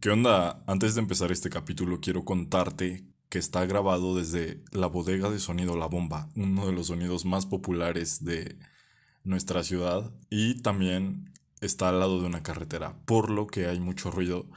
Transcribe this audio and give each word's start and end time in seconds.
¿Qué 0.00 0.10
onda? 0.10 0.62
Antes 0.68 0.94
de 0.94 1.00
empezar 1.00 1.32
este 1.32 1.50
capítulo 1.50 1.98
quiero 2.00 2.24
contarte 2.24 3.04
que 3.28 3.40
está 3.40 3.66
grabado 3.66 4.14
desde 4.14 4.62
la 4.70 4.86
bodega 4.86 5.28
de 5.28 5.40
sonido 5.40 5.76
La 5.76 5.86
Bomba, 5.86 6.28
uno 6.36 6.66
de 6.66 6.72
los 6.72 6.86
sonidos 6.86 7.24
más 7.24 7.46
populares 7.46 8.22
de 8.22 8.60
nuestra 9.24 9.64
ciudad 9.64 10.14
y 10.30 10.62
también 10.62 11.32
está 11.60 11.88
al 11.88 11.98
lado 11.98 12.20
de 12.20 12.26
una 12.26 12.44
carretera, 12.44 12.96
por 13.06 13.28
lo 13.28 13.48
que 13.48 13.66
hay 13.66 13.80
mucho 13.80 14.12
ruido, 14.12 14.48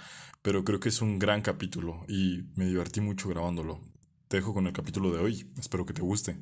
pero 0.43 0.63
creo 0.63 0.79
que 0.79 0.89
es 0.89 1.01
un 1.01 1.17
gran 1.17 1.41
capítulo 1.41 2.05
y 2.07 2.43
me 2.55 2.65
divertí 2.65 3.01
mucho 3.01 3.27
grabándolo. 3.27 3.81
Te 4.27 4.37
dejo 4.37 4.53
con 4.53 4.67
el 4.67 4.73
capítulo 4.73 5.11
de 5.11 5.23
hoy, 5.23 5.51
espero 5.57 5.87
que 5.87 5.93
te 5.93 6.03
guste. 6.03 6.37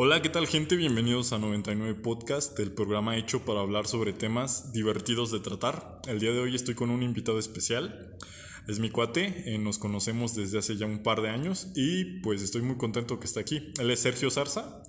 Hola, 0.00 0.22
¿qué 0.22 0.28
tal 0.28 0.46
gente? 0.46 0.76
Bienvenidos 0.76 1.32
a 1.32 1.38
99 1.38 1.96
Podcast, 1.96 2.56
el 2.60 2.70
programa 2.70 3.16
hecho 3.16 3.44
para 3.44 3.58
hablar 3.58 3.88
sobre 3.88 4.12
temas 4.12 4.72
divertidos 4.72 5.32
de 5.32 5.40
tratar. 5.40 6.00
El 6.06 6.20
día 6.20 6.30
de 6.30 6.38
hoy 6.38 6.54
estoy 6.54 6.76
con 6.76 6.90
un 6.90 7.02
invitado 7.02 7.40
especial. 7.40 8.16
Es 8.68 8.78
mi 8.78 8.90
cuate, 8.90 9.42
eh, 9.52 9.58
nos 9.58 9.80
conocemos 9.80 10.36
desde 10.36 10.60
hace 10.60 10.76
ya 10.76 10.86
un 10.86 11.02
par 11.02 11.20
de 11.20 11.30
años 11.30 11.72
y 11.74 12.20
pues 12.20 12.42
estoy 12.42 12.62
muy 12.62 12.76
contento 12.76 13.18
que 13.18 13.26
está 13.26 13.40
aquí. 13.40 13.72
Él 13.80 13.90
es 13.90 13.98
Sergio 13.98 14.30
Zarza, 14.30 14.84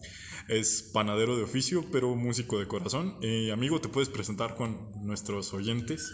es 0.48 0.84
panadero 0.94 1.36
de 1.36 1.42
oficio, 1.42 1.84
pero 1.92 2.14
músico 2.14 2.60
de 2.60 2.68
corazón. 2.68 3.16
Eh, 3.24 3.52
amigo, 3.52 3.82
¿te 3.82 3.90
puedes 3.90 4.10
presentar 4.10 4.54
con 4.54 4.78
nuestros 5.08 5.56
oyentes? 5.56 6.14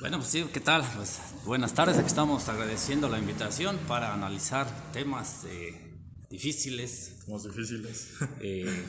Bueno, 0.00 0.18
pues 0.18 0.28
sí, 0.28 0.44
¿qué 0.52 0.60
tal? 0.60 0.84
Pues 0.96 1.18
buenas 1.46 1.72
tardes, 1.72 1.96
aquí 1.96 2.08
estamos 2.08 2.46
agradeciendo 2.50 3.08
la 3.08 3.18
invitación 3.18 3.78
para 3.88 4.12
analizar 4.12 4.66
temas 4.92 5.46
eh, 5.46 5.83
difíciles. 6.38 7.16
Más 7.28 7.42
difíciles. 7.44 8.10
eh, 8.40 8.84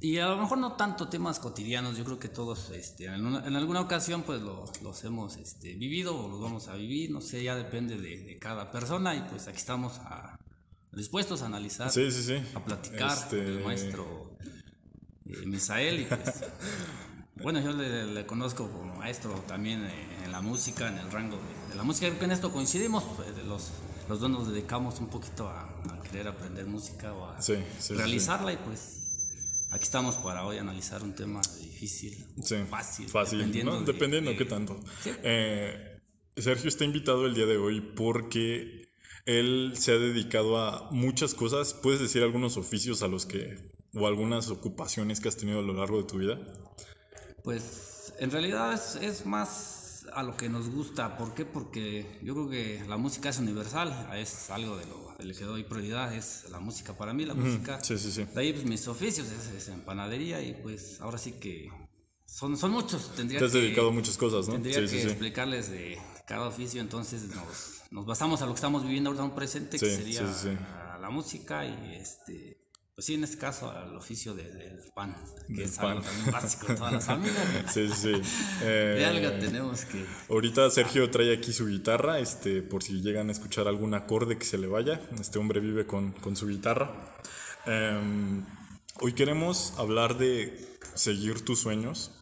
y 0.00 0.18
a 0.18 0.26
lo 0.28 0.36
mejor 0.36 0.58
no 0.58 0.72
tanto 0.74 1.08
temas 1.08 1.38
cotidianos, 1.38 1.96
yo 1.96 2.04
creo 2.04 2.18
que 2.18 2.28
todos 2.28 2.70
este, 2.70 3.06
en, 3.06 3.24
una- 3.24 3.46
en 3.46 3.56
alguna 3.56 3.80
ocasión 3.80 4.22
pues 4.22 4.42
lo- 4.42 4.70
los 4.82 5.02
hemos 5.04 5.36
este, 5.38 5.74
vivido 5.74 6.14
o 6.16 6.28
los 6.28 6.40
vamos 6.40 6.68
a 6.68 6.74
vivir, 6.74 7.10
no 7.10 7.20
sé, 7.22 7.42
ya 7.42 7.56
depende 7.56 7.96
de, 7.96 8.18
de 8.22 8.38
cada 8.38 8.70
persona 8.70 9.14
y 9.14 9.22
pues 9.30 9.48
aquí 9.48 9.56
estamos 9.56 9.98
a- 10.00 10.38
dispuestos 10.92 11.40
a 11.42 11.46
analizar, 11.46 11.90
Sí, 11.90 12.10
sí, 12.10 12.22
sí. 12.22 12.36
a 12.54 12.62
platicar 12.64 13.12
Este, 13.16 13.38
con 13.38 13.46
el 13.46 13.64
maestro 13.64 14.36
eh, 15.26 15.46
Misael 15.46 16.00
y 16.00 16.04
pues 16.04 16.20
bueno, 17.42 17.60
yo 17.60 17.72
le, 17.72 18.04
le 18.06 18.26
conozco 18.26 18.70
como 18.70 18.96
maestro 18.96 19.32
también 19.48 19.84
eh, 19.86 20.24
en 20.24 20.32
la 20.32 20.40
música, 20.42 20.86
en 20.88 20.98
el 20.98 21.10
rango 21.10 21.36
de, 21.38 21.70
de 21.70 21.74
la 21.76 21.82
música, 21.82 22.08
creo 22.08 22.18
que 22.18 22.24
en 22.26 22.32
esto 22.32 22.52
coincidimos, 22.52 23.04
pues, 23.16 23.34
de 23.34 23.42
los, 23.44 23.70
los 24.08 24.20
dos 24.20 24.30
nos 24.30 24.48
dedicamos 24.48 24.98
un 25.00 25.08
poquito 25.08 25.48
a, 25.48 25.62
a 25.62 26.02
querer 26.02 26.28
aprender 26.28 26.66
música 26.66 27.12
o 27.14 27.26
a 27.30 27.40
Sí, 27.40 27.54
sí, 27.54 27.62
sí. 27.88 27.94
realizarla 27.94 28.52
y 28.52 28.56
pues 28.58 29.66
aquí 29.70 29.84
estamos 29.84 30.16
para 30.16 30.44
hoy 30.46 30.58
analizar 30.58 31.02
un 31.02 31.14
tema 31.14 31.40
difícil, 31.60 32.26
Sí, 32.42 32.56
fácil, 32.68 33.08
Fácil, 33.08 33.38
dependiendo 33.38 33.72
¿no? 33.72 33.80
de- 33.80 33.92
dependiendo 33.92 34.30
de- 34.30 34.36
qué 34.36 34.44
tanto. 34.44 34.78
Sí. 35.02 35.10
Eh, 35.22 36.00
Sergio 36.36 36.68
está 36.68 36.84
invitado 36.84 37.26
el 37.26 37.34
día 37.34 37.46
de 37.46 37.56
hoy 37.56 37.80
porque 37.80 38.84
él 39.26 39.72
se 39.78 39.92
ha 39.92 39.98
dedicado 39.98 40.58
a 40.58 40.90
muchas 40.90 41.32
cosas. 41.34 41.74
¿Puedes 41.74 42.00
decir 42.00 42.22
algunos 42.22 42.56
oficios 42.56 43.02
a 43.02 43.08
los 43.08 43.24
que, 43.24 43.56
o 43.94 44.06
algunas 44.06 44.48
ocupaciones 44.50 45.20
que 45.20 45.28
has 45.28 45.36
tenido 45.36 45.60
a 45.60 45.62
lo 45.62 45.72
largo 45.74 45.98
de 46.02 46.04
tu 46.08 46.18
vida? 46.18 46.38
Pues 47.42 48.12
en 48.18 48.30
realidad 48.30 48.72
es, 48.72 48.96
es 48.96 49.26
más 49.26 49.83
a 50.12 50.22
lo 50.22 50.36
que 50.36 50.48
nos 50.48 50.70
gusta. 50.70 51.16
¿Por 51.16 51.34
qué? 51.34 51.44
Porque 51.44 52.20
yo 52.22 52.34
creo 52.34 52.48
que 52.48 52.84
la 52.88 52.96
música 52.96 53.28
es 53.28 53.38
universal, 53.38 54.10
es 54.14 54.50
algo 54.50 54.76
de 54.76 54.86
lo, 54.86 55.14
de 55.18 55.24
lo 55.24 55.34
que 55.34 55.44
doy 55.44 55.64
prioridad, 55.64 56.14
es 56.14 56.46
la 56.50 56.60
música 56.60 56.96
para 56.96 57.12
mí, 57.12 57.24
la 57.24 57.34
música. 57.34 57.82
Sí, 57.82 57.98
sí, 57.98 58.12
sí. 58.12 58.24
De 58.24 58.40
ahí 58.40 58.52
pues 58.52 58.64
mis 58.64 58.86
oficios 58.88 59.28
es, 59.28 59.48
es 59.48 59.68
en 59.68 59.80
panadería 59.80 60.40
y 60.42 60.54
pues 60.54 61.00
ahora 61.00 61.18
sí 61.18 61.32
que 61.32 61.70
son, 62.26 62.56
son 62.56 62.72
muchos. 62.72 63.14
Tendría 63.14 63.38
Te 63.38 63.46
has 63.46 63.52
que, 63.52 63.60
dedicado 63.60 63.88
a 63.88 63.92
muchas 63.92 64.16
cosas, 64.16 64.48
¿no? 64.48 64.54
Tendría 64.54 64.84
que 64.86 65.02
explicarles 65.02 65.70
de 65.70 65.98
cada 66.26 66.48
oficio, 66.48 66.80
entonces 66.80 67.22
nos, 67.34 67.82
nos 67.90 68.06
basamos 68.06 68.42
a 68.42 68.46
lo 68.46 68.52
que 68.52 68.56
estamos 68.56 68.82
viviendo 68.82 69.10
ahorita 69.10 69.24
en 69.24 69.30
un 69.30 69.36
presente, 69.36 69.78
que 69.78 69.94
sería 69.94 70.22
la 71.00 71.10
música 71.10 71.66
y 71.66 71.94
este, 71.94 72.63
pues 72.94 73.06
sí, 73.06 73.14
en 73.14 73.24
este 73.24 73.38
caso 73.38 73.70
al 73.70 73.96
oficio 73.96 74.34
de- 74.34 74.52
del 74.52 74.78
pan, 74.94 75.16
que 75.48 75.54
Del 75.54 75.62
es 75.64 75.78
algo 75.80 76.00
pan. 76.02 76.10
también 76.10 76.30
básico 76.32 76.66
de 76.68 76.74
todas 76.76 76.92
las 76.92 77.04
familias. 77.06 77.36
Sí, 77.74 77.88
sí. 77.88 78.12
Eh, 78.62 78.94
De 78.98 79.04
algo 79.06 79.30
tenemos 79.40 79.84
que... 79.84 80.04
Ahorita 80.30 80.70
Sergio 80.70 81.10
trae 81.10 81.34
aquí 81.36 81.52
su 81.52 81.66
guitarra, 81.66 82.20
este, 82.20 82.62
por 82.62 82.82
si 82.82 83.00
llegan 83.02 83.28
a 83.30 83.32
escuchar 83.32 83.66
algún 83.68 83.94
acorde 83.94 84.38
que 84.38 84.44
se 84.44 84.58
le 84.58 84.66
vaya. 84.68 85.00
Este 85.20 85.38
hombre 85.38 85.60
vive 85.60 85.86
con, 85.86 86.12
con 86.12 86.36
su 86.36 86.46
guitarra. 86.46 87.16
Em, 87.66 88.44
hoy 89.00 89.12
queremos 89.14 89.74
hablar 89.78 90.16
de 90.18 90.78
seguir 90.94 91.44
tus 91.44 91.58
sueños. 91.60 92.12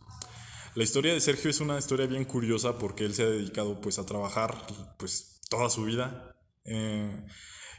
La 0.74 0.84
historia 0.84 1.12
de 1.12 1.20
Sergio 1.20 1.50
es 1.50 1.60
una 1.60 1.78
historia 1.78 2.06
bien 2.06 2.24
curiosa 2.24 2.78
porque 2.78 3.04
él 3.04 3.12
se 3.14 3.24
ha 3.24 3.26
dedicado 3.26 3.78
pues 3.82 3.98
a 3.98 4.06
trabajar 4.06 4.56
pues 4.98 5.40
toda 5.50 5.68
su 5.68 5.84
vida. 5.84 6.34
Eh, 6.64 7.26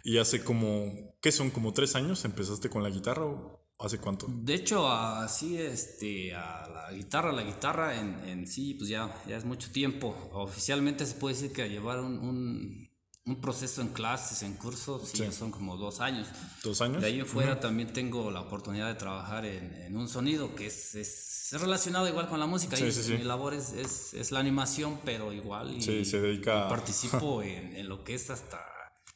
y 0.03 0.17
hace 0.17 0.43
como, 0.43 1.15
¿qué 1.21 1.31
son? 1.31 1.49
Como 1.49 1.73
tres 1.73 1.95
años 1.95 2.25
empezaste 2.25 2.69
con 2.69 2.83
la 2.83 2.89
guitarra 2.89 3.25
o 3.25 3.63
hace 3.79 3.97
cuánto? 3.99 4.27
De 4.29 4.53
hecho, 4.53 4.87
así, 4.91 5.57
este, 5.57 6.35
a 6.35 6.67
la 6.69 6.91
guitarra, 6.91 7.31
la 7.31 7.43
guitarra 7.43 7.99
en, 7.99 8.19
en 8.27 8.47
sí, 8.47 8.73
pues 8.75 8.89
ya, 8.89 9.13
ya 9.27 9.37
es 9.37 9.45
mucho 9.45 9.71
tiempo. 9.71 10.15
Oficialmente 10.33 11.05
se 11.05 11.15
puede 11.15 11.35
decir 11.35 11.53
que 11.53 11.63
a 11.63 11.67
llevar 11.67 11.99
un, 12.01 12.19
un, 12.19 12.89
un 13.25 13.41
proceso 13.41 13.81
en 13.81 13.89
clases, 13.89 14.43
en 14.43 14.53
cursos, 14.55 15.07
sí, 15.09 15.17
Sí. 15.19 15.31
son 15.31 15.51
como 15.51 15.77
dos 15.77 16.01
años. 16.01 16.27
¿Dos 16.63 16.81
años? 16.81 17.01
De 17.01 17.07
ahí 17.07 17.19
en 17.21 17.25
fuera 17.25 17.61
también 17.61 17.93
tengo 17.93 18.29
la 18.29 18.41
oportunidad 18.41 18.87
de 18.89 18.95
trabajar 18.95 19.45
en, 19.45 19.73
en 19.73 19.95
un 19.95 20.09
sonido 20.09 20.53
que 20.55 20.67
es, 20.67 20.95
es, 20.95 21.29
relacionado 21.53 22.07
igual 22.09 22.27
con 22.27 22.39
la 22.39 22.47
música. 22.47 22.75
Sí, 22.75 22.85
y 22.85 22.91
sí, 22.91 23.03
sí. 23.03 23.13
Mi 23.13 23.23
labor 23.23 23.53
es, 23.53 23.71
es, 23.73 24.13
es 24.15 24.31
la 24.31 24.39
animación, 24.39 24.99
pero 25.05 25.31
igual. 25.31 25.77
Y, 25.77 25.81
Sí, 25.81 26.03
se 26.03 26.19
dedica 26.19 26.65
y 26.65 26.69
participo 26.69 27.41
en, 27.43 27.75
en 27.75 27.87
lo 27.87 28.03
que 28.03 28.15
es 28.15 28.29
hasta 28.29 28.59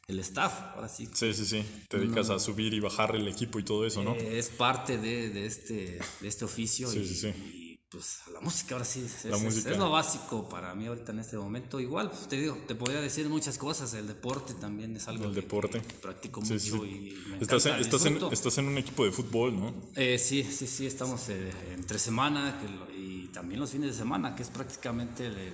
el 0.08 0.18
staff, 0.20 0.74
ahora 0.74 0.88
sí. 0.88 1.06
Sí, 1.12 1.34
sí, 1.34 1.44
sí. 1.44 1.62
Te 1.88 1.98
dedicas 1.98 2.30
a 2.30 2.38
subir 2.38 2.72
y 2.72 2.80
bajar 2.80 3.14
el 3.14 3.28
equipo 3.28 3.58
y 3.58 3.62
todo 3.62 3.86
eso, 3.86 4.02
¿no? 4.02 4.14
Eh, 4.14 4.38
es 4.38 4.48
parte 4.48 4.96
de, 4.96 5.28
de 5.28 5.44
este, 5.46 5.98
de 6.20 6.28
este 6.28 6.46
oficio 6.46 6.90
Sí, 6.90 7.00
y, 7.00 7.06
sí, 7.08 7.14
sí. 7.14 7.28
y, 7.28 7.78
pues 7.90 8.20
la 8.32 8.40
música 8.40 8.74
ahora 8.74 8.86
sí 8.86 9.00
es, 9.04 9.26
La 9.26 9.36
es- 9.36 9.42
música. 9.42 9.70
es 9.70 9.76
lo 9.76 9.90
básico 9.90 10.48
para 10.48 10.74
mí 10.74 10.86
ahorita 10.86 11.12
en 11.12 11.18
este 11.18 11.36
momento. 11.36 11.78
Igual, 11.78 12.08
pues, 12.10 12.26
te 12.26 12.36
digo, 12.40 12.56
te 12.66 12.74
podría 12.74 13.02
decir 13.02 13.28
muchas 13.28 13.58
cosas, 13.58 13.92
el 13.94 14.06
deporte 14.06 14.54
también 14.54 14.96
es 14.96 15.08
algo 15.08 15.24
El 15.24 15.34
que- 15.34 15.40
deporte. 15.42 15.82
que 15.82 15.94
practico 15.96 16.42
Sí, 16.42 16.54
mucho 16.54 16.84
sí. 16.84 16.90
y 17.26 17.28
me 17.30 17.38
Estás, 17.42 17.66
en, 17.66 17.74
estás, 17.76 18.04
en, 18.06 18.18
estás 18.32 18.56
en 18.58 18.66
un 18.66 18.78
equipo 18.78 19.04
de 19.04 19.12
fútbol, 19.12 19.60
¿no? 19.60 19.74
Eh, 19.94 20.18
sí, 20.18 20.42
sí, 20.42 20.66
sí, 20.66 20.86
estamos 20.86 21.28
eh, 21.28 21.50
entre 21.74 21.98
semana 21.98 22.58
que 22.60 22.66
lo- 22.68 22.90
y 22.98 23.28
también 23.28 23.60
los 23.60 23.70
fines 23.72 23.90
de 23.92 23.96
semana, 23.98 24.34
que 24.34 24.42
es 24.42 24.48
prácticamente 24.48 25.26
el, 25.26 25.36
el- 25.36 25.52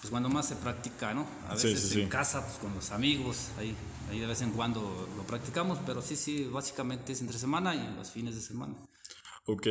pues 0.00 0.10
cuando 0.10 0.28
más 0.28 0.46
se 0.48 0.56
practica, 0.56 1.14
¿no? 1.14 1.26
A 1.48 1.56
Sí, 1.56 1.68
veces 1.68 1.88
sí, 1.88 2.00
en 2.00 2.04
sí. 2.04 2.10
casa, 2.10 2.44
pues 2.44 2.58
con 2.58 2.74
los 2.74 2.90
amigos, 2.90 3.48
ahí, 3.58 3.74
ahí 4.14 4.20
de 4.20 4.26
vez 4.26 4.40
en 4.42 4.52
cuando 4.52 5.08
lo 5.16 5.22
practicamos, 5.24 5.78
pero 5.86 6.00
sí, 6.00 6.16
sí, 6.16 6.48
básicamente 6.50 7.12
es 7.12 7.20
entre 7.20 7.38
semana 7.38 7.74
y 7.74 7.96
los 7.96 8.10
fines 8.10 8.34
de 8.34 8.40
semana. 8.40 8.74
Ok. 9.46 9.66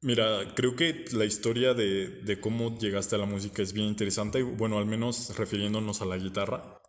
Mira, 0.00 0.52
creo 0.54 0.76
que 0.76 1.06
la 1.12 1.24
historia 1.24 1.72
de, 1.72 2.08
de 2.08 2.40
cómo 2.40 2.76
llegaste 2.76 3.14
a 3.14 3.18
la 3.18 3.26
música 3.26 3.62
es 3.62 3.72
bien 3.72 3.86
interesante, 3.86 4.42
bueno, 4.42 4.78
al 4.78 4.86
menos 4.86 5.34
refiriéndonos 5.38 6.02
a 6.02 6.04
la 6.04 6.18
guitarra, 6.18 6.82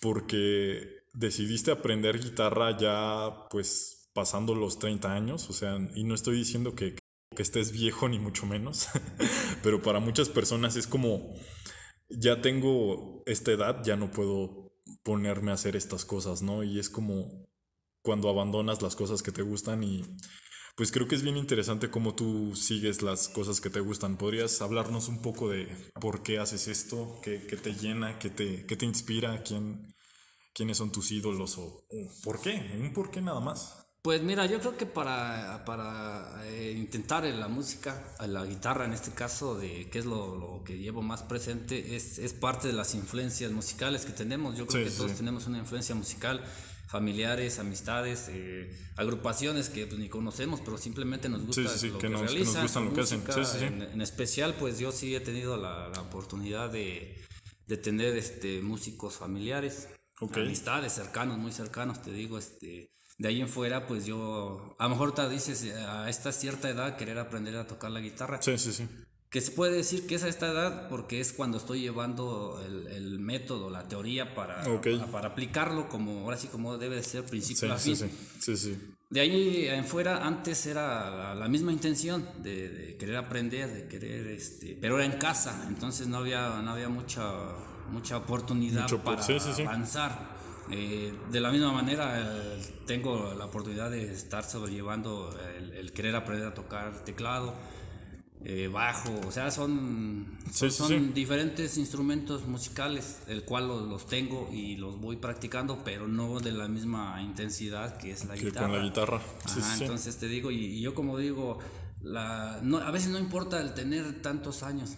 porque 0.00 1.04
decidiste 1.12 1.70
aprender 1.70 2.20
guitarra 2.20 2.76
ya 2.76 3.46
pues 3.50 4.10
pasando 4.12 4.54
los 4.56 4.78
30 4.80 5.12
años, 5.12 5.48
o 5.48 5.52
sea, 5.52 5.78
y 5.94 6.02
no 6.02 6.14
estoy 6.14 6.36
diciendo 6.36 6.74
que, 6.74 6.96
que 7.36 7.42
estés 7.42 7.70
viejo 7.70 8.08
ni 8.08 8.18
mucho 8.18 8.46
menos, 8.46 8.88
pero 9.62 9.80
para 9.80 10.00
muchas 10.00 10.28
personas 10.28 10.74
es 10.74 10.88
como, 10.88 11.32
ya 12.08 12.42
tengo 12.42 13.22
esta 13.26 13.52
edad, 13.52 13.82
ya 13.84 13.94
no 13.94 14.10
puedo 14.10 14.59
ponerme 15.02 15.50
a 15.50 15.54
hacer 15.54 15.76
estas 15.76 16.04
cosas, 16.04 16.42
¿no? 16.42 16.62
Y 16.62 16.78
es 16.78 16.90
como 16.90 17.48
cuando 18.02 18.28
abandonas 18.28 18.82
las 18.82 18.96
cosas 18.96 19.22
que 19.22 19.32
te 19.32 19.42
gustan 19.42 19.84
y 19.84 20.04
pues 20.76 20.92
creo 20.92 21.06
que 21.06 21.14
es 21.14 21.22
bien 21.22 21.36
interesante 21.36 21.90
cómo 21.90 22.14
tú 22.14 22.56
sigues 22.56 23.02
las 23.02 23.28
cosas 23.28 23.60
que 23.60 23.68
te 23.68 23.80
gustan. 23.80 24.16
¿Podrías 24.16 24.62
hablarnos 24.62 25.08
un 25.08 25.20
poco 25.20 25.50
de 25.50 25.68
por 26.00 26.22
qué 26.22 26.38
haces 26.38 26.68
esto? 26.68 27.20
¿Qué, 27.22 27.46
qué 27.46 27.56
te 27.56 27.74
llena? 27.74 28.18
¿Qué 28.18 28.30
te, 28.30 28.64
qué 28.64 28.76
te 28.76 28.86
inspira? 28.86 29.42
¿Quién, 29.42 29.94
¿Quiénes 30.54 30.78
son 30.78 30.90
tus 30.90 31.10
ídolos? 31.10 31.58
¿O, 31.58 31.86
por 32.24 32.40
qué? 32.40 32.78
¿Un 32.80 32.92
por 32.94 33.10
qué 33.10 33.20
nada 33.20 33.40
más? 33.40 33.79
Pues 34.02 34.22
mira, 34.22 34.46
yo 34.46 34.60
creo 34.60 34.78
que 34.78 34.86
para, 34.86 35.62
para 35.66 36.40
eh, 36.46 36.72
intentar 36.72 37.26
en 37.26 37.38
la 37.38 37.48
música, 37.48 38.02
en 38.18 38.32
la 38.32 38.46
guitarra 38.46 38.86
en 38.86 38.94
este 38.94 39.10
caso, 39.10 39.58
de 39.58 39.90
qué 39.90 39.98
es 39.98 40.06
lo, 40.06 40.36
lo 40.36 40.64
que 40.64 40.78
llevo 40.78 41.02
más 41.02 41.22
presente, 41.22 41.94
es, 41.96 42.18
es 42.18 42.32
parte 42.32 42.68
de 42.68 42.72
las 42.72 42.94
influencias 42.94 43.52
musicales 43.52 44.06
que 44.06 44.12
tenemos. 44.12 44.56
Yo 44.56 44.66
creo 44.66 44.82
Sí, 44.82 44.84
que 44.86 44.90
sí, 44.90 44.96
todos 44.96 45.12
tenemos 45.18 45.46
una 45.46 45.58
influencia 45.58 45.94
musical, 45.94 46.42
familiares, 46.88 47.58
amistades, 47.58 48.28
eh, 48.30 48.70
agrupaciones 48.96 49.68
que 49.68 49.86
pues, 49.86 49.98
ni 50.00 50.08
conocemos, 50.08 50.60
pero 50.64 50.78
simplemente 50.78 51.28
nos 51.28 51.44
gusta 51.44 51.68
Sí, 51.68 51.88
lo 51.90 51.98
que 51.98 52.06
que, 52.06 52.08
nos- 52.08 52.20
que 52.22 52.24
nos 52.26 52.32
realizan, 52.32 52.62
gustan 52.62 52.84
lo 52.86 52.94
que 52.94 53.00
hacen. 53.02 53.74
En, 53.74 53.82
en 53.82 54.00
especial, 54.00 54.54
pues 54.58 54.78
yo 54.78 54.92
sí 54.92 55.14
he 55.14 55.20
tenido 55.20 55.58
la, 55.58 55.90
la 55.90 56.00
oportunidad 56.00 56.70
de, 56.70 57.22
de 57.66 57.76
tener 57.76 58.16
este, 58.16 58.62
músicos 58.62 59.16
familiares, 59.18 59.88
amistades 60.46 60.94
cercanos, 60.94 61.36
muy 61.36 61.52
cercanos, 61.52 62.00
te 62.00 62.12
digo, 62.12 62.38
este, 62.38 62.90
de 63.20 63.28
ahí 63.28 63.42
en 63.42 63.50
fuera, 63.50 63.86
pues 63.86 64.06
yo, 64.06 64.74
a 64.78 64.84
lo 64.84 64.90
mejor 64.90 65.14
te 65.14 65.28
dices, 65.28 65.74
a 65.74 66.08
esta 66.08 66.32
cierta 66.32 66.70
edad, 66.70 66.96
querer 66.96 67.18
aprender 67.18 67.54
a 67.56 67.66
tocar 67.66 67.90
la 67.90 68.00
guitarra, 68.00 68.40
Sí, 68.40 68.56
sí, 68.56 68.72
sí. 68.72 68.88
que 69.28 69.42
se 69.42 69.50
puede 69.50 69.76
decir 69.76 70.06
que 70.06 70.14
es 70.14 70.24
a 70.24 70.28
esta 70.28 70.50
edad 70.50 70.88
porque 70.88 71.20
es 71.20 71.34
cuando 71.34 71.58
estoy 71.58 71.82
llevando 71.82 72.62
el, 72.66 72.86
el 72.86 73.18
método, 73.18 73.68
la 73.68 73.86
teoría 73.86 74.34
para, 74.34 74.64
para, 75.12 75.28
aplicarlo 75.28 75.90
como 75.90 76.20
ahora 76.20 76.38
sí 76.38 76.48
como 76.48 76.78
debe 76.78 76.96
de 76.96 77.02
ser 77.02 77.26
principio 77.26 77.70
a 77.70 77.76
fin. 77.76 77.94
Sí, 77.94 78.10
sí, 78.38 78.56
sí, 78.56 78.78
De 79.10 79.20
ahí 79.20 79.66
en 79.68 79.84
fuera 79.84 80.26
antes 80.26 80.64
era 80.64 81.34
la, 81.34 81.48
misma 81.48 81.72
intención 81.72 82.26
de, 82.38 82.96
querer 82.98 83.16
aprender, 83.16 83.70
de 83.70 83.86
querer 83.86 84.28
este, 84.28 84.78
pero 84.80 84.96
era 84.96 85.04
en 85.04 85.18
casa, 85.18 85.66
entonces 85.68 86.06
no 86.08 86.16
había 86.16 86.62
no 86.62 86.70
había 86.70 86.88
mucha 86.88 87.30
mucha 87.90 88.16
oportunidad 88.16 88.88
para 89.02 89.22
avanzar. 89.22 90.39
Eh, 90.72 91.12
de 91.30 91.40
la 91.40 91.50
misma 91.50 91.72
manera, 91.72 92.20
eh, 92.20 92.62
tengo 92.86 93.34
la 93.34 93.46
oportunidad 93.46 93.90
de 93.90 94.12
estar 94.12 94.44
sobrellevando 94.44 95.36
el, 95.56 95.92
querer 95.92 96.14
aprender 96.14 96.46
a 96.46 96.54
tocar 96.54 97.04
teclado, 97.04 97.54
eh, 98.42 98.68
bajo, 98.72 99.20
o 99.26 99.30
sea, 99.30 99.50
son, 99.50 100.38
son, 100.50 101.12
diferentes 101.12 101.76
instrumentos 101.76 102.46
musicales, 102.46 103.18
el 103.26 103.44
cual 103.44 103.68
los, 103.68 104.06
tengo 104.06 104.48
y 104.50 104.76
los 104.76 104.98
voy 104.98 105.16
practicando, 105.16 105.82
pero 105.84 106.08
no 106.08 106.40
de 106.40 106.52
la 106.52 106.66
misma 106.66 107.20
intensidad 107.20 107.98
que 107.98 108.12
es 108.12 108.24
la 108.24 108.36
guitarra. 108.36 108.68
Con 108.68 108.78
la 108.78 108.82
guitarra. 108.82 109.20
entonces 109.78 110.16
te 110.18 110.26
digo, 110.26 110.50
y, 110.50 110.80
yo 110.80 110.94
como 110.94 111.18
digo, 111.18 111.58
la, 112.00 112.60
no, 112.62 112.78
a 112.78 112.90
veces 112.90 113.10
no 113.10 113.18
importa 113.18 113.60
el 113.60 113.74
tener 113.74 114.22
tantos 114.22 114.62
años, 114.62 114.96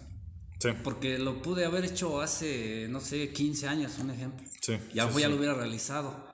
porque 0.83 1.19
lo 1.19 1.41
pude 1.41 1.65
haber 1.65 1.85
hecho 1.85 2.21
hace, 2.21 2.87
no 2.89 2.99
sé, 2.99 3.31
15 3.31 3.67
años, 3.67 3.97
un 3.99 4.11
ejemplo. 4.11 4.45
Sí, 4.61 4.77
ya, 4.93 5.09
ya 5.11 5.29
lo 5.29 5.35
hubiera 5.35 5.53
realizado. 5.53 6.31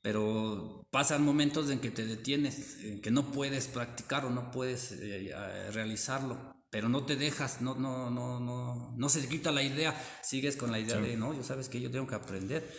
Pero 0.00 0.86
pasan 0.90 1.24
momentos 1.24 1.70
en 1.70 1.80
que 1.80 1.90
te 1.90 2.06
detienes, 2.06 2.78
en 2.82 3.00
que 3.00 3.10
no 3.10 3.30
puedes 3.32 3.66
practicar 3.66 4.24
o 4.24 4.30
no 4.30 4.50
puedes 4.50 4.92
eh, 4.92 5.32
realizarlo. 5.72 6.54
Pero 6.70 6.88
no 6.88 7.04
te 7.04 7.16
dejas, 7.16 7.62
no, 7.62 7.74
no, 7.74 8.10
no, 8.10 8.40
no, 8.40 8.94
no 8.96 9.08
se 9.08 9.22
te 9.22 9.28
quita 9.28 9.50
la 9.50 9.62
idea, 9.62 9.98
sigues 10.22 10.56
con 10.56 10.70
la 10.70 10.78
idea 10.78 10.98
de, 10.98 11.16
no, 11.16 11.34
yo 11.34 11.42
sabes 11.42 11.68
que 11.68 11.80
yo 11.80 11.90
tengo 11.90 12.06
que 12.06 12.14
aprender. 12.14 12.70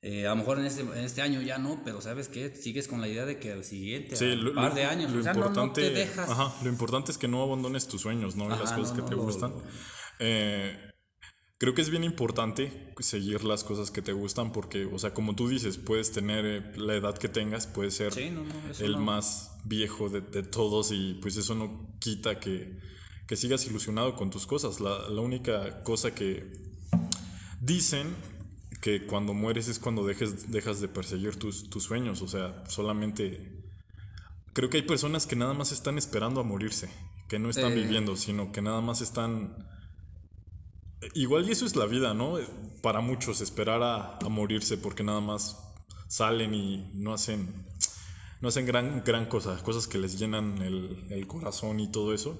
Eh, 0.00 0.26
a 0.26 0.30
lo 0.30 0.36
mejor 0.36 0.58
en 0.58 0.66
este, 0.66 0.82
en 0.82 1.04
este 1.04 1.22
año 1.22 1.40
ya 1.42 1.58
no, 1.58 1.82
pero 1.84 2.00
sabes 2.00 2.28
que 2.28 2.54
sigues 2.56 2.88
con 2.88 3.00
la 3.00 3.06
idea 3.06 3.24
de 3.24 3.38
que 3.38 3.52
al 3.52 3.64
siguiente, 3.64 4.16
un 4.34 4.54
par 4.54 4.74
de 4.74 4.84
años, 4.84 5.12
o 5.12 5.22
sea, 5.22 5.32
no, 5.32 5.72
te 5.72 5.90
dejas. 5.90 6.28
Ajá, 6.28 6.54
lo 6.62 6.68
importante 6.68 7.12
es 7.12 7.18
que 7.18 7.28
no 7.28 7.42
abandones 7.42 7.86
tus 7.86 8.00
sueños, 8.02 8.34
¿no? 8.34 8.46
y 8.46 8.58
las 8.58 8.72
cosas 8.72 8.92
que 8.92 9.02
te 9.02 9.14
gustan. 9.14 9.52
Eh, 10.24 10.78
creo 11.58 11.74
que 11.74 11.82
es 11.82 11.90
bien 11.90 12.04
importante 12.04 12.94
seguir 13.00 13.42
las 13.42 13.64
cosas 13.64 13.90
que 13.90 14.02
te 14.02 14.12
gustan 14.12 14.52
porque, 14.52 14.84
o 14.84 14.96
sea, 15.00 15.12
como 15.12 15.34
tú 15.34 15.48
dices, 15.48 15.78
puedes 15.78 16.12
tener 16.12 16.44
eh, 16.46 16.72
la 16.76 16.94
edad 16.94 17.18
que 17.18 17.28
tengas, 17.28 17.66
puedes 17.66 17.94
ser 17.94 18.12
el 18.78 18.96
más 18.98 19.58
viejo 19.64 20.08
de, 20.08 20.20
todos 20.44 20.92
y 20.92 21.14
pues 21.14 21.36
eso 21.36 21.56
no 21.56 21.88
quita 21.98 22.38
que, 22.38 22.78
que 23.26 23.34
sigas 23.34 23.66
ilusionado 23.66 24.14
con 24.14 24.30
tus 24.30 24.46
cosas. 24.46 24.78
La, 24.78 25.08
la, 25.08 25.20
única 25.20 25.82
cosa 25.82 26.14
que 26.14 26.46
dicen 27.60 28.14
que 28.80 29.04
cuando 29.06 29.34
mueres 29.34 29.66
es 29.66 29.80
cuando 29.80 30.06
dejes, 30.06 30.52
dejas 30.52 30.80
de 30.80 30.86
perseguir 30.86 31.34
tus, 31.34 31.68
tus 31.68 31.82
sueños, 31.82 32.22
o 32.22 32.28
sea, 32.28 32.62
solamente... 32.68 33.58
Creo 34.52 34.70
que 34.70 34.76
hay 34.76 34.82
personas 34.82 35.26
que 35.26 35.34
nada 35.34 35.54
más 35.54 35.72
están 35.72 35.98
esperando 35.98 36.40
a 36.40 36.44
morirse, 36.44 36.90
que 37.28 37.40
no 37.40 37.50
están 37.50 37.74
viviendo, 37.74 38.16
sino 38.16 38.52
que 38.52 38.60
nada 38.62 38.82
más 38.82 39.00
están 39.00 39.56
Igual 41.14 41.48
y 41.48 41.52
eso 41.52 41.66
es 41.66 41.76
la 41.76 41.86
vida, 41.86 42.14
¿no? 42.14 42.38
Para 42.80 43.00
muchos, 43.00 43.40
esperar 43.40 43.82
a, 43.82 44.18
morirse 44.28 44.76
porque 44.76 45.02
nada 45.02 45.20
más 45.20 45.58
salen 46.08 46.54
y 46.54 46.90
no 46.94 47.12
hacen, 47.12 47.66
no 48.40 48.48
hacen 48.48 48.66
gran, 48.66 49.02
gran 49.04 49.26
cosa, 49.26 49.60
cosas 49.62 49.88
que 49.88 49.98
les 49.98 50.18
llenan 50.18 50.62
el, 50.62 51.26
corazón 51.26 51.80
y 51.80 51.90
todo 51.90 52.14
eso. 52.14 52.38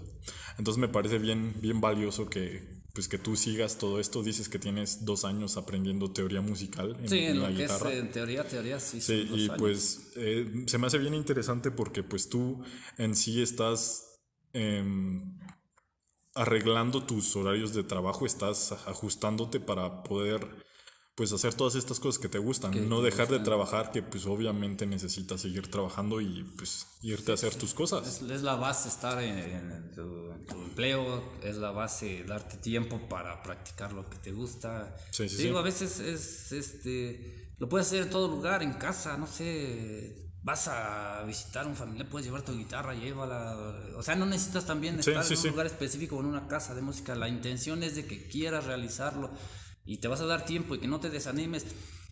Entonces 0.58 0.80
me 0.80 0.88
parece 0.88 1.18
bien, 1.18 1.54
bien 1.60 1.80
valioso 1.80 2.28
que, 2.28 2.82
pues 2.94 3.08
que 3.08 3.18
tú 3.18 3.36
sigas 3.36 3.78
todo 3.78 3.98
esto. 3.98 4.22
Dices 4.22 4.48
que 4.48 4.58
tienes 4.58 5.04
dos 5.04 5.24
años 5.24 5.56
aprendiendo 5.56 6.12
teoría 6.12 6.40
musical 6.40 6.96
en, 7.00 7.08
sí, 7.08 7.18
en, 7.18 7.40
la 7.40 7.50
guitarra. 7.50 7.92
en 7.92 8.10
teoría, 8.10 8.46
teoría, 8.46 8.78
sí. 8.78 9.00
Sí, 9.00 9.28
y 9.32 9.48
pues 9.50 10.12
eh, 10.16 10.64
se 10.66 10.78
me 10.78 10.86
hace 10.86 10.98
bien 10.98 11.14
interesante 11.14 11.70
porque 11.70 12.02
pues 12.02 12.28
tú 12.28 12.62
en 12.98 13.16
sí 13.16 13.42
estás... 13.42 14.08
Em, 14.54 15.38
arreglando 16.34 17.04
tus 17.04 17.36
horarios 17.36 17.74
de 17.74 17.84
trabajo, 17.84 18.26
estás 18.26 18.72
ajustándote 18.72 19.60
para 19.60 20.02
poder 20.02 20.46
pues 21.14 21.30
hacer 21.32 21.52
todas 21.52 21.74
estas 21.74 22.00
cosas 22.00 22.18
que 22.18 22.28
te 22.30 22.38
gustan, 22.38 22.88
no 22.88 23.02
dejar 23.02 23.28
de 23.28 23.38
trabajar, 23.40 23.92
que 23.92 24.02
pues 24.02 24.24
obviamente 24.24 24.86
necesitas 24.86 25.42
seguir 25.42 25.70
trabajando 25.70 26.22
y 26.22 26.42
pues 26.56 26.86
irte 27.02 27.32
a 27.32 27.34
hacer 27.34 27.54
tus 27.54 27.74
cosas. 27.74 28.22
Es, 28.22 28.42
la 28.42 28.54
base 28.54 28.88
estar 28.88 29.22
en, 29.22 29.90
tu, 29.94 30.30
empleo, 30.54 31.22
es 31.42 31.58
la 31.58 31.70
base 31.70 32.24
darte 32.24 32.56
tiempo 32.56 33.08
para 33.10 33.42
practicar 33.42 33.92
lo 33.92 34.08
que 34.08 34.16
te 34.16 34.32
gusta. 34.32 34.96
Sí, 35.10 35.26
Digo, 35.26 35.58
a 35.58 35.62
veces 35.62 36.00
es, 36.00 36.50
este, 36.52 37.54
lo 37.58 37.68
puedes 37.68 37.88
hacer 37.88 38.04
en 38.04 38.10
todo 38.10 38.28
lugar, 38.28 38.62
en 38.62 38.72
casa, 38.72 39.18
no 39.18 39.26
sé, 39.26 40.31
vas 40.42 40.66
a 40.68 41.22
visitar 41.24 41.64
a 41.64 41.68
un 41.68 41.76
familiar, 41.76 42.08
puedes 42.08 42.26
llevar 42.26 42.42
tu 42.42 42.56
guitarra, 42.56 42.94
llévala. 42.94 43.56
O 43.96 44.02
sea, 44.02 44.14
no 44.16 44.26
necesitas 44.26 44.66
también 44.66 44.98
estar 44.98 45.24
en 45.24 45.38
un 45.38 45.48
lugar 45.48 45.66
específico 45.66 46.16
o 46.16 46.20
en 46.20 46.26
una 46.26 46.48
casa 46.48 46.74
de 46.74 46.82
música. 46.82 47.14
La 47.14 47.28
intención 47.28 47.82
es 47.82 47.94
de 47.94 48.06
que 48.06 48.26
quieras 48.26 48.64
realizarlo 48.64 49.30
y 49.84 49.98
te 49.98 50.08
vas 50.08 50.20
a 50.20 50.26
dar 50.26 50.44
tiempo 50.44 50.74
y 50.74 50.78
que 50.78 50.88
no 50.88 51.00
te 51.00 51.10
desanimes. 51.10 51.66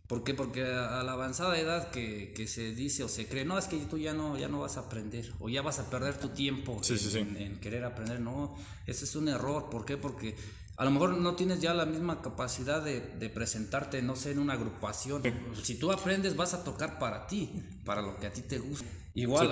¿Por 0.06 0.24
qué? 0.24 0.34
Porque 0.34 0.64
a 0.64 1.04
la 1.04 1.12
avanzada 1.12 1.56
edad 1.56 1.90
que, 1.92 2.32
que, 2.34 2.48
se 2.48 2.74
dice 2.74 3.04
o 3.04 3.08
se 3.08 3.28
cree, 3.28 3.44
no, 3.44 3.56
es 3.56 3.66
que 3.66 3.76
tú 3.76 3.96
ya 3.96 4.12
no, 4.12 4.36
ya 4.36 4.48
no 4.48 4.58
vas 4.58 4.76
a 4.76 4.80
aprender 4.80 5.32
o 5.38 5.48
ya 5.48 5.62
vas 5.62 5.78
a 5.78 5.88
perder 5.88 6.18
tu 6.18 6.30
tiempo 6.30 6.80
en, 7.14 7.36
en, 7.36 7.60
querer 7.60 7.84
aprender. 7.84 8.20
No, 8.20 8.56
ese 8.88 9.04
es 9.04 9.14
un 9.14 9.28
error. 9.28 9.70
¿Por 9.70 9.84
qué? 9.84 9.96
Porque 9.96 10.34
a 10.80 10.84
lo 10.86 10.92
mejor 10.92 11.18
no 11.18 11.34
tienes 11.34 11.60
ya 11.60 11.74
la 11.74 11.84
misma 11.84 12.22
capacidad 12.22 12.82
de, 12.82 13.00
de, 13.00 13.28
presentarte, 13.28 14.00
no 14.00 14.16
sé, 14.16 14.30
en 14.30 14.38
una 14.38 14.54
agrupación. 14.54 15.22
Si 15.62 15.74
tú 15.74 15.92
aprendes, 15.92 16.36
vas 16.36 16.54
a 16.54 16.64
tocar 16.64 16.98
para 16.98 17.26
ti, 17.26 17.50
para 17.84 18.00
lo 18.00 18.18
que 18.18 18.26
a 18.26 18.32
ti 18.32 18.40
te 18.40 18.58
gusta. 18.58 18.86
Igual, 19.12 19.50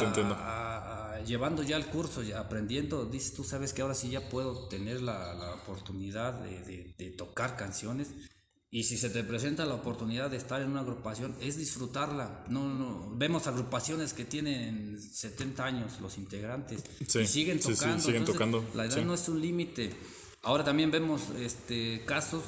llevando 1.27 1.63
ya 1.63 1.77
el 1.77 1.85
curso, 1.85 2.23
ya 2.23 2.41
aprendiendo, 2.41 3.05
dices, 3.05 3.35
tú 3.35 3.45
sabes 3.45 3.75
que 3.75 3.83
ahora 3.83 3.93
sí 3.93 4.09
ya 4.09 4.31
puedo 4.31 4.69
tener 4.69 5.03
la, 5.03 5.35
la 5.35 5.53
oportunidad 5.53 6.33
de, 6.33 6.95
de, 6.97 7.11
tocar 7.11 7.59
canciones. 7.59 8.09
Y 8.71 8.85
si 8.85 8.97
se 8.97 9.11
te 9.11 9.23
presenta 9.23 9.67
la 9.67 9.75
oportunidad 9.75 10.31
de 10.31 10.39
estar 10.39 10.63
en 10.63 10.71
una 10.71 10.81
agrupación, 10.81 11.37
es 11.43 11.59
disfrutarla. 11.59 12.47
No, 12.49 12.73
no, 12.73 13.13
vemos 13.15 13.47
agrupaciones 13.47 14.15
que 14.15 14.25
tienen 14.25 14.99
70 14.99 15.63
años 15.63 16.01
los 16.01 16.17
integrantes 16.17 16.85
y 17.01 17.27
siguen 17.27 17.61
tocando. 17.61 18.01
siguen 18.03 18.25
tocando. 18.25 18.65
La 18.75 18.87
edad 18.87 19.05
no 19.05 19.13
es 19.13 19.29
un 19.29 19.43
límite. 19.43 19.93
Ahora 20.43 20.65
también 20.65 20.91
vemos 20.91 21.31
este, 21.39 22.05
casos 22.05 22.45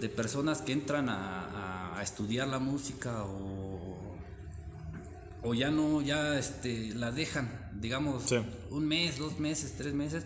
de 0.00 0.08
personas 0.08 0.62
que 0.62 0.72
entran 0.72 1.08
a, 1.08 2.00
estudiar 2.02 2.48
la 2.48 2.58
música 2.58 3.22
o, 3.22 4.16
o 5.44 5.54
ya 5.54 5.70
no, 5.70 6.02
ya 6.02 6.36
este, 6.36 6.92
la 6.96 7.12
dejan, 7.12 7.70
digamos, 7.80 8.24
un 8.70 8.88
mes, 8.88 9.18
dos 9.18 9.38
meses, 9.38 9.74
tres 9.76 9.94
meses, 9.94 10.24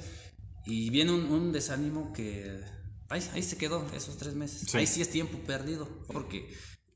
y 0.65 0.89
viene 0.89 1.13
un, 1.13 1.53
desánimo 1.53 2.15
que 2.15 2.65
ahí, 3.11 3.23
ahí, 3.35 3.43
se 3.43 3.59
quedó 3.59 3.87
esos 3.95 4.17
tres 4.17 4.35
meses. 4.35 4.75
Ahí 4.75 4.87
sí 4.87 5.03
es 5.03 5.11
tiempo 5.11 5.37
perdido, 5.41 5.87
porque 6.07 6.51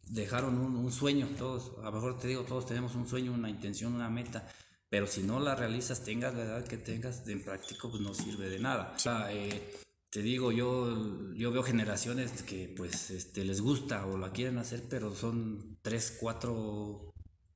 dejaron 0.07 0.57
un, 0.59 0.91
sueño, 0.93 1.29
todos, 1.39 1.79
a 1.81 1.85
lo 1.85 1.93
mejor 1.93 2.19
te 2.19 2.29
digo, 2.29 2.43
todos 2.43 2.67
tenemos 2.67 2.95
un 2.95 3.07
sueño, 3.07 3.33
una 3.33 3.51
intención, 3.51 3.95
una 3.95 4.09
meta, 4.09 4.49
pero 4.89 5.07
si 5.07 5.23
no 5.23 5.41
la 5.41 5.55
realizas, 5.55 6.05
tengas 6.05 6.35
la 6.35 6.43
edad 6.43 6.65
que 6.65 6.77
tengas, 6.77 7.27
en 7.29 7.43
práctico, 7.43 7.91
pues 7.91 8.03
no 8.03 8.13
sirve 8.13 8.49
de 8.49 8.59
nada. 8.59 8.93
O 8.97 8.99
sea, 8.99 9.33
eh, 9.33 9.79
te 10.11 10.23
digo, 10.23 10.51
yo, 10.51 11.33
yo 11.35 11.53
veo 11.53 11.63
generaciones 11.63 12.43
que 12.43 12.73
pues 12.77 13.11
este, 13.11 13.45
les 13.45 13.61
gusta 13.61 14.05
o 14.07 14.19
la 14.19 14.33
quieren 14.33 14.59
hacer, 14.59 14.85
pero 14.89 15.15
son 15.15 15.79
tres, 15.83 16.17
cuatro 16.19 17.13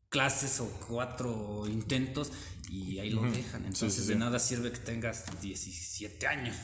clases 0.09 0.61
o 0.61 0.71
cuatro 0.87 1.67
intentos 1.67 2.31
y 2.71 3.01
ahí 3.01 3.11
lo 3.11 3.23
dejan. 3.23 3.65
Entonces 3.65 4.07
de 4.07 4.15
nada 4.15 4.39
sirve 4.39 4.71
que 4.71 4.79
tengas 4.79 5.25
17 5.41 6.27
años 6.29 6.57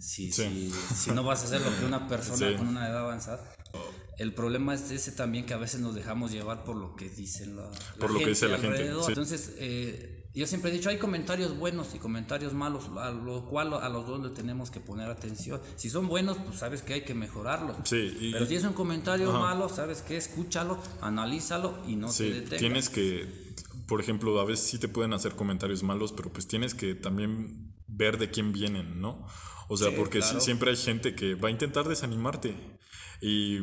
si, 0.00 0.32
si, 0.32 0.72
si, 0.72 1.10
no 1.10 1.22
vas 1.22 1.42
a 1.42 1.44
hacer 1.44 1.60
lo 1.60 1.78
que 1.78 1.84
una 1.84 2.08
persona 2.08 2.56
con 2.56 2.68
una 2.68 2.88
edad 2.88 3.00
avanzada. 3.00 3.54
El 4.16 4.32
problema 4.32 4.74
es 4.74 4.90
ese 4.90 5.12
también 5.12 5.44
que 5.44 5.52
a 5.52 5.58
veces 5.58 5.80
nos 5.80 5.94
dejamos 5.94 6.30
llevar 6.32 6.64
por 6.64 6.76
lo 6.76 6.96
que 6.96 7.10
dicen 7.10 7.56
la, 7.56 7.70
por 7.98 8.10
lo 8.10 8.20
que 8.20 8.28
dice 8.28 8.48
la 8.48 8.58
gente. 8.58 8.86
Entonces, 8.86 9.52
eh, 9.58 10.23
yo 10.34 10.46
siempre 10.46 10.70
he 10.70 10.74
dicho, 10.74 10.88
hay 10.88 10.98
comentarios 10.98 11.56
buenos 11.56 11.94
y 11.94 11.98
comentarios 11.98 12.54
malos, 12.54 12.90
a 12.98 13.12
lo 13.12 13.44
cual 13.44 13.72
a 13.74 13.88
los 13.88 14.06
dos 14.06 14.20
le 14.20 14.30
tenemos 14.30 14.70
que 14.70 14.80
poner 14.80 15.08
atención. 15.08 15.60
Si 15.76 15.88
son 15.90 16.08
buenos, 16.08 16.38
pues 16.38 16.58
sabes 16.58 16.82
que 16.82 16.94
hay 16.94 17.00
que 17.02 17.14
mejorarlos. 17.14 17.76
Sí, 17.84 18.30
Pero 18.32 18.44
si 18.44 18.56
es 18.56 18.64
un 18.64 18.72
comentario 18.72 19.32
malo, 19.32 19.68
sabes 19.68 20.02
que 20.02 20.16
escúchalo, 20.16 20.76
analízalo 21.00 21.78
y 21.86 21.94
no 21.94 22.12
te 22.12 22.24
detengas. 22.24 22.58
Tienes 22.58 22.88
que, 22.88 23.54
por 23.86 24.00
ejemplo, 24.00 24.40
a 24.40 24.44
veces 24.44 24.66
sí 24.66 24.78
te 24.78 24.88
pueden 24.88 25.12
hacer 25.12 25.36
comentarios 25.36 25.84
malos, 25.84 26.12
pero 26.12 26.32
pues 26.32 26.48
tienes 26.48 26.74
que 26.74 26.96
también 26.96 27.72
ver 27.86 28.18
de 28.18 28.30
quién 28.30 28.52
vienen, 28.52 29.00
¿no? 29.00 29.24
O 29.68 29.76
sea, 29.76 29.94
porque 29.94 30.20
siempre 30.20 30.70
hay 30.70 30.76
gente 30.76 31.14
que 31.14 31.36
va 31.36 31.48
a 31.48 31.50
intentar 31.52 31.88
desanimarte 31.88 32.56
y 33.20 33.60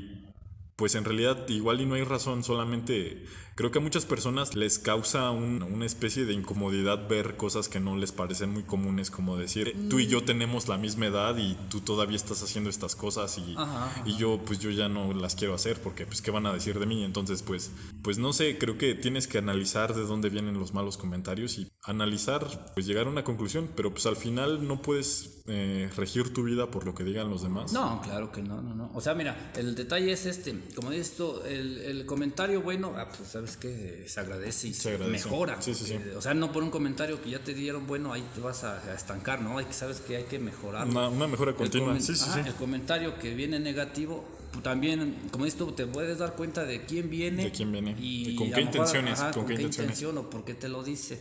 pues 0.75 0.95
en 0.95 1.03
realidad 1.03 1.47
igual 1.49 1.79
y 1.81 1.85
no 1.85 1.95
hay 1.95 2.03
razón, 2.03 2.43
solamente 2.43 3.25
creo 3.55 3.71
que 3.71 3.79
a 3.79 3.81
muchas 3.81 4.05
personas 4.05 4.55
les 4.55 4.79
causa 4.79 5.31
un- 5.31 5.63
una 5.63 5.85
especie 5.85 6.25
de 6.25 6.33
incomodidad 6.33 7.07
ver 7.07 7.37
cosas 7.37 7.69
que 7.69 7.79
no 7.79 7.97
les 7.97 8.11
parecen 8.11 8.51
muy 8.51 8.63
comunes, 8.63 9.11
como 9.11 9.37
decir, 9.37 9.75
tú 9.89 9.99
y 9.99 10.07
yo 10.07 10.23
tenemos 10.23 10.67
la 10.67 10.77
misma 10.77 11.07
edad 11.07 11.37
y 11.37 11.55
tú 11.69 11.81
todavía 11.81 12.15
estás 12.17 12.41
haciendo 12.43 12.69
estas 12.69 12.95
cosas 12.95 13.37
y, 13.37 13.55
Ajá, 13.57 14.03
y 14.05 14.15
yo 14.17 14.39
pues 14.45 14.59
yo 14.59 14.69
ya 14.71 14.89
no 14.89 15.13
las 15.13 15.35
quiero 15.35 15.53
hacer 15.53 15.81
porque 15.81 16.05
pues 16.05 16.21
qué 16.21 16.31
van 16.31 16.45
a 16.45 16.53
decir 16.53 16.79
de 16.79 16.85
mí, 16.85 17.03
entonces 17.03 17.41
pues 17.43 17.71
pues 18.03 18.17
no 18.17 18.33
sé, 18.33 18.57
creo 18.57 18.77
que 18.77 18.95
tienes 18.95 19.27
que 19.27 19.37
analizar 19.37 19.93
de 19.93 20.01
dónde 20.03 20.29
vienen 20.29 20.57
los 20.59 20.73
malos 20.73 20.97
comentarios 20.97 21.57
y 21.59 21.67
analizar, 21.83 22.71
pues 22.73 22.85
llegar 22.85 23.07
a 23.07 23.09
una 23.09 23.23
conclusión, 23.23 23.69
pero 23.75 23.91
pues 23.91 24.05
al 24.05 24.15
final 24.15 24.67
no 24.67 24.81
puedes 24.81 25.41
eh, 25.47 25.89
regir 25.97 26.33
tu 26.33 26.43
vida 26.43 26.69
por 26.71 26.85
lo 26.85 26.93
que 26.95 27.03
digan 27.03 27.29
los 27.29 27.41
demás. 27.43 27.73
No, 27.73 27.99
claro 28.01 28.31
que 28.31 28.41
no, 28.41 28.61
no, 28.61 28.73
no. 28.75 28.91
O 28.93 29.01
sea, 29.01 29.13
mira, 29.15 29.51
el 29.55 29.75
detalle 29.75 30.11
es 30.11 30.25
este, 30.25 30.55
como 30.75 30.91
dices 30.91 31.15
tú, 31.17 31.41
el, 31.47 31.77
el 31.79 32.05
comentario 32.05 32.61
bueno, 32.61 32.93
ah, 32.95 33.07
pues 33.15 33.35
sabes 33.47 33.57
que 33.57 34.05
se 34.07 34.19
agradece 34.19 34.67
y 34.69 34.73
se, 34.73 34.89
agradece. 34.93 35.11
mejora. 35.25 35.61
Sí, 35.61 35.73
sí, 35.73 35.85
sí. 35.85 35.93
porque, 35.95 36.15
O 36.15 36.21
sea, 36.21 36.33
no 36.33 36.51
por 36.51 36.63
un 36.63 36.71
comentario 36.71 37.21
que 37.21 37.29
ya 37.29 37.39
te 37.43 37.53
dieron 37.53 37.87
bueno, 37.87 38.13
ahí 38.13 38.23
te 38.33 38.41
vas 38.41 38.63
a, 38.63 38.77
a 38.79 38.93
estancar, 38.93 39.41
¿no? 39.41 39.57
Hay 39.57 39.65
que 39.65 39.73
sabes 39.73 39.99
que 40.01 40.17
hay 40.17 40.23
que 40.25 40.39
mejorar. 40.39 40.87
Una, 40.87 41.09
una 41.09 41.27
mejora 41.27 41.51
El 41.51 41.57
continua, 41.57 41.93
ajá, 41.93 42.01
sí. 42.15 42.39
El 42.45 42.53
comentario 42.55 43.17
que 43.19 43.33
viene 43.33 43.59
negativo, 43.59 44.23
tú 44.51 44.61
también, 44.61 45.29
como 45.31 45.45
dices 45.45 45.57
tú, 45.59 45.71
te 45.71 45.85
puedes 45.87 46.17
dar 46.19 46.35
cuenta 46.35 46.65
de 46.65 46.85
quién 46.85 47.09
viene. 47.09 47.43
De 47.45 47.51
quién 47.51 47.71
viene, 47.71 47.95
Y 47.99 48.29
y 48.31 48.35
con 48.35 48.47
qué 48.47 48.55
mejor, 48.57 48.63
intenciones, 48.65 49.19
ajá, 49.19 49.31
con 49.31 49.45
qué 49.45 49.53
intenciones. 49.53 49.99
intención 49.99 50.17
o 50.17 50.29
por 50.29 50.43
qué 50.45 50.53
te 50.53 50.69
lo 50.69 50.83
dice. 50.83 51.19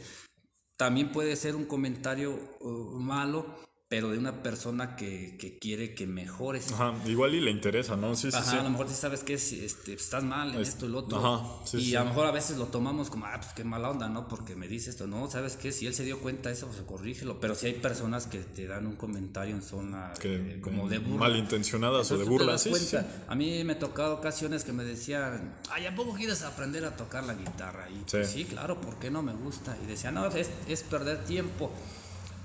También 0.77 1.13
puede 1.13 1.37
ser 1.37 1.57
un 1.57 1.67
comentario 1.67 2.39
uh, 2.61 2.69
malo, 2.99 3.47
pero 3.91 4.11
de 4.11 4.19
una 4.19 4.41
persona 4.45 4.95
que, 4.95 5.37
que 5.37 5.59
quiere 5.59 5.97
que 5.97 6.07
mejores. 6.07 6.71
Ajá, 6.71 6.95
igual 7.07 7.35
y 7.35 7.41
le 7.41 7.51
interesa, 7.51 7.97
¿no? 7.97 8.15
Sí, 8.15 8.31
sí, 8.31 8.37
Ajá, 8.37 8.49
sí. 8.53 8.57
a 8.57 8.63
lo 8.63 8.71
mejor 8.71 8.87
tú 8.87 8.93
sabes 8.95 9.25
que 9.25 9.35
es, 9.35 9.51
este, 9.51 9.95
estás 9.95 10.23
mal 10.23 10.55
en 10.55 10.61
Es- 10.61 10.69
esto 10.69 10.87
y 10.87 10.91
lo 10.91 10.99
otro. 11.01 11.19
ajá, 11.19 11.67
sí, 11.67 11.79
y 11.79 11.85
sí. 11.87 11.97
a 11.97 12.05
lo 12.05 12.11
mejor 12.11 12.27
a 12.27 12.31
veces 12.31 12.57
lo 12.57 12.67
tomamos 12.67 13.11
como, 13.11 13.27
ah, 13.27 13.33
pues 13.41 13.53
qué 13.53 13.65
mala 13.65 13.91
onda, 13.91 14.09
¿no? 14.09 14.29
Porque 14.29 14.55
me 14.55 14.69
dice 14.69 14.91
esto. 14.91 15.09
No, 15.09 15.29
¿sabes 15.29 15.57
qué? 15.57 15.73
Si 15.73 15.89
él 15.89 15.95
se 15.95 16.05
dio 16.05 16.21
cuenta 16.21 16.51
de 16.51 16.55
eso, 16.55 16.69
pues 16.69 16.81
corrígelo. 16.83 17.41
Pero 17.41 17.57
si 17.57 17.67
hay 17.67 17.73
personas 17.75 18.29
que 18.29 18.39
te 18.39 18.69
dan 18.69 18.87
un 18.87 18.95
comentario 18.95 19.57
en 19.57 19.63
zona 19.63 20.13
Que, 20.21 20.37
eh, 20.37 20.61
como 20.61 20.89
de 20.89 20.99
burla. 20.99 21.19
malintencionadas 21.19 22.13
o 22.13 22.17
de 22.19 22.25
burla, 22.27 22.59
sí, 22.59 22.73
sí, 22.77 22.87
sí. 22.87 22.97
A 23.27 23.35
mí 23.35 23.65
me 23.65 23.73
ha 23.73 23.79
tocado 23.81 24.15
ocasiones 24.15 24.63
que 24.63 24.73
me 24.73 24.85
decían, 24.85 25.53
ay, 25.69 25.87
¿a 25.87 25.97
poco 25.97 26.15
quieres 26.15 26.43
aprender 26.43 26.85
a 26.85 26.97
tocar 26.97 27.25
la 27.25 27.35
guitarra? 27.35 27.91
Y 27.91 27.95
Sí. 27.95 28.05
pues, 28.13 28.31
sí, 28.31 28.45
claro, 28.45 28.81
¿por 28.81 29.01
qué 29.01 29.11
no 29.11 29.21
me 29.25 29.33
gusta? 29.33 29.77
Y 29.83 29.87
decía, 29.89 30.13
no, 30.13 30.27
es, 30.27 30.49
es 30.69 30.83
perder 30.85 31.25
tiempo. 31.25 31.73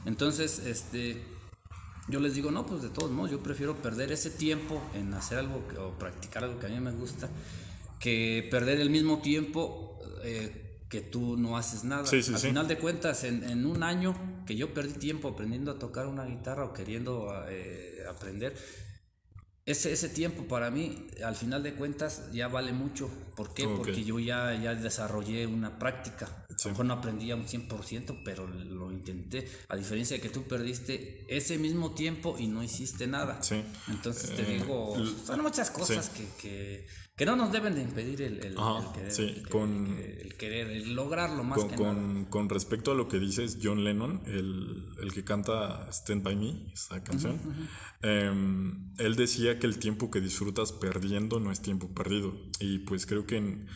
Entonces, 0.07 0.59
este, 0.65 1.21
yo 2.07 2.19
les 2.19 2.35
digo, 2.35 2.51
no, 2.51 2.65
pues 2.65 2.81
de 2.81 2.89
todos 2.89 3.11
modos, 3.11 3.31
yo 3.31 3.39
prefiero 3.41 3.75
perder 3.75 4.11
ese 4.11 4.29
tiempo 4.29 4.81
en 4.93 5.13
hacer 5.13 5.39
algo 5.39 5.67
que- 5.67 5.77
o 5.77 5.91
practicar 5.97 6.43
algo 6.43 6.59
que 6.59 6.67
a 6.67 6.69
mí 6.69 6.79
me 6.79 6.91
gusta, 6.91 7.29
que 7.99 8.47
perder 8.51 8.79
el 8.79 8.89
mismo 8.89 9.19
tiempo 9.21 9.99
eh, 10.23 10.61
que 10.89 11.01
tú 11.01 11.35
no 11.37 11.57
haces 11.57 11.83
nada. 11.83 12.05
Sí, 12.05 12.21
sí, 12.21 12.33
Al 12.33 12.39
sí. 12.39 12.47
final 12.47 12.67
de 12.67 12.77
cuentas, 12.77 13.23
en, 13.23 13.43
en 13.43 13.65
un 13.65 13.81
año 13.83 14.15
que 14.45 14.55
yo 14.55 14.73
perdí 14.73 14.93
tiempo 14.93 15.29
aprendiendo 15.29 15.71
a 15.71 15.79
tocar 15.79 16.05
una 16.07 16.25
guitarra 16.25 16.63
o 16.65 16.73
queriendo 16.73 17.33
eh, 17.49 18.03
aprender, 18.07 18.55
ese, 19.65 19.91
ese 19.91 20.09
tiempo 20.09 20.43
para 20.47 20.69
mí, 20.69 21.07
al 21.23 21.35
final 21.35 21.63
de 21.63 21.73
cuentas, 21.73 22.31
ya 22.31 22.47
vale 22.47 22.71
mucho. 22.71 23.09
¿Por 23.35 23.53
qué? 23.53 23.67
Porque 23.67 24.03
yo 24.03 24.19
ya, 24.19 24.53
ya 24.61 24.75
desarrollé 24.75 25.47
una 25.47 25.79
práctica. 25.79 26.45
Sí. 26.55 26.67
A 26.69 26.71
lo 26.71 26.71
mejor 26.71 26.85
no 26.85 26.93
aprendí 26.93 27.31
a 27.31 27.35
un 27.35 27.47
100%, 27.47 28.21
pero 28.23 28.47
lo 28.47 28.91
intenté. 28.91 29.49
A 29.67 29.75
diferencia 29.75 30.17
de 30.17 30.21
que 30.21 30.29
tú 30.29 30.43
perdiste 30.43 31.25
ese 31.27 31.57
mismo 31.57 31.95
tiempo 31.95 32.35
y 32.37 32.47
no 32.47 32.63
hiciste 32.63 33.07
nada. 33.07 33.41
Sí. 33.41 33.63
Entonces 33.89 34.35
te 34.35 34.43
Eh, 34.43 34.59
digo, 34.59 34.95
son 35.25 35.41
muchas 35.41 35.71
cosas 35.71 36.09
que, 36.09 36.25
que, 36.39 36.87
que 37.17 37.25
no 37.25 37.35
nos 37.37 37.51
deben 37.51 37.75
de 37.75 37.81
impedir 37.81 38.21
el, 38.23 38.43
el- 38.43 38.57
Ajá, 38.57 38.87
el 38.87 38.91
querer, 38.93 39.11
sí, 39.11 39.23
el 39.37 39.47
con- 39.49 39.97
el 39.97 40.35
querer, 40.35 40.67
el 40.69 40.95
lograrlo 40.95 41.43
más 41.45 41.57
Con, 41.59 41.69
que 41.69 41.77
nada. 41.77 41.93
con, 41.93 42.25
con 42.25 42.49
respecto 42.49 42.91
a 42.91 42.95
lo 42.95 43.07
que 43.07 43.19
dices, 43.19 43.57
John 43.63 43.83
Lennon, 43.85 44.21
el, 44.25 44.85
el 45.01 45.13
que 45.13 45.23
canta 45.23 45.87
Stand 45.91 46.23
By 46.23 46.35
Me, 46.35 46.71
esa 46.73 47.01
canción, 47.03 47.39
em, 48.01 48.91
él 48.97 49.15
decía 49.15 49.59
que 49.59 49.67
el 49.67 49.79
tiempo 49.79 50.11
que 50.11 50.19
disfrutas 50.21 50.71
perdiendo 50.73 51.39
no 51.39 51.51
es 51.51 51.61
tiempo 51.61 51.93
perdido. 51.93 52.33
Y 52.59 52.79
pues 52.79 53.05
creo 53.05 53.25
que 53.25 53.37
en- 53.37 53.67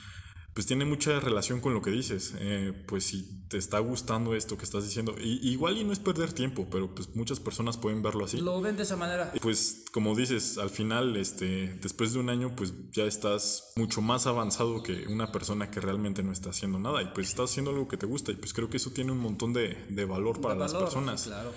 pues 0.53 0.65
tiene 0.65 0.85
mucha 0.85 1.19
relación 1.19 1.61
con 1.61 1.73
lo 1.73 1.81
que 1.81 1.91
dices. 1.91 2.33
Eh, 2.39 2.73
pues 2.87 3.05
si 3.05 3.47
te 3.47 3.57
está 3.57 3.79
gustando 3.79 4.35
esto 4.35 4.57
que 4.57 4.65
estás 4.65 4.83
diciendo, 4.83 5.15
y, 5.19 5.49
igual 5.49 5.77
y 5.77 5.83
no 5.83 5.93
es 5.93 5.99
perder 5.99 6.33
tiempo, 6.33 6.67
pero 6.69 6.93
pues 6.93 7.15
muchas 7.15 7.39
personas 7.39 7.77
pueden 7.77 8.01
verlo 8.01 8.25
así. 8.25 8.39
Lo 8.41 8.59
ven 8.61 8.75
de 8.75 8.83
esa 8.83 8.95
manera. 8.95 9.31
Pues 9.41 9.85
como 9.91 10.15
dices, 10.15 10.57
al 10.57 10.69
final, 10.69 11.15
este, 11.17 11.75
después 11.81 12.13
de 12.13 12.19
un 12.19 12.29
año, 12.29 12.55
pues 12.55 12.73
ya 12.91 13.05
estás 13.05 13.71
mucho 13.75 14.01
más 14.01 14.27
avanzado 14.27 14.83
que 14.83 15.07
una 15.07 15.31
persona 15.31 15.71
que 15.71 15.79
realmente 15.79 16.23
no 16.23 16.31
está 16.31 16.49
haciendo 16.49 16.79
nada 16.79 17.01
y 17.01 17.07
pues 17.13 17.29
estás 17.29 17.51
haciendo 17.51 17.71
algo 17.71 17.87
que 17.87 17.97
te 17.97 18.05
gusta 18.05 18.31
y 18.31 18.35
pues 18.35 18.53
creo 18.53 18.69
que 18.69 18.77
eso 18.77 18.91
tiene 18.91 19.11
un 19.11 19.19
montón 19.19 19.53
de, 19.53 19.85
de 19.89 20.05
valor 20.05 20.41
para 20.41 20.55
De 20.55 20.59
las 20.61 20.73
personas. 20.73 21.23
Claro. 21.23 21.53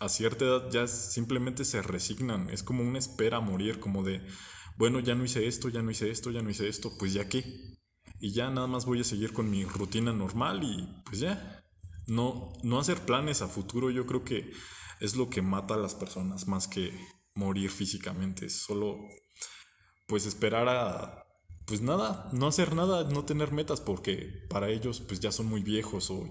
A 0.00 0.08
cierta 0.08 0.44
edad 0.44 0.70
ya 0.70 0.86
simplemente 0.86 1.64
se 1.64 1.82
resignan, 1.82 2.50
es 2.50 2.62
como 2.62 2.82
una 2.82 2.98
espera 2.98 3.38
a 3.38 3.40
morir, 3.40 3.80
como 3.80 4.02
de, 4.02 4.22
bueno, 4.76 5.00
ya 5.00 5.14
no 5.14 5.24
hice 5.24 5.46
esto, 5.46 5.68
ya 5.68 5.82
no 5.82 5.90
hice 5.90 6.10
esto, 6.10 6.30
ya 6.30 6.42
no 6.42 6.50
hice 6.50 6.68
esto, 6.68 6.96
pues 6.98 7.12
ya 7.12 7.28
qué. 7.28 7.74
Y 8.20 8.32
ya 8.32 8.50
nada 8.50 8.66
más 8.66 8.86
voy 8.86 9.00
a 9.00 9.04
seguir 9.04 9.32
con 9.32 9.50
mi 9.50 9.64
rutina 9.64 10.12
normal 10.12 10.62
y 10.64 10.88
pues 11.04 11.20
ya. 11.20 11.60
No, 12.06 12.52
no 12.62 12.78
hacer 12.78 13.00
planes 13.06 13.40
a 13.42 13.48
futuro 13.48 13.90
yo 13.90 14.06
creo 14.06 14.24
que 14.24 14.52
es 15.00 15.16
lo 15.16 15.30
que 15.30 15.42
mata 15.42 15.74
a 15.74 15.78
las 15.78 15.94
personas 15.94 16.46
más 16.48 16.68
que 16.68 16.92
morir 17.34 17.70
físicamente. 17.70 18.50
Solo 18.50 18.98
pues 20.06 20.26
esperar 20.26 20.68
a 20.68 21.20
pues 21.66 21.80
nada, 21.80 22.28
no 22.32 22.46
hacer 22.48 22.74
nada, 22.74 23.04
no 23.04 23.24
tener 23.24 23.50
metas 23.52 23.80
porque 23.80 24.44
para 24.50 24.68
ellos 24.68 25.00
pues 25.00 25.20
ya 25.20 25.32
son 25.32 25.46
muy 25.46 25.62
viejos 25.62 26.10
o 26.10 26.28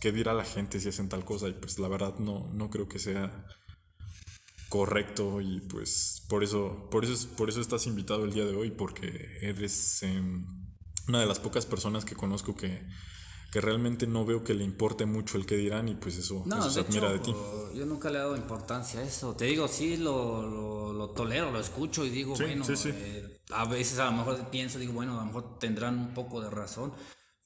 qué 0.00 0.10
dirá 0.10 0.34
la 0.34 0.44
gente 0.44 0.80
si 0.80 0.88
hacen 0.88 1.08
tal 1.08 1.24
cosa 1.24 1.48
y 1.48 1.52
pues 1.52 1.78
la 1.78 1.86
verdad 1.88 2.18
no, 2.18 2.50
no 2.52 2.70
creo 2.70 2.88
que 2.88 2.98
sea 2.98 3.46
correcto 4.68 5.40
y 5.40 5.60
pues 5.60 6.24
por 6.28 6.42
eso, 6.42 6.88
por 6.90 7.04
eso, 7.04 7.12
es- 7.12 7.26
por 7.26 7.48
eso 7.48 7.60
estás 7.60 7.86
invitado 7.86 8.24
el 8.24 8.32
día 8.32 8.44
de 8.44 8.56
hoy 8.56 8.70
porque 8.70 9.38
eres 9.42 10.02
em, 10.02 10.44
una 11.08 11.20
de 11.20 11.26
las 11.26 11.38
pocas 11.40 11.66
personas 11.66 12.04
que 12.04 12.14
conozco 12.14 12.54
que, 12.56 12.86
que 13.52 13.60
realmente 13.60 14.06
no 14.06 14.24
veo 14.24 14.42
que 14.42 14.54
le 14.54 14.64
importe 14.64 15.06
mucho 15.06 15.36
el 15.38 15.46
que 15.46 15.56
dirán 15.56 15.88
y 15.88 15.94
pues 15.94 16.16
eso, 16.16 16.42
No, 16.46 16.58
eso 16.58 16.70
se 16.70 16.80
admira 16.80 17.12
hecho, 17.14 17.18
de 17.18 17.18
ti. 17.72 17.78
yo 17.78 17.86
nunca 17.86 18.10
le 18.10 18.16
he 18.16 18.20
dado 18.20 18.36
importancia 18.36 19.00
a 19.00 19.04
eso. 19.04 19.34
Te 19.36 19.44
digo, 19.44 19.68
sí, 19.68 19.96
lo, 19.96 20.42
lo, 20.48 20.92
lo 20.92 21.10
tolero, 21.10 21.50
lo 21.52 21.60
escucho 21.60 22.04
y 22.04 22.10
digo, 22.10 22.34
Sí, 22.36 22.44
bueno, 22.44 22.64
sí, 22.64 22.76
sí. 22.76 22.90
eh, 22.92 23.40
a 23.50 23.64
veces 23.66 23.98
a 23.98 24.06
lo 24.06 24.12
mejor 24.12 24.50
pienso, 24.50 24.78
digo, 24.78 24.92
bueno, 24.92 25.12
a 25.14 25.20
lo 25.20 25.26
mejor 25.26 25.58
tendrán 25.58 25.98
un 25.98 26.14
poco 26.14 26.40
de 26.40 26.50
razón, 26.50 26.92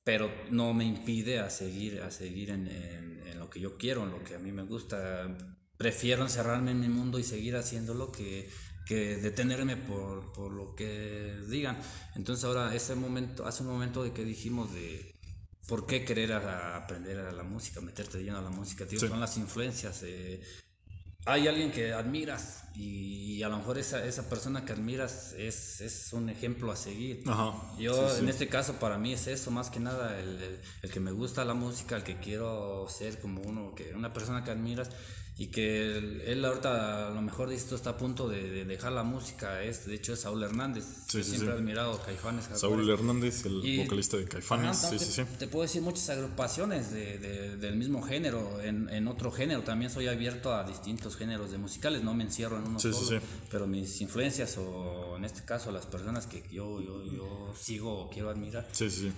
pero 0.04 0.30
no 0.50 0.72
me 0.72 0.84
impide 0.86 1.40
a 1.40 1.50
seguir, 1.50 2.00
a 2.02 2.10
seguir 2.10 2.50
en, 2.50 2.66
en- 2.68 3.26
en 3.26 3.38
lo 3.38 3.50
que 3.50 3.60
yo 3.60 3.76
quiero, 3.76 4.04
en 4.04 4.10
lo 4.10 4.22
que 4.24 4.34
a 4.36 4.38
mí 4.38 4.52
me 4.52 4.62
gusta. 4.62 5.28
Prefiero 5.76 6.22
encerrarme 6.22 6.70
en 6.72 6.80
mi 6.80 6.88
mundo 6.88 7.18
y 7.18 7.24
seguir 7.24 7.54
haciéndolo 7.56 8.10
que, 8.10 8.50
que 8.88 9.16
detenerme 9.16 9.76
por, 9.76 10.32
por 10.32 10.50
lo 10.50 10.74
que 10.74 11.36
digan. 11.48 11.76
Entonces 12.16 12.44
ahora, 12.44 12.74
ese 12.74 12.94
momento, 12.94 13.46
hace 13.46 13.62
un 13.62 13.68
momento 13.68 14.02
de 14.02 14.12
que 14.12 14.24
dijimos 14.24 14.72
de 14.72 15.14
por 15.68 15.86
qué 15.86 16.04
querer 16.06 16.32
a- 16.32 16.74
a 16.74 16.76
aprender 16.78 17.18
a 17.20 17.30
la 17.32 17.42
música, 17.42 17.82
meterte 17.82 18.16
de 18.18 18.24
lleno 18.24 18.38
a 18.38 18.42
la 18.42 18.48
música, 18.50 18.86
tío, 18.86 18.98
Sí. 18.98 19.06
son 19.08 19.20
las 19.20 19.36
influencias. 19.36 20.02
eh, 20.04 20.40
hay 21.26 21.46
alguien 21.46 21.70
que 21.70 21.92
admiras 21.92 22.64
y 22.74 23.42
a 23.42 23.50
lo 23.50 23.58
mejor 23.58 23.76
esa, 23.76 24.02
esa 24.06 24.30
persona 24.30 24.64
que 24.64 24.72
admiras 24.72 25.34
es, 25.36 25.82
es 25.82 26.10
un 26.14 26.30
ejemplo 26.30 26.72
a 26.72 26.76
seguir. 26.76 27.22
Ajá, 27.26 27.76
Yo 27.78 28.08
sí, 28.08 28.14
sí. 28.16 28.22
en 28.22 28.30
este 28.30 28.48
caso 28.48 28.74
para 28.78 28.96
mí 28.96 29.12
es 29.12 29.26
eso, 29.26 29.50
más 29.50 29.68
que 29.68 29.78
nada, 29.80 30.18
el, 30.18 30.40
el- 30.42 30.60
el 30.82 30.90
que 30.90 31.00
me 31.00 31.12
gusta 31.12 31.44
la 31.44 31.52
música, 31.52 31.96
el 31.96 32.02
que 32.04 32.16
quiero 32.18 32.86
ser 32.88 33.18
como 33.20 33.42
uno, 33.42 33.74
que 33.74 33.92
una 33.94 34.10
persona 34.14 34.42
que 34.42 34.50
admiras 34.52 34.88
y 35.38 35.46
que 35.48 35.96
él, 35.96 36.20
él 36.26 36.44
ahorita 36.44 37.06
a 37.08 37.10
lo 37.10 37.22
mejor 37.22 37.48
dice, 37.48 37.74
está 37.74 37.90
a 37.90 37.96
punto 37.96 38.28
de, 38.28 38.42
de 38.50 38.64
dejar 38.64 38.90
la 38.92 39.04
música, 39.04 39.62
es, 39.62 39.86
de 39.86 39.94
hecho 39.94 40.12
es 40.12 40.20
Saúl 40.20 40.42
Hernández, 40.42 40.84
Sí, 41.06 41.18
que 41.18 41.24
sí, 41.24 41.30
siempre 41.30 41.52
sí. 41.52 41.58
admirado 41.58 42.02
Caifanes. 42.04 42.48
Saúl. 42.54 42.90
Hernández, 42.90 43.46
el 43.46 43.64
Y- 43.64 43.78
vocalista 43.84 44.16
de 44.16 44.24
Caifanes, 44.24 44.84
Ajá, 44.84 44.98
sí. 44.98 45.22
Te 45.38 45.46
puedo 45.46 45.62
decir 45.62 45.80
muchas 45.80 46.08
agrupaciones 46.10 46.90
de, 46.90 47.18
de- 47.18 47.56
del 47.56 47.76
mismo 47.76 48.02
género, 48.02 48.60
en, 48.60 48.88
en 48.90 49.06
otro 49.06 49.30
género. 49.30 49.62
También 49.62 49.90
soy 49.92 50.08
abierto 50.08 50.52
a 50.54 50.64
distintos 50.64 51.16
géneros 51.16 51.52
de 51.52 51.58
musicales, 51.58 52.02
no 52.02 52.14
me 52.14 52.24
encierro 52.24 52.56
en 52.58 52.64
uno 52.66 52.80
solo. 52.80 53.20
Pero 53.50 53.66
mis 53.68 54.00
influencias, 54.00 54.58
o 54.58 55.16
en 55.16 55.24
este 55.24 55.44
caso 55.44 55.70
las 55.70 55.86
personas 55.86 56.26
que 56.26 56.42
yo, 56.50 56.80
yo, 56.82 57.04
yo 57.06 57.54
sigo 57.56 57.92
o 58.04 58.10
quiero 58.10 58.30
admirar, 58.30 58.68
Sí, 58.72 58.90
sí, 58.90 59.02
sí. 59.02 59.12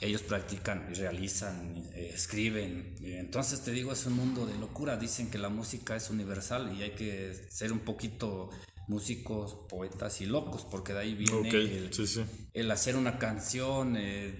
ellos 0.00 0.22
practican 0.22 0.86
y 0.90 0.94
realizan, 0.94 1.74
eh, 1.94 2.12
escriben. 2.14 2.94
Entonces 3.02 3.60
te 3.62 3.72
digo, 3.72 3.92
es 3.92 4.06
un 4.06 4.12
mundo 4.14 4.46
de 4.46 4.56
locura. 4.58 4.96
Dicen 4.96 5.30
que 5.30 5.38
la 5.38 5.48
música 5.48 5.63
es 5.64 6.10
universal 6.10 6.74
y 6.78 6.82
hay 6.82 6.90
que 6.92 7.34
ser 7.50 7.72
un 7.72 7.80
poquito 7.80 8.50
músicos, 8.88 9.56
poetas 9.68 10.20
y 10.20 10.26
locos, 10.26 10.64
porque 10.70 10.92
de 10.92 10.98
ahí 11.00 11.14
viene 11.14 11.48
Ok, 11.48 11.54
el, 11.54 11.92
sí, 11.92 12.06
sí. 12.06 12.22
el 12.52 12.70
hacer 12.70 12.96
una 12.96 13.18
canción, 13.18 13.96
eh, 13.96 14.34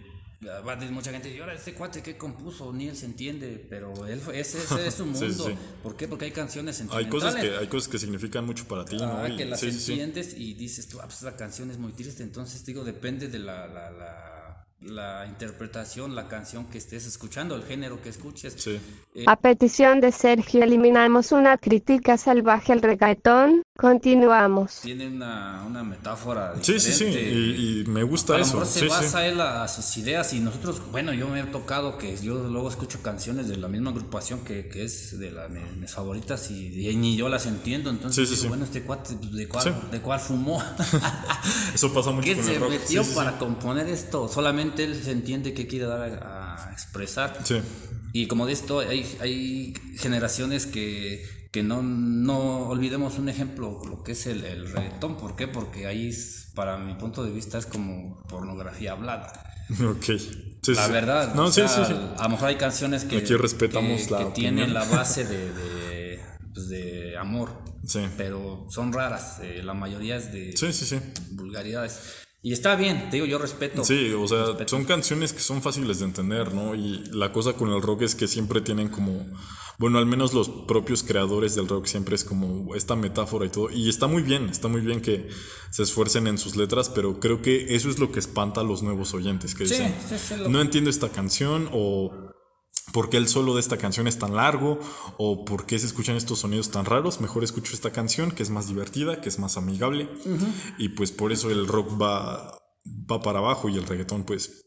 va 0.67 0.73
a 0.73 0.77
decir 0.77 0.93
mucha 0.93 1.11
gente, 1.11 1.35
y 1.35 1.39
ahora 1.41 1.55
este 1.55 1.73
cuate 1.73 2.03
que 2.03 2.19
compuso, 2.19 2.71
ni 2.73 2.89
él 2.89 2.97
se 2.97 3.07
entiende, 3.07 3.67
pero 3.71 4.07
él 4.07 4.21
ese, 4.35 4.59
ese 4.59 4.87
es 4.87 4.95
su 4.95 5.07
mundo. 5.07 5.47
Sí. 5.47 5.55
¿Por 5.83 5.97
qué? 5.97 6.07
Porque 6.09 6.27
hay 6.27 6.33
canciones 6.33 6.83
Hay 6.91 7.09
cosas, 7.09 7.35
que, 7.37 7.57
hay 7.57 7.67
cosas 7.69 7.89
que 7.89 7.99
significan 7.99 8.45
mucho 8.45 8.69
para 8.69 8.85
ti, 8.85 8.97
¿no? 8.99 9.17
Ah, 9.17 9.29
Y- 9.31 9.37
que 9.37 9.47
las 9.47 9.63
entiendes 9.63 10.35
y 10.37 10.53
dices 10.53 10.89
tú, 10.89 11.01
ah, 11.01 11.05
pues 11.07 11.19
esa 11.23 11.37
canción 11.37 11.71
es 11.71 11.79
muy 11.79 11.93
triste. 11.93 12.23
Entonces, 12.23 12.65
digo, 12.67 12.85
depende 12.85 13.29
de 13.29 13.39
la, 13.39 13.67
la, 13.67 13.91
la, 13.91 14.34
la 14.85 15.27
interpretación, 15.27 16.15
la 16.15 16.29
canción 16.29 16.67
que 16.67 16.79
estés 16.79 17.07
escuchando, 17.07 17.55
el 17.57 17.65
género 17.65 18.01
que 18.03 18.09
escuches. 18.11 18.55
Sí. 18.57 18.79
A 19.27 19.37
petición 19.37 20.01
de 20.01 20.13
Sergio 20.13 20.63
eliminamos 20.63 21.33
una 21.33 21.57
crítica 21.59 22.17
salvaje 22.19 22.73
al 22.73 22.83
reggaetón. 22.83 23.63
Continuamos. 23.77 24.81
Tiene 24.83 25.09
una, 25.09 25.65
una 25.67 25.83
metáfora. 25.83 26.55
Sí, 26.63 26.79
sí, 26.79 26.93
sí, 26.93 27.05
y, 27.07 27.81
y 27.81 27.85
me 27.87 28.03
gusta 28.05 28.35
a 28.35 28.39
lo 28.39 28.45
eso. 28.45 28.55
mejor 28.55 28.67
se 28.73 28.81
sí, 28.81 28.87
basa 28.87 29.21
sí. 29.21 29.27
él 29.27 29.41
a, 29.41 29.65
a 29.65 29.69
sus 29.69 29.97
ideas 29.97 30.33
y 30.33 30.41
nosotros, 30.41 30.81
bueno, 30.93 31.13
yo 31.13 31.29
me 31.29 31.41
he 31.41 31.45
tocado 31.45 31.99
que 31.99 32.17
yo 32.17 32.35
luego 32.49 32.69
escucho 32.69 33.03
canciones 33.03 33.49
de 33.49 33.57
la 33.57 33.67
misma 33.69 33.91
agrupación 33.91 34.41
que, 34.45 34.69
que 34.69 34.85
es 34.85 35.19
de 35.19 35.31
las 35.33 35.51
mis, 35.51 35.77
mis 35.77 35.91
favoritas 35.91 36.51
y, 36.51 36.89
y 36.89 36.95
ni 36.97 37.17
yo 37.17 37.29
las 37.29 37.47
entiendo, 37.47 37.91
entonces 37.91 38.29
Sí, 38.29 38.35
sí, 38.37 38.43
digo, 38.43 38.43
sí. 38.43 38.49
bueno, 38.49 38.65
este 38.65 38.83
cuate, 38.83 39.15
pues, 39.17 39.33
¿de 39.33 39.49
cuál, 39.49 39.65
Sí. 39.65 39.71
de 39.91 40.01
cuál 40.01 40.21
fumó? 40.21 40.63
Eso 41.75 41.93
pasa 41.93 42.11
mucho 42.11 42.25
¿Qué 42.25 42.37
con 42.37 42.45
se 42.45 42.55
el 42.55 42.61
rock. 42.61 42.71
metió 42.71 43.03
Sí, 43.03 43.05
sí, 43.05 43.11
sí. 43.11 43.15
para 43.17 43.39
componer 43.39 43.89
esto? 43.89 44.29
Solamente 44.29 44.74
él 44.83 45.01
se 45.01 45.13
entiende 45.13 45.55
qué 45.55 45.69
quiere 45.69 45.87
dar 45.87 46.01
a, 46.23 46.69
a 46.69 46.73
expresar. 46.73 47.39
Sí. 47.45 47.61
Y 48.13 48.27
como 48.27 48.47
de 48.47 48.53
esto, 48.53 48.81
hay, 48.81 49.07
hay 49.21 49.75
generaciones 49.97 50.67
que, 50.67 51.25
que 51.53 51.63
no, 51.63 51.83
no 51.83 52.69
olvidemos 52.69 53.19
un 53.19 53.29
ejemplo, 53.29 53.81
lo 53.89 54.03
que 54.03 54.13
es 54.13 54.27
el, 54.27 54.45
el 54.45 54.71
reggaetón. 54.73 55.17
¿Por 55.17 55.37
qué? 55.37 55.47
Porque 55.49 55.87
ahí, 55.87 56.09
es, 56.09 56.51
para 56.55 56.79
mi 56.79 56.95
punto 56.95 57.25
de 57.25 57.31
vista, 57.33 57.59
es 57.59 57.67
como 57.67 58.23
pornografía 58.29 58.93
hablada. 58.93 59.33
Ok. 59.83 60.05
Sí, 60.63 60.75
La 60.75 60.89
verdad, 60.89 61.35
No, 61.35 61.45
o 61.45 61.49
sí, 61.49 61.55
sea, 61.55 61.69
sí, 61.69 61.83
sí. 61.87 61.93
a 62.19 62.23
lo 62.25 62.29
mejor 62.31 62.49
hay 62.49 62.57
canciones 62.57 63.05
que, 63.05 63.19
Aquí 63.19 63.35
respetamos 63.35 64.03
que, 64.03 64.11
la 64.13 64.19
que 64.19 64.25
tienen 64.33 64.73
la 64.73 64.85
base 64.85 65.25
de, 65.27 65.53
de, 65.53 66.21
pues, 66.55 66.69
de 66.69 67.17
amor, 67.19 67.63
pero 68.17 68.67
son 68.71 68.93
raras. 68.93 69.41
eh, 69.43 69.63
la 69.63 69.75
mayoría 69.75 70.17
es 70.17 70.33
de 70.33 70.53
vulgaridades. 71.33 72.01
Y 72.47 72.53
está 72.53 72.77
bien, 72.77 73.09
te 73.09 73.17
digo, 73.17 73.25
yo 73.25 73.39
respeto. 73.39 73.83
Sí, 73.85 74.13
o 74.13 74.29
sea, 74.29 74.45
respeto. 74.45 74.69
son 74.69 74.85
canciones 74.85 75.33
que 75.33 75.41
son 75.41 75.63
fáciles 75.63 76.01
de 76.01 76.05
entender, 76.05 76.53
¿no? 76.53 76.75
Y 76.75 77.03
la 77.11 77.33
cosa 77.33 77.55
con 77.55 77.71
el 77.71 77.81
rock 77.81 78.03
es 78.03 78.15
que 78.15 78.29
siempre 78.29 78.61
tienen 78.61 78.91
como, 78.91 79.27
bueno, 79.79 79.97
al 79.97 80.05
menos 80.05 80.35
los 80.35 80.51
propios 80.51 81.03
creadores 81.03 81.55
del 81.55 81.67
rock 81.67 81.87
siempre 81.87 82.15
es 82.17 82.23
como 82.23 82.75
esta 82.75 82.97
metáfora 82.97 83.47
y 83.47 83.49
todo. 83.49 83.71
Y 83.71 83.89
está 83.89 84.09
muy 84.09 84.23
bien, 84.23 84.51
está 84.51 84.69
muy 84.69 84.83
bien 84.83 85.01
que 85.01 85.27
se 85.71 85.85
esfuercen 85.85 86.27
en 86.27 86.37
sus 86.37 86.55
letras, 86.55 86.91
pero 86.91 87.19
creo 87.19 87.41
que 87.41 87.75
eso 87.75 87.89
es 87.89 87.99
lo 87.99 88.13
que 88.13 88.19
espanta 88.19 88.61
a 88.61 88.65
los 88.65 88.83
nuevos 88.83 89.15
oyentes, 89.15 89.55
que 89.55 89.65
Sí, 89.65 89.77
dicen, 89.77 89.95
sí, 90.07 90.17
sí, 90.19 90.35
no 90.47 90.61
entiendo 90.61 90.91
esta 90.91 91.09
canción 91.09 91.71
o 91.73 92.34
por 92.95 93.11
qué 93.11 93.17
el 93.17 93.27
solo 93.27 93.55
de 93.55 93.61
esta 93.61 93.77
canción 93.77 94.07
es 94.07 94.21
tan 94.21 94.37
largo 94.37 94.79
o 95.19 95.45
por 95.45 95.67
qué 95.67 95.81
se 95.81 95.87
escuchan 95.87 96.15
estos 96.15 96.39
sonidos 96.39 96.71
tan 96.71 96.85
raros, 96.85 97.21
mejor 97.21 97.43
escucho 97.43 97.75
esta 97.75 97.91
canción 97.91 98.31
que 98.31 98.45
es 98.45 98.51
más 98.51 98.69
divertida, 98.69 99.21
que 99.21 99.29
es 99.29 99.41
más 99.41 99.57
amigable 99.57 100.09
y 100.79 100.91
pues 100.91 101.11
por 101.11 101.33
eso 101.33 101.51
el 101.51 101.67
rock 101.67 102.01
va, 102.01 102.57
va 103.11 103.21
para 103.21 103.41
abajo 103.41 103.69
y 103.69 103.77
el 103.79 103.85
reggaetón 103.85 104.23
pues 104.23 104.65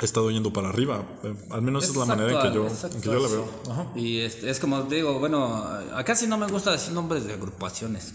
ha 0.00 0.04
estado 0.06 0.30
yendo 0.30 0.50
para 0.50 0.70
arriba, 0.70 1.04
Eh, 1.24 1.34
al 1.50 1.60
menos 1.60 1.84
esa 1.84 1.92
es 1.92 1.98
la 1.98 2.16
manera 2.16 2.40
en 2.40 2.48
que 2.48 2.54
yo, 2.54 2.66
es 2.66 2.84
en 2.84 3.00
que 3.02 3.08
yo 3.08 3.18
la 3.18 3.28
veo. 3.28 3.62
Ajá. 3.70 3.86
Y 3.96 4.20
este, 4.20 4.48
es 4.48 4.60
como 4.60 4.82
digo, 4.84 5.18
bueno, 5.18 5.62
acá 5.94 6.14
sí 6.14 6.26
no 6.26 6.38
me 6.38 6.46
gusta 6.46 6.72
decir 6.72 6.94
nombres 6.94 7.24
de 7.26 7.34
agrupaciones. 7.34 8.14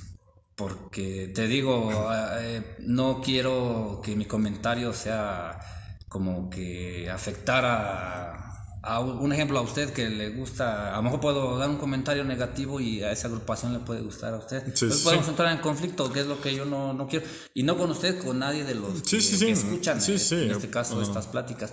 Porque 0.56 1.32
te 1.36 1.48
digo, 1.48 1.92
eh, 2.40 2.78
no 2.80 3.22
quiero 3.22 4.02
que 4.04 4.16
mi 4.16 4.26
comentario 4.26 4.94
sea 4.94 5.60
como 6.08 6.50
que 6.50 7.10
afectara 7.10 8.54
a 8.86 9.00
un 9.00 9.32
ejemplo 9.32 9.58
a 9.58 9.62
usted 9.62 9.94
que 9.94 10.10
le 10.10 10.32
gusta, 10.32 10.94
a 10.94 10.98
lo 10.98 11.04
mejor 11.04 11.22
puedo 11.22 11.58
dar 11.58 11.70
un 11.70 11.78
comentario 11.78 12.26
negativo 12.26 12.82
y 12.82 13.02
a 13.02 13.14
esa 13.14 13.30
agrupación 13.30 13.72
le 13.72 13.80
puede 13.80 14.02
gustar 14.02 14.34
a 14.34 14.38
usted. 14.38 14.60
Sí, 14.60 14.72
Entonces 14.74 14.98
sí, 14.98 15.04
podemos 15.06 15.28
entrar 15.30 15.52
en 15.54 15.60
conflicto, 15.60 16.12
que 16.12 16.20
es 16.20 16.28
lo 16.28 16.42
que 16.42 16.54
yo 16.54 16.66
no, 16.66 16.94
no 16.94 17.08
quiero. 17.08 17.26
Y 17.54 17.64
no 17.64 17.78
con 17.78 17.90
usted, 17.92 18.22
con 18.22 18.40
nadie 18.40 18.66
de 18.66 18.76
los 18.76 19.00
Sí, 19.06 19.18
que, 19.20 19.46
que 19.46 19.52
escuchan, 19.52 20.00
eh, 20.00 20.18
en 20.32 20.52
este 20.52 20.70
caso, 20.70 20.96
Ajá. 20.96 21.04
estas 21.04 21.28
pláticas. 21.28 21.72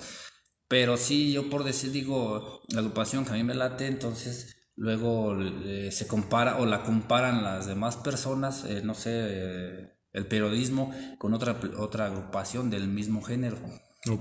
Pero 0.69 0.97
sí, 0.97 1.33
yo 1.33 1.50
por 1.50 1.64
decir, 1.64 1.90
digo, 1.90 2.62
la 2.69 2.79
agrupación 2.79 3.25
que 3.25 3.33
a 3.33 3.35
mí 3.35 3.43
me 3.43 3.57
late, 3.57 3.88
entonces 3.88 4.71
luego 4.76 5.37
eh, 5.43 5.90
se 5.90 6.07
compara 6.07 6.59
o 6.59 6.64
la 6.67 6.85
comparan 6.85 7.43
las 7.43 7.67
demás 7.67 7.97
personas, 7.97 8.64
eh, 8.67 8.83
no 8.85 8.95
sé, 8.95 9.11
eh, 9.12 9.99
el 10.12 10.26
periodismo 10.26 10.95
con 11.19 11.35
otra, 11.35 11.59
otra 11.76 12.07
agrupación 12.07 12.71
del 12.71 12.87
mismo 12.87 13.21
género. 13.21 13.59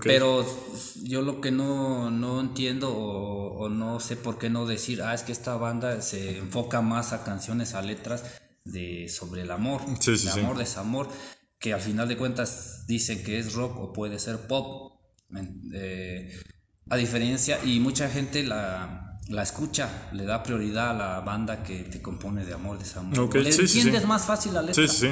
Pero 0.03 0.45
yo 1.03 1.21
lo 1.21 1.39
que 1.39 1.51
no, 1.51 2.11
no 2.11 2.41
entiendo 2.41 2.89
o, 2.93 3.57
o 3.65 3.69
no 3.69 3.99
sé 3.99 4.17
por 4.17 4.37
qué 4.37 4.49
no 4.49 4.65
decir, 4.65 5.01
ah, 5.01 5.13
es 5.13 5.23
que 5.23 5.31
esta 5.31 5.55
banda 5.55 6.01
se 6.01 6.37
enfoca 6.37 6.81
más 6.81 7.13
a 7.13 7.23
canciones, 7.23 7.73
a 7.75 7.81
letras 7.81 8.23
de, 8.65 9.07
sobre 9.09 9.43
el 9.43 9.51
amor, 9.51 9.81
Sí, 10.01 10.17
sí, 10.17 10.25
de 10.25 10.31
sí. 10.33 10.39
amor, 10.41 10.57
desamor, 10.57 11.07
que 11.59 11.73
al 11.73 11.79
final 11.81 12.07
de 12.09 12.17
cuentas 12.17 12.85
dicen 12.87 13.23
que 13.23 13.39
es 13.39 13.53
rock 13.53 13.77
o 13.79 13.93
puede 13.93 14.19
ser 14.19 14.47
pop. 14.47 14.99
Eh, 15.73 16.29
a 16.89 16.97
diferencia, 16.97 17.59
y 17.63 17.79
mucha 17.79 18.09
gente 18.09 18.43
la, 18.43 19.17
la 19.29 19.43
escucha, 19.43 20.09
le 20.11 20.25
da 20.25 20.41
prioridad 20.43 20.89
a 20.89 20.93
la 20.93 21.19
banda 21.21 21.63
que 21.63 21.83
te 21.83 22.01
compone 22.01 22.43
de 22.45 22.53
amor, 22.53 22.79
desamor. 22.79 23.17
Ok, 23.19 23.35
le 23.35 23.49
entiendes 23.49 24.05
más 24.05 24.25
fácil 24.25 24.55
la 24.55 24.61
letra. 24.61 24.87
Sí, 24.87 24.93
sí. 24.93 25.07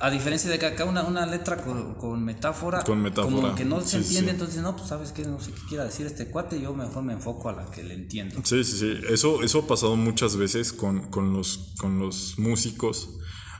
A 0.00 0.10
diferencia 0.10 0.50
de 0.50 0.58
que 0.58 0.66
acá 0.66 0.84
una, 0.84 1.02
una 1.04 1.26
letra 1.26 1.56
con, 1.58 1.94
con 1.94 2.24
metáfora, 2.24 2.84
Con 2.84 3.02
metáfora, 3.02 3.34
como 3.34 3.54
que 3.54 3.64
no 3.64 3.80
se 3.80 3.88
sí, 3.88 3.96
entiende, 3.96 4.30
sí. 4.30 4.34
entonces 4.34 4.62
no, 4.62 4.76
pues 4.76 4.88
sabes 4.88 5.12
qué, 5.12 5.24
no 5.24 5.40
sé 5.40 5.52
qué 5.52 5.60
quiera 5.68 5.84
decir 5.84 6.06
este 6.06 6.28
cuate, 6.28 6.60
yo 6.60 6.74
mejor 6.74 7.02
me 7.02 7.12
enfoco 7.12 7.48
a 7.48 7.52
la 7.52 7.70
que 7.70 7.82
le 7.82 7.94
entiendo. 7.94 8.40
Sí, 8.44 8.62
sí, 8.64 8.78
sí. 8.78 8.94
Eso, 9.08 9.42
eso 9.42 9.60
ha 9.60 9.66
pasado 9.66 9.96
muchas 9.96 10.36
veces 10.36 10.72
con, 10.72 11.10
con 11.10 11.32
los, 11.32 11.74
con 11.78 11.98
los 11.98 12.38
músicos. 12.38 13.18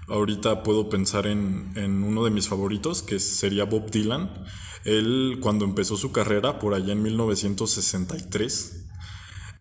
Ahorita 0.08 0.62
puedo 0.62 0.88
pensar 0.88 1.26
en, 1.26 1.72
en 1.74 2.04
uno 2.04 2.24
de 2.24 2.30
mis 2.30 2.48
favoritos, 2.48 3.02
que 3.02 3.18
sería 3.18 3.64
Bob 3.64 3.90
Dylan. 3.90 4.30
Él, 4.84 5.38
cuando 5.40 5.64
empezó 5.64 5.96
su 5.96 6.12
carrera, 6.12 6.60
por 6.60 6.74
allá 6.74 6.92
en 6.92 7.02
1963, 7.02 8.86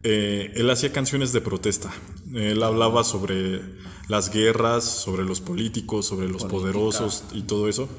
eh, 0.03 0.53
él 0.55 0.69
hacía 0.69 0.91
canciones 0.91 1.33
de 1.33 1.41
protesta. 1.41 1.91
Él 2.33 2.61
hablaba 2.61 3.03
sobre 3.03 3.59
las 4.07 4.31
guerras, 4.31 4.83
sobre 4.83 5.23
los 5.23 5.41
políticos, 5.41 6.05
sobre 6.05 6.27
los 6.27 6.45
poderosos 6.45 7.23
y 7.31 7.43
todo 7.43 7.67
eso. 7.67 7.89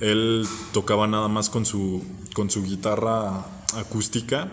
Él 0.00 0.46
tocaba 0.72 1.06
nada 1.06 1.28
más 1.28 1.50
con 1.50 1.64
su, 1.64 2.02
con 2.34 2.50
su 2.50 2.62
guitarra 2.62 3.46
acústica. 3.74 4.50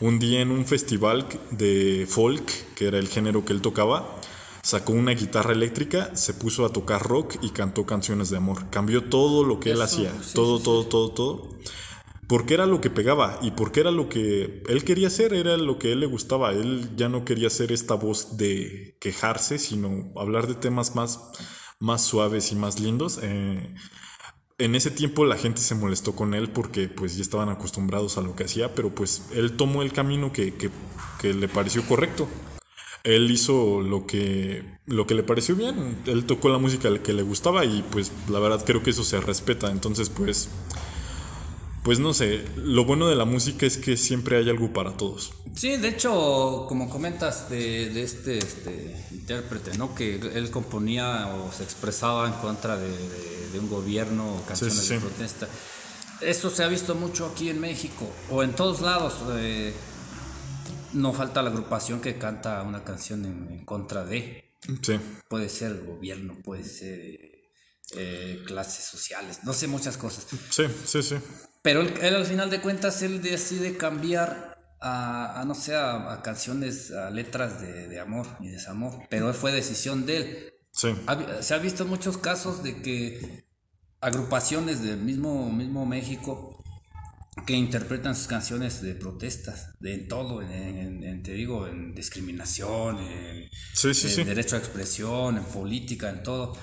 Un 0.00 0.18
día 0.18 0.40
en 0.40 0.50
un 0.50 0.64
festival 0.64 1.26
de 1.50 2.06
folk, 2.08 2.74
que 2.74 2.86
era 2.86 2.98
el 2.98 3.08
género 3.08 3.44
que 3.44 3.52
él 3.52 3.60
tocaba, 3.60 4.16
sacó 4.62 4.92
una 4.92 5.12
guitarra 5.12 5.52
eléctrica, 5.52 6.14
se 6.16 6.32
puso 6.32 6.64
a 6.64 6.72
tocar 6.72 7.02
rock 7.02 7.36
y 7.42 7.50
cantó 7.50 7.84
canciones 7.84 8.30
de 8.30 8.38
amor. 8.38 8.70
Cambió 8.70 9.04
todo 9.04 9.44
lo 9.44 9.60
que 9.60 9.70
él 9.70 9.76
Eso, 9.76 9.84
hacía, 9.84 10.12
sí, 10.22 10.34
todo, 10.34 10.58
sí, 10.58 10.64
todo, 10.64 10.86
todo, 10.86 11.10
todo 11.10 11.48
porque 12.30 12.54
era 12.54 12.64
lo 12.64 12.80
que 12.80 12.90
pegaba 12.90 13.40
y 13.42 13.50
porque 13.50 13.80
era 13.80 13.90
lo 13.90 14.08
que 14.08 14.62
él 14.68 14.84
quería 14.84 15.08
hacer, 15.08 15.34
era 15.34 15.56
lo 15.56 15.80
que 15.80 15.88
a 15.88 15.92
él 15.94 15.98
le 15.98 16.06
gustaba. 16.06 16.52
Él 16.52 16.90
ya 16.96 17.08
no 17.08 17.24
quería 17.24 17.50
ser 17.50 17.72
esta 17.72 17.94
voz 17.94 18.36
de 18.36 18.96
quejarse, 19.00 19.58
sino 19.58 20.12
hablar 20.16 20.46
de 20.46 20.54
temas 20.54 20.94
más, 20.94 21.18
más 21.80 22.04
suaves 22.04 22.52
y 22.52 22.54
más 22.54 22.78
lindos. 22.78 23.18
Eh, 23.20 23.74
en 24.58 24.74
ese 24.76 24.92
tiempo 24.92 25.24
la 25.24 25.36
gente 25.36 25.60
se 25.60 25.74
molestó 25.74 26.14
con 26.14 26.34
él 26.34 26.50
porque 26.50 26.86
pues 26.86 27.16
ya 27.16 27.22
estaban 27.22 27.48
acostumbrados 27.48 28.16
a 28.16 28.20
lo 28.22 28.36
que 28.36 28.44
hacía, 28.44 28.76
pero 28.76 28.94
pues 28.94 29.22
él 29.34 29.56
tomó 29.56 29.82
el 29.82 29.92
camino 29.92 30.32
que, 30.32 30.54
que- 30.54 30.70
que 31.20 31.34
le 31.34 31.48
pareció 31.48 31.82
correcto. 31.84 32.28
Él 33.02 33.28
hizo 33.32 33.80
lo 33.80 34.06
que, 34.06 34.62
lo 34.86 35.04
que 35.08 35.14
le 35.16 35.24
pareció 35.24 35.56
bien, 35.56 35.96
él 36.06 36.26
tocó 36.26 36.48
la 36.48 36.58
música 36.58 36.96
que 37.02 37.12
le 37.12 37.22
gustaba 37.22 37.64
y 37.64 37.82
pues 37.90 38.12
la 38.28 38.38
verdad 38.38 38.62
creo 38.64 38.84
que 38.84 38.90
eso 38.90 39.02
se 39.02 39.20
respeta. 39.20 39.70
Entonces 39.72 40.10
pues 40.10 40.48
pues 41.82 41.98
no 41.98 42.12
sé, 42.14 42.44
lo 42.56 42.84
bueno 42.84 43.08
de 43.08 43.16
la 43.16 43.24
música 43.24 43.64
es 43.66 43.76
que 43.78 43.96
siempre 43.96 44.36
hay 44.36 44.48
algo 44.50 44.72
para 44.72 44.96
todos. 44.96 45.32
Sí, 45.54 45.76
de 45.76 45.88
hecho, 45.88 46.66
como 46.68 46.88
comentas 46.90 47.48
de, 47.50 47.90
de 47.90 48.02
este, 48.02 48.38
este 48.38 49.06
intérprete, 49.12 49.76
¿no? 49.78 49.94
Que 49.94 50.14
él 50.16 50.50
componía 50.50 51.28
o 51.28 51.52
se 51.52 51.62
expresaba 51.64 52.26
en 52.28 52.34
contra 52.34 52.76
de, 52.76 52.88
de- 52.88 53.40
de 53.52 53.58
un 53.58 53.68
gobierno 53.68 54.36
o 54.36 54.42
canciones 54.46 54.76
sí, 54.76 54.94
de 54.94 55.00
protesta. 55.00 55.48
Eso 56.20 56.50
se 56.50 56.62
ha 56.62 56.68
visto 56.68 56.94
mucho 56.94 57.26
aquí 57.26 57.48
en 57.48 57.60
México 57.60 58.08
o 58.30 58.42
en 58.42 58.52
todos 58.54 58.80
lados. 58.80 59.14
eh, 59.38 59.72
no 60.92 61.12
falta 61.12 61.42
la 61.42 61.50
agrupación 61.50 62.00
que 62.00 62.18
canta 62.18 62.62
una 62.62 62.82
canción 62.84 63.24
en, 63.24 63.48
en 63.50 63.64
contra 63.64 64.04
de. 64.04 64.54
Sí, 64.82 64.98
Puede 65.28 65.48
ser 65.48 65.70
el 65.72 65.84
gobierno, 65.86 66.34
puede 66.44 66.64
ser 66.64 67.18
eh, 67.96 68.42
clases 68.46 68.84
sociales, 68.84 69.40
no 69.44 69.52
sé, 69.52 69.66
muchas 69.68 69.96
cosas. 69.96 70.26
sí, 70.50 70.64
sí, 70.84 71.02
sí. 71.02 71.16
Pero 71.62 71.80
él, 71.82 71.94
él, 72.02 72.14
al 72.14 72.24
final 72.26 72.50
de 72.50 72.60
cuentas, 72.60 73.02
él 73.02 73.20
decide 73.22 73.76
cambiar 73.76 74.56
a, 74.80 75.40
a, 75.40 75.44
no 75.44 75.54
sé, 75.54 75.74
a, 75.74 76.12
a 76.12 76.22
canciones, 76.22 76.90
a 76.90 77.10
letras 77.10 77.60
de, 77.60 77.88
de 77.88 78.00
amor 78.00 78.26
y 78.40 78.48
desamor. 78.48 78.94
Pero 79.10 79.32
fue 79.34 79.52
decisión 79.52 80.06
de 80.06 80.16
él. 80.16 80.52
Sí, 80.72 80.88
Ha 81.06 81.42
se 81.42 81.52
ha 81.54 81.58
visto 81.58 81.84
muchos 81.84 82.16
casos 82.16 82.62
de 82.62 82.80
que 82.80 83.44
agrupaciones 84.00 84.82
del 84.82 84.98
mismo, 84.98 85.50
mismo 85.52 85.84
México 85.84 86.56
que 87.46 87.52
interpretan 87.54 88.14
sus 88.14 88.26
canciones 88.26 88.80
de 88.82 88.94
protestas, 88.94 89.78
de 89.80 89.94
en 89.94 90.08
todo, 90.08 90.42
en, 90.42 91.02
en- 91.04 91.22
te 91.22 91.32
digo, 91.32 91.66
en 91.66 91.94
discriminación, 91.94 92.98
en, 92.98 93.48
Sí, 93.74 93.92
sí, 93.94 94.08
en 94.08 94.14
sí. 94.14 94.24
derecho 94.24 94.56
a 94.56 94.58
expresión, 94.58 95.36
en 95.36 95.44
política, 95.44 96.08
en 96.10 96.22
todo. 96.22 96.56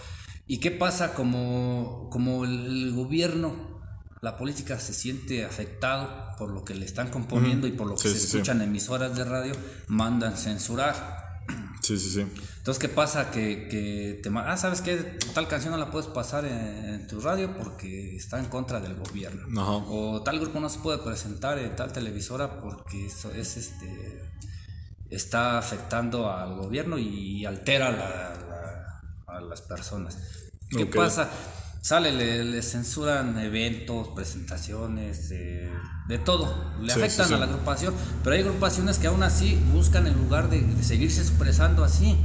¿Y 0.45 0.59
qué 0.59 0.71
pasa 0.71 1.13
como, 1.13 2.09
como 2.11 2.45
el 2.45 2.93
gobierno, 2.93 3.76
la 4.21 4.35
política 4.37 4.79
se 4.79 4.93
siente 4.93 5.45
afectado 5.45 6.35
por 6.37 6.49
lo 6.51 6.63
que 6.65 6.73
le 6.75 6.85
están 6.85 7.09
componiendo 7.09 7.67
y 7.67 7.71
por 7.71 7.87
lo 7.87 7.95
que 7.95 8.03
Sí, 8.03 8.09
se 8.09 8.19
sí, 8.19 8.27
sí. 8.27 8.37
escuchan 8.37 8.61
en 8.61 8.69
emisoras 8.69 9.15
de 9.15 9.23
radio, 9.23 9.53
mandan 9.87 10.35
censurar? 10.37 11.41
Sí, 11.81 11.97
sí, 11.97 12.09
sí. 12.09 12.21
Entonces, 12.57 12.79
¿qué 12.81 12.89
pasa? 12.89 13.31
Que, 13.31 13.67
que 13.69 14.19
te 14.21 14.29
ah, 14.35 14.57
¿sabes 14.57 14.81
qué? 14.81 15.17
Tal 15.33 15.47
canción 15.47 15.71
no 15.71 15.77
la 15.77 15.89
puedes 15.89 16.07
pasar 16.09 16.43
en, 16.43 16.53
en 16.85 17.07
tu 17.07 17.21
radio 17.21 17.55
porque 17.55 18.17
está 18.17 18.39
en 18.39 18.45
contra 18.47 18.81
del 18.81 18.95
gobierno. 18.95 19.61
Ajá. 19.61 19.85
O 19.87 20.21
tal 20.23 20.37
grupo 20.39 20.59
no 20.59 20.67
se 20.67 20.79
puede 20.79 20.97
presentar 20.97 21.57
en 21.59 21.73
tal 21.77 21.93
televisora 21.93 22.59
porque 22.59 23.05
eso 23.07 23.31
es 23.31 23.55
este 23.55 24.21
está 25.09 25.57
afectando 25.57 26.29
al 26.29 26.55
gobierno 26.57 26.97
y 26.97 27.45
altera 27.45 27.91
la- 27.91 28.33
la- 28.49 29.37
a 29.37 29.39
las 29.41 29.61
personas. 29.61 30.17
¿Qué 30.69 30.85
pasa? 30.85 31.29
Sale, 31.87 32.11
le, 32.11 32.43
le 32.43 32.61
censuran 32.61 33.39
eventos, 33.39 34.09
presentaciones, 34.09 35.29
eh, 35.31 35.71
de 36.09 36.17
todo. 36.17 36.53
Le 36.81 36.89
Sí, 36.93 36.99
sí, 36.99 37.05
afectan 37.05 37.27
sí. 37.29 37.33
a 37.33 37.37
la 37.37 37.45
agrupación, 37.45 37.93
pero 38.25 38.35
hay 38.35 38.41
agrupaciones 38.41 38.97
que 38.99 39.07
aún 39.07 39.23
así 39.23 39.57
buscan 39.71 40.05
el 40.05 40.13
lugar 40.17 40.49
de, 40.49 40.59
de 40.63 40.83
seguirse 40.83 41.21
expresando 41.21 41.85
así. 41.85 42.17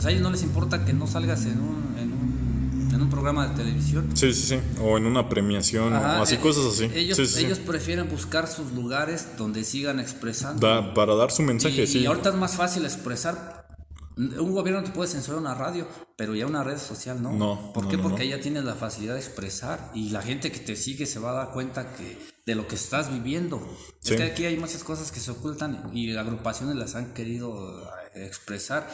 Sea, 0.00 0.08
a 0.08 0.10
ellos 0.12 0.22
no 0.24 0.30
les 0.32 0.42
importa 0.42 0.84
que 0.84 0.92
no 0.92 1.06
salgas 1.06 1.44
en 1.44 1.60
un, 1.60 1.94
en 2.00 2.12
un, 2.12 2.90
en 2.92 3.00
un 3.00 3.10
programa 3.10 3.46
de 3.46 3.54
televisión. 3.54 4.08
Sí, 4.14 4.32
sí, 4.32 4.42
sí. 4.56 4.60
O 4.82 4.98
en 4.98 5.06
una 5.06 5.28
premiación 5.28 5.94
Ajá, 5.94 6.18
o 6.18 6.22
así, 6.24 6.34
eh, 6.34 6.40
cosas 6.40 6.64
así. 6.64 6.90
Ellos, 6.92 7.16
sí, 7.16 7.26
sí, 7.26 7.34
sí. 7.34 7.44
ellos 7.44 7.60
prefieren 7.60 8.08
buscar 8.08 8.48
sus 8.48 8.72
lugares 8.72 9.28
donde 9.38 9.62
sigan 9.62 10.00
expresando. 10.00 10.66
Da- 10.66 10.94
para 10.94 11.14
dar 11.14 11.30
su 11.30 11.42
mensaje, 11.42 11.82
y, 11.84 11.86
sí. 11.86 11.98
y 12.00 12.06
ahorita 12.06 12.30
es 12.30 12.34
más 12.34 12.56
fácil 12.56 12.84
expresar. 12.86 13.59
Un 14.16 14.52
gobierno 14.52 14.82
te 14.82 14.90
puede 14.90 15.08
censurar 15.10 15.40
una 15.40 15.54
radio, 15.54 15.86
pero 16.16 16.34
ya 16.34 16.46
una 16.46 16.62
red 16.64 16.78
social 16.78 17.22
no. 17.22 17.32
No, 17.32 17.72
¿Por 17.72 17.84
no, 17.84 17.90
qué? 17.90 17.96
no, 17.96 18.02
Porque 18.02 18.24
no. 18.24 18.30
ya 18.30 18.40
tienes 18.40 18.64
la 18.64 18.74
facilidad 18.74 19.14
de 19.14 19.20
expresar 19.20 19.90
y 19.94 20.10
la 20.10 20.20
gente 20.20 20.50
que 20.52 20.58
te 20.58 20.76
sigue 20.76 21.06
se 21.06 21.18
va 21.18 21.30
a 21.30 21.34
dar 21.34 21.52
cuenta 21.52 21.94
que 21.94 22.18
de 22.44 22.54
lo 22.54 22.66
que 22.66 22.74
estás 22.74 23.12
viviendo. 23.12 23.60
Sí. 24.00 24.14
Es 24.14 24.20
que 24.20 24.24
aquí 24.24 24.44
hay 24.44 24.56
muchas 24.58 24.84
cosas 24.84 25.12
que 25.12 25.20
se 25.20 25.30
ocultan 25.30 25.90
y 25.94 26.14
agrupaciones 26.16 26.76
las 26.76 26.96
han 26.96 27.14
querido 27.14 27.88
eh, 28.14 28.26
expresar. 28.26 28.88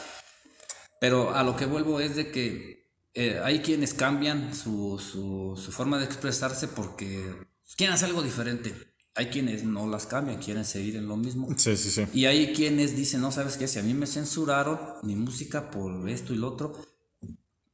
Pero 1.01 1.35
a 1.35 1.43
lo 1.43 1.55
que 1.55 1.65
vuelvo 1.65 1.99
es 1.99 2.15
de 2.15 2.31
que 2.31 2.91
eh, 3.13 3.41
hay 3.43 3.59
quienes 3.61 3.93
cambian 3.93 4.53
su, 4.53 4.99
su, 4.99 5.59
su 5.61 5.71
forma 5.71 5.97
de 5.97 6.05
expresarse 6.05 6.67
porque 6.67 7.35
quieren 7.75 7.93
hacer 7.95 8.09
algo 8.09 8.21
diferente. 8.21 8.73
Hay 9.17 9.27
quienes 9.27 9.63
no 9.63 9.87
las 9.87 10.05
cambian, 10.05 10.37
quieren 10.39 10.63
seguir 10.63 10.95
en 10.95 11.07
lo 11.07 11.17
mismo. 11.17 11.47
Sí, 11.57 11.75
sí, 11.75 11.89
sí. 11.89 12.05
Y 12.13 12.25
hay 12.25 12.53
quienes 12.53 12.95
dicen, 12.95 13.19
no, 13.21 13.31
¿sabes 13.31 13.57
qué? 13.57 13.67
Si 13.67 13.79
a 13.79 13.83
mí 13.83 13.93
me 13.93 14.05
censuraron 14.07 14.79
mi 15.03 15.15
música 15.15 15.71
por 15.71 16.07
esto 16.07 16.33
y 16.33 16.37
lo 16.37 16.49
otro, 16.49 16.73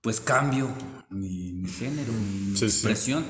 pues 0.01 0.19
cambio 0.19 0.69
mi, 1.09 1.53
mi 1.53 1.69
género, 1.69 2.11
mi 2.13 2.51
Sí, 2.57 2.59
sí. 2.59 2.65
expresión. 2.77 3.23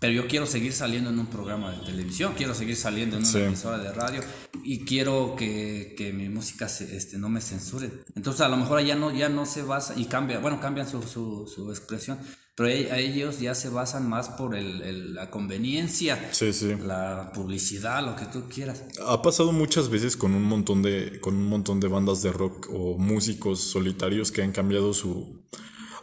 Pero 0.00 0.12
yo 0.12 0.28
quiero 0.28 0.46
seguir 0.46 0.72
saliendo 0.74 1.08
en 1.10 1.18
un 1.18 1.26
programa 1.26 1.72
de 1.72 1.78
televisión, 1.86 2.34
quiero 2.36 2.54
seguir 2.54 2.76
saliendo 2.76 3.16
en 3.16 3.22
una 3.22 3.30
Sí. 3.32 3.38
emisora 3.38 3.78
de 3.78 3.92
radio 3.92 4.20
y 4.62 4.84
quiero 4.84 5.34
que, 5.36 5.94
que 5.96 6.12
mi 6.12 6.28
música 6.28 6.68
se, 6.68 6.94
este, 6.96 7.16
no 7.16 7.30
me 7.30 7.40
censuren. 7.40 8.02
Entonces 8.14 8.42
a 8.42 8.48
lo 8.48 8.56
mejor 8.58 8.82
ya 8.84 8.96
no, 8.96 9.10
ya 9.14 9.28
no 9.30 9.46
se 9.46 9.62
basa 9.62 9.94
y 9.96 10.04
cambia, 10.06 10.38
bueno, 10.40 10.60
cambian 10.60 10.88
su, 10.88 11.02
su, 11.02 11.46
su 11.46 11.70
expresión, 11.70 12.18
pero 12.56 12.68
e- 12.68 12.90
a 12.92 12.98
ellos 12.98 13.40
ya 13.40 13.54
se 13.54 13.68
basan 13.68 14.08
más 14.08 14.28
por 14.30 14.54
el, 14.54 14.82
el- 14.82 15.14
la 15.14 15.30
conveniencia, 15.30 16.28
Sí, 16.32 16.52
sí. 16.52 16.74
la 16.80 17.32
publicidad, 17.34 18.04
lo 18.04 18.14
que 18.16 18.26
tú 18.26 18.44
quieras. 18.48 18.84
Ha 19.06 19.22
pasado 19.22 19.52
muchas 19.52 19.88
veces 19.88 20.16
con 20.16 20.34
un 20.34 20.44
montón 20.44 20.82
de 20.82 21.18
con 21.20 21.34
un 21.34 21.48
montón 21.48 21.80
de 21.80 21.88
bandas 21.88 22.22
de 22.22 22.32
rock 22.32 22.68
o 22.72 22.96
músicos 22.98 23.60
solitarios 23.60 24.30
que 24.32 24.42
han 24.42 24.52
cambiado 24.52 24.94
su 24.94 25.44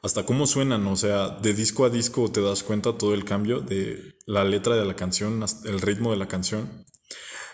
hasta 0.03 0.25
cómo 0.25 0.47
suenan, 0.47 0.87
o 0.87 0.95
sea, 0.95 1.29
de 1.29 1.53
disco 1.53 1.85
a 1.85 1.89
disco 1.91 2.31
te 2.31 2.41
das 2.41 2.63
cuenta 2.63 2.97
todo 2.97 3.13
el 3.13 3.23
cambio 3.23 3.61
de 3.61 4.15
la 4.25 4.43
letra 4.43 4.75
de 4.75 4.83
la 4.83 4.95
canción, 4.95 5.43
el 5.65 5.79
ritmo 5.79 6.09
de 6.11 6.17
la 6.17 6.27
canción. 6.27 6.85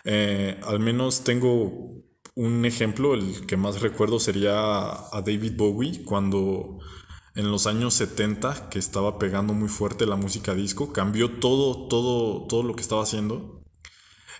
Eh, 0.05 0.57
al 0.63 0.79
menos 0.79 1.25
tengo 1.25 2.03
un 2.35 2.65
ejemplo, 2.65 3.13
el 3.15 3.45
que 3.47 3.57
más 3.57 3.81
recuerdo 3.81 4.19
sería 4.19 4.53
a 4.91 5.21
David 5.25 5.53
Bowie 5.57 6.03
cuando 6.05 6.77
en 7.37 7.51
los 7.51 7.67
años 7.67 7.93
70 7.93 8.69
que 8.69 8.79
estaba 8.79 9.19
pegando 9.19 9.53
muy 9.53 9.69
fuerte 9.69 10.07
la 10.07 10.15
música 10.15 10.55
disco, 10.55 10.91
cambió 10.91 11.29
todo 11.39 11.87
todo 11.87 12.47
todo 12.47 12.63
lo 12.63 12.75
que 12.75 12.81
estaba 12.81 13.03
haciendo 13.03 13.61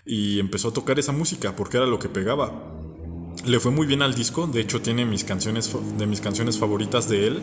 y 0.04 0.40
empezó 0.40 0.70
a 0.70 0.74
tocar 0.74 0.98
esa 0.98 1.12
música 1.12 1.56
porque 1.56 1.78
era 1.78 1.86
lo 1.86 2.00
que 2.00 2.10
pegaba. 2.10 2.74
Le 3.46 3.60
fue 3.60 3.72
muy 3.72 3.86
bien 3.86 4.02
al 4.02 4.16
disco, 4.16 4.48
de 4.48 4.62
hecho 4.62 4.82
tiene 4.82 5.06
mis 5.06 5.24
canciones 5.24 5.72
de 5.98 6.08
mis 6.08 6.22
canciones 6.22 6.58
favoritas 6.58 7.08
de 7.08 7.28
él, 7.28 7.42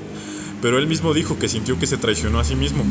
pero 0.60 0.76
él 0.76 0.88
mismo 0.88 1.14
dijo 1.14 1.38
que 1.38 1.48
sintió 1.48 1.78
que 1.78 1.86
se 1.86 1.98
traicionó 1.98 2.40
a 2.40 2.44
sí 2.44 2.56
mismo. 2.56 2.82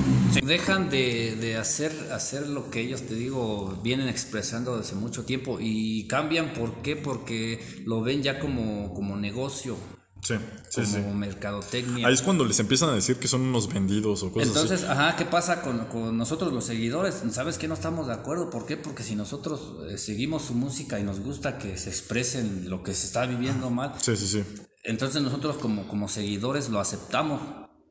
Dejan 0.42 0.90
de, 0.90 1.36
de 1.36 1.58
hacer, 1.58 1.92
hacer 2.14 2.48
lo 2.48 2.70
que 2.70 2.80
ellos, 2.80 3.02
te 3.02 3.14
digo, 3.14 3.78
vienen 3.84 4.08
expresando 4.08 4.78
desde 4.78 4.96
mucho 4.96 5.26
tiempo 5.26 5.58
y 5.60 6.08
cambian. 6.08 6.54
¿Por 6.54 6.82
qué? 6.82 6.96
Porque 6.96 7.60
lo 7.86 8.02
ven 8.02 8.24
ya 8.24 8.40
como, 8.40 8.94
como 8.94 9.18
negocio, 9.18 9.76
Sí, 10.24 10.36
sí, 10.70 10.82
como 10.82 11.12
sí. 11.12 11.18
mercadotecnia. 11.18 12.08
Ahí 12.08 12.14
es 12.14 12.22
cuando 12.22 12.46
les 12.46 12.60
empiezan 12.60 12.90
a 12.90 12.94
decir 12.94 13.18
que 13.18 13.28
son 13.28 13.42
unos 13.42 13.68
vendidos 13.68 14.24
o 14.24 14.32
cosas 14.32 14.48
Entonces, 14.48 14.84
ajá, 14.86 15.16
¿qué 15.18 15.26
pasa 15.26 15.62
con, 15.62 15.86
con 15.86 16.18
nosotros 16.18 16.54
los 16.54 16.64
seguidores? 16.66 17.22
¿Sabes 17.32 17.58
que 17.58 17.68
no 17.68 17.74
estamos 17.74 18.08
de 18.08 18.14
acuerdo? 18.14 18.50
¿Por 18.50 18.66
qué? 18.66 18.78
Porque 18.78 19.04
si 19.04 19.16
nosotros 19.16 19.74
eh, 19.90 19.98
seguimos 19.98 20.44
su 20.44 20.54
música 20.54 21.00
y 21.00 21.04
nos 21.04 21.20
gusta 21.20 21.58
que 21.58 21.78
se 21.78 21.90
expresen 21.90 22.70
lo 22.70 22.84
que 22.84 22.94
se 22.94 23.06
está 23.08 23.26
viviendo 23.26 23.70
mal. 23.70 23.94
Sí, 24.02 24.16
sí, 24.16 24.28
sí. 24.28 24.44
entonces 24.84 25.22
nosotros 25.22 25.58
como, 25.58 25.88
como 25.88 26.08
seguidores 26.08 26.70
lo 26.70 26.80
aceptamos 26.80 27.42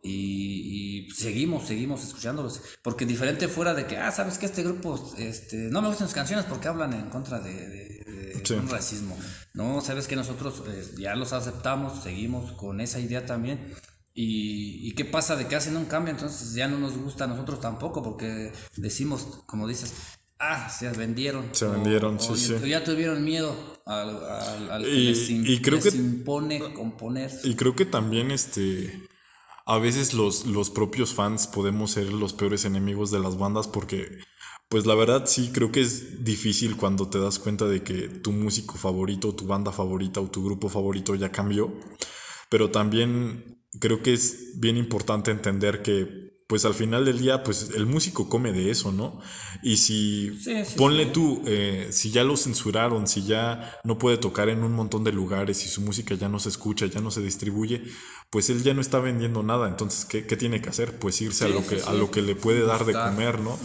y, 0.03 1.07
y 1.07 1.11
seguimos, 1.13 1.67
seguimos 1.67 2.03
escuchándolos. 2.03 2.61
Porque 2.83 3.07
diferente 3.07 3.47
fuera 3.49 3.75
de 3.75 3.87
que, 3.87 3.99
ah, 3.99 4.11
sabes 4.11 4.39
que 4.39 4.47
este 4.47 4.63
grupo, 4.63 4.99
este, 5.19 5.57
no 5.71 5.81
me 5.83 5.89
gustan 5.89 6.09
sus 6.09 6.15
canciones 6.15 6.45
porque 6.47 6.69
hablan 6.69 6.93
en 6.93 7.09
contra 7.11 7.41
de, 7.41 7.53
de- 7.53 7.92
de 8.35 8.47
Sí. 8.47 8.55
un 8.55 8.69
racismo. 8.69 9.17
No, 9.55 9.81
sabes 9.81 10.07
que 10.09 10.17
nosotros 10.17 10.63
eh, 10.69 10.85
ya 10.99 11.15
los 11.15 11.33
aceptamos, 11.33 12.03
seguimos 12.03 12.53
con 12.53 12.81
esa 12.81 13.01
idea 13.01 13.27
también. 13.27 13.75
Y, 14.15 14.87
y 14.89 14.93
qué 14.95 15.05
pasa 15.07 15.37
de 15.37 15.47
que 15.49 15.57
hacen 15.57 15.77
un 15.77 15.87
cambio, 15.87 16.13
entonces 16.13 16.53
ya 16.55 16.69
no 16.69 16.79
nos 16.79 16.97
gusta 16.99 17.25
a 17.25 17.27
nosotros 17.29 17.61
tampoco 17.61 18.03
porque 18.03 18.53
decimos, 18.77 19.43
como 19.47 19.67
dices, 19.67 19.95
ah, 20.39 20.69
se 20.69 20.89
vendieron. 20.91 21.49
Se 21.53 21.67
vendieron, 21.67 22.17
o 22.17 22.21
sí, 22.37 22.53
ya, 22.53 22.61
sí. 22.61 22.69
ya 22.69 22.85
tuvieron 22.85 23.25
miedo 23.25 23.55
al, 23.87 24.11
al, 24.25 24.71
al 24.71 24.83
que 24.85 24.91
Y- 24.91 25.05
les, 25.07 25.31
im- 25.31 25.49
y 25.49 25.63
creo 25.63 25.77
les 25.77 25.91
que- 25.93 25.97
impone 25.99 26.75
componer. 26.75 27.31
Y 27.45 27.55
creo 27.55 27.75
que 27.75 27.87
también 27.87 28.31
este 28.31 29.09
a 29.65 29.79
veces 29.79 30.13
los, 30.13 30.45
los 30.45 30.71
propios 30.71 31.15
fans 31.15 31.47
podemos 31.47 31.93
ser 31.93 32.13
los 32.13 32.33
peores 32.35 32.65
enemigos 32.65 33.11
de 33.13 33.21
las 33.21 33.39
bandas 33.39 33.69
porque 33.69 34.19
pues 34.73 34.87
la 34.87 34.95
verdad 34.95 35.27
sí 35.27 35.51
creo 35.53 35.71
que 35.71 35.83
es 35.83 36.25
difícil 36.25 36.79
cuando 36.79 37.11
te 37.11 37.19
das 37.19 37.39
cuenta 37.39 37.67
de 37.67 37.83
que 37.83 38.09
tu 38.09 38.33
músico 38.33 38.79
favorito, 38.79 39.35
tu 39.35 39.47
banda 39.47 39.71
favorita 39.71 40.23
o 40.23 40.31
tu 40.31 40.43
grupo 40.43 40.71
favorito 40.71 41.15
ya 41.15 41.31
cambió. 41.31 41.71
Pero 42.49 42.71
también 42.71 43.63
creo 43.79 44.03
que 44.03 44.15
es 44.15 44.59
bien 44.59 44.79
importante 44.79 45.31
entender 45.31 45.83
que 45.83 46.32
pues 46.53 46.67
al 46.67 46.75
final 46.75 47.07
del 47.07 47.19
día 47.19 47.43
pues 47.43 47.71
el 47.75 47.87
músico 47.87 48.29
come 48.29 48.53
de 48.53 48.71
eso, 48.71 48.93
¿no? 48.93 49.19
Y 49.63 49.79
si 49.79 50.39
Sí, 50.39 50.67
sí, 50.67 50.75
ponle 50.77 51.07
tú, 51.07 51.43
eh, 51.47 51.89
si 51.93 52.11
ya 52.11 52.25
lo 52.25 52.37
censuraron, 52.37 53.09
si 53.09 53.25
ya 53.25 53.81
no 53.85 53.97
puede 53.97 54.19
tocar 54.19 54.51
en 54.51 54.63
un 54.63 54.75
montón 54.75 55.03
de 55.03 55.13
lugares, 55.13 55.57
si 55.57 55.71
su 55.71 55.81
música 55.81 56.15
ya 56.15 56.29
no 56.29 56.39
se 56.39 56.51
escucha, 56.51 56.85
ya 56.85 57.01
no 57.01 57.11
se 57.11 57.23
distribuye, 57.23 57.85
pues 58.29 58.51
él 58.51 58.63
ya 58.63 58.75
no 58.75 58.83
está 58.83 58.99
vendiendo 58.99 59.43
nada. 59.43 59.67
Entonces, 59.67 60.05
¿qué, 60.05 60.27
qué 60.27 60.37
tiene 60.37 60.61
que 60.61 60.69
hacer? 60.69 60.99
Pues 60.99 61.23
irse 61.23 61.47
a 61.47 61.49
lo 61.49 61.67
que, 61.67 61.81
a 61.81 61.95
lo 61.95 62.11
que 62.11 62.21
le 62.21 62.37
puede 62.37 62.67
dar 62.67 62.85
de 62.85 62.93
comer, 62.93 63.41
¿no? 63.41 63.59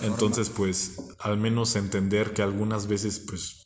Entonces, 0.00 0.48
pues, 0.48 0.96
al 1.18 1.36
menos 1.36 1.76
entender 1.76 2.32
que 2.32 2.40
algunas 2.40 2.86
veces, 2.86 3.18
pues, 3.18 3.64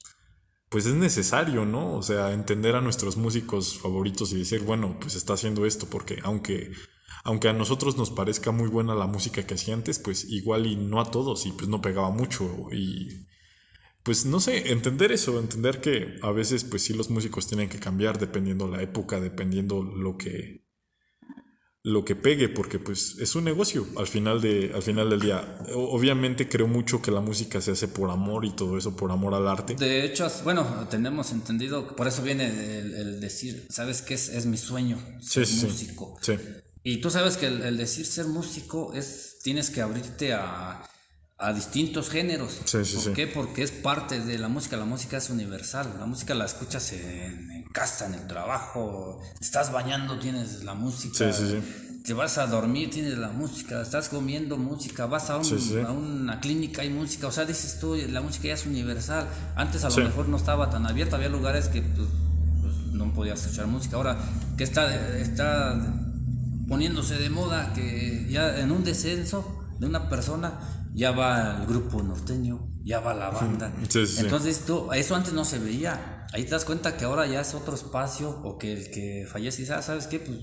pues 0.69 0.87
es 0.87 0.95
necesario, 0.95 1.65
¿no? 1.65 1.95
O 1.95 2.03
sea, 2.03 2.33
entender 2.33 2.75
a 2.75 2.81
nuestros 2.81 3.17
músicos 3.17 3.79
favoritos 3.79 4.33
y 4.33 4.39
decir, 4.39 4.63
bueno, 4.63 4.97
pues 5.01 5.15
está 5.15 5.35
haciendo 5.35 5.65
esto, 5.65 5.87
porque 5.87 6.19
aunque, 6.25 6.73
aunque 7.25 7.49
a 7.49 7.53
nosotros 7.55 7.97
nos 7.97 8.11
parezca 8.11 8.53
muy 8.53 8.69
buena 8.69 8.95
la 8.95 9.07
música 9.07 9.47
que 9.47 9.55
hacía 9.55 9.75
antes, 9.75 9.99
pues 9.99 10.25
igual 10.29 10.67
y 10.67 10.77
no 10.77 11.01
a 11.01 11.11
todos, 11.11 11.47
y 11.47 11.53
pues 11.53 11.69
no 11.69 11.81
pegaba 11.81 12.11
mucho, 12.11 12.69
y 12.71 13.27
pues 14.03 14.27
no 14.27 14.39
sé, 14.39 14.71
entender 14.71 15.11
eso, 15.11 15.41
entender 15.41 15.81
que 15.81 16.19
a 16.23 16.31
veces 16.31 16.63
pues 16.65 16.83
sí 16.83 16.93
los 16.93 17.09
músicos 17.09 17.47
tienen 17.47 17.71
que 17.71 17.81
cambiar 17.81 18.19
dependiendo 18.19 18.69
la 18.69 18.83
época, 18.83 19.19
dependiendo 19.21 19.83
lo 19.83 20.19
que 20.19 20.63
lo 21.87 22.03
que 22.03 22.17
pegue, 22.17 22.49
porque 22.49 22.79
pues 22.79 23.19
es 23.21 23.35
un 23.35 23.45
negocio 23.45 23.87
al 23.99 24.07
final, 24.07 24.41
de, 24.41 24.73
al 24.75 24.83
final 24.83 25.11
del 25.11 25.21
día. 25.21 25.59
Obviamente 25.75 26.49
creo 26.49 26.67
mucho 26.67 27.03
que 27.03 27.11
la 27.11 27.21
música 27.21 27.61
se 27.61 27.73
hace 27.73 27.89
por 27.89 28.11
amor 28.11 28.47
y 28.47 28.57
todo 28.57 28.79
eso, 28.79 28.97
por 28.97 29.13
amor 29.13 29.35
al 29.35 29.47
arte. 29.47 29.75
De 29.75 30.03
hecho, 30.03 30.27
bueno, 30.45 30.65
tenemos 30.89 31.31
entendido, 31.33 31.95
por 31.95 32.09
eso 32.09 32.23
viene 32.23 32.79
el, 32.79 32.95
el 32.95 33.21
decir, 33.21 33.67
¿sabes 33.69 34.01
qué 34.01 34.15
es? 34.15 34.31
Es 34.31 34.47
mi 34.47 34.57
sueño, 34.57 34.99
ser 35.21 35.47
Sí, 35.47 35.53
sí, 35.53 35.61
sí. 35.61 35.67
músico. 35.67 36.17
Sí, 36.23 36.33
Y 36.87 36.99
tú 37.01 37.09
sabes 37.11 37.37
que 37.39 37.47
el, 37.47 37.63
el 37.63 37.77
decir 37.79 38.05
ser 38.07 38.27
músico 38.27 38.93
es, 38.95 39.39
tienes 39.43 39.71
que 39.71 39.81
abrirte 39.81 40.35
a, 40.35 40.83
a 41.39 41.53
distintos 41.55 42.11
géneros. 42.11 42.61
Sí, 42.67 42.85
sí, 42.85 42.95
¿Por 42.97 43.05
sí. 43.05 43.11
qué? 43.15 43.27
Porque 43.27 43.63
es 43.63 43.71
parte 43.73 44.21
de 44.21 44.39
la 44.39 44.49
música. 44.49 44.77
La 44.77 44.85
música 44.85 45.17
es 45.17 45.31
universal. 45.31 45.97
La 45.99 46.05
música 46.05 46.35
la 46.35 46.45
escuchas 46.45 46.93
en, 46.93 47.51
en 47.51 47.65
casa, 47.73 48.07
en 48.07 48.15
el 48.15 48.27
trabajo. 48.27 49.19
Te 49.39 49.45
estás 49.47 49.73
bañando, 49.73 50.19
tienes 50.19 50.63
la 50.63 50.75
música. 50.75 51.33
Sí, 51.33 51.33
sí, 51.33 51.51
sí. 51.53 52.01
Te 52.05 52.13
vas 52.13 52.37
a 52.37 52.47
dormir, 52.47 52.91
tienes 52.91 53.17
la 53.17 53.31
música. 53.31 53.81
Estás 53.81 54.11
comiendo 54.11 54.59
música. 54.59 55.07
Vas 55.07 55.31
a, 55.31 55.39
un- 55.39 55.85
a 55.87 55.91
una 55.91 56.39
clínica, 56.41 56.83
hay 56.83 56.91
música. 56.91 57.29
O 57.29 57.33
sea, 57.33 57.47
dices 57.47 57.79
tú, 57.81 57.97
la 57.97 58.21
música 58.21 58.49
ya 58.49 58.55
es 58.55 58.67
universal. 58.67 59.27
Antes 59.57 59.85
a 59.85 59.89
lo 59.89 59.97
mejor 59.97 60.29
no 60.29 60.37
estaba 60.37 60.69
tan 60.69 60.87
abierta. 60.87 61.17
Había 61.17 61.31
lugares 61.31 61.69
que 61.69 61.81
pues, 61.81 62.09
pues, 62.61 62.75
no 62.93 63.11
podías 63.15 63.41
escuchar 63.41 63.69
música. 63.69 63.97
Ahora 63.97 64.19
que 64.59 64.65
está, 64.65 64.95
está 65.17 65.81
poniéndose 66.69 67.17
de 67.19 67.31
moda 67.31 67.73
que 67.75 68.27
ya 68.31 68.61
en 68.61 68.71
un 68.73 68.85
descenso 68.85 69.61
de 69.79 69.87
una 69.87 70.09
persona 70.09 70.89
ya 70.95 71.11
va 71.11 71.59
el 71.61 71.67
grupo 71.67 72.03
norteño, 72.03 72.69
ya 72.85 73.01
va 73.01 73.15
la 73.15 73.31
banda. 73.31 73.73
Sí, 73.89 74.07
sí, 74.07 74.15
sí. 74.15 74.21
Entonces 74.21 74.61
tú, 74.67 74.93
eso 74.93 75.17
antes 75.17 75.33
no 75.33 75.45
se 75.45 75.59
veía. 75.59 76.27
Ahí 76.33 76.45
te 76.45 76.51
das 76.51 76.65
cuenta 76.65 76.97
que 76.97 77.05
ahora 77.05 77.27
ya 77.27 77.41
es 77.41 77.55
otro 77.55 77.75
espacio 77.75 78.31
o 78.31 78.59
que 78.59 78.73
el 78.73 78.91
que 78.91 79.27
fallece 79.31 79.63
dice, 79.63 79.75
ah, 79.75 79.83
¿sabes 79.83 80.07
qué? 80.07 80.21
Pues 80.21 80.39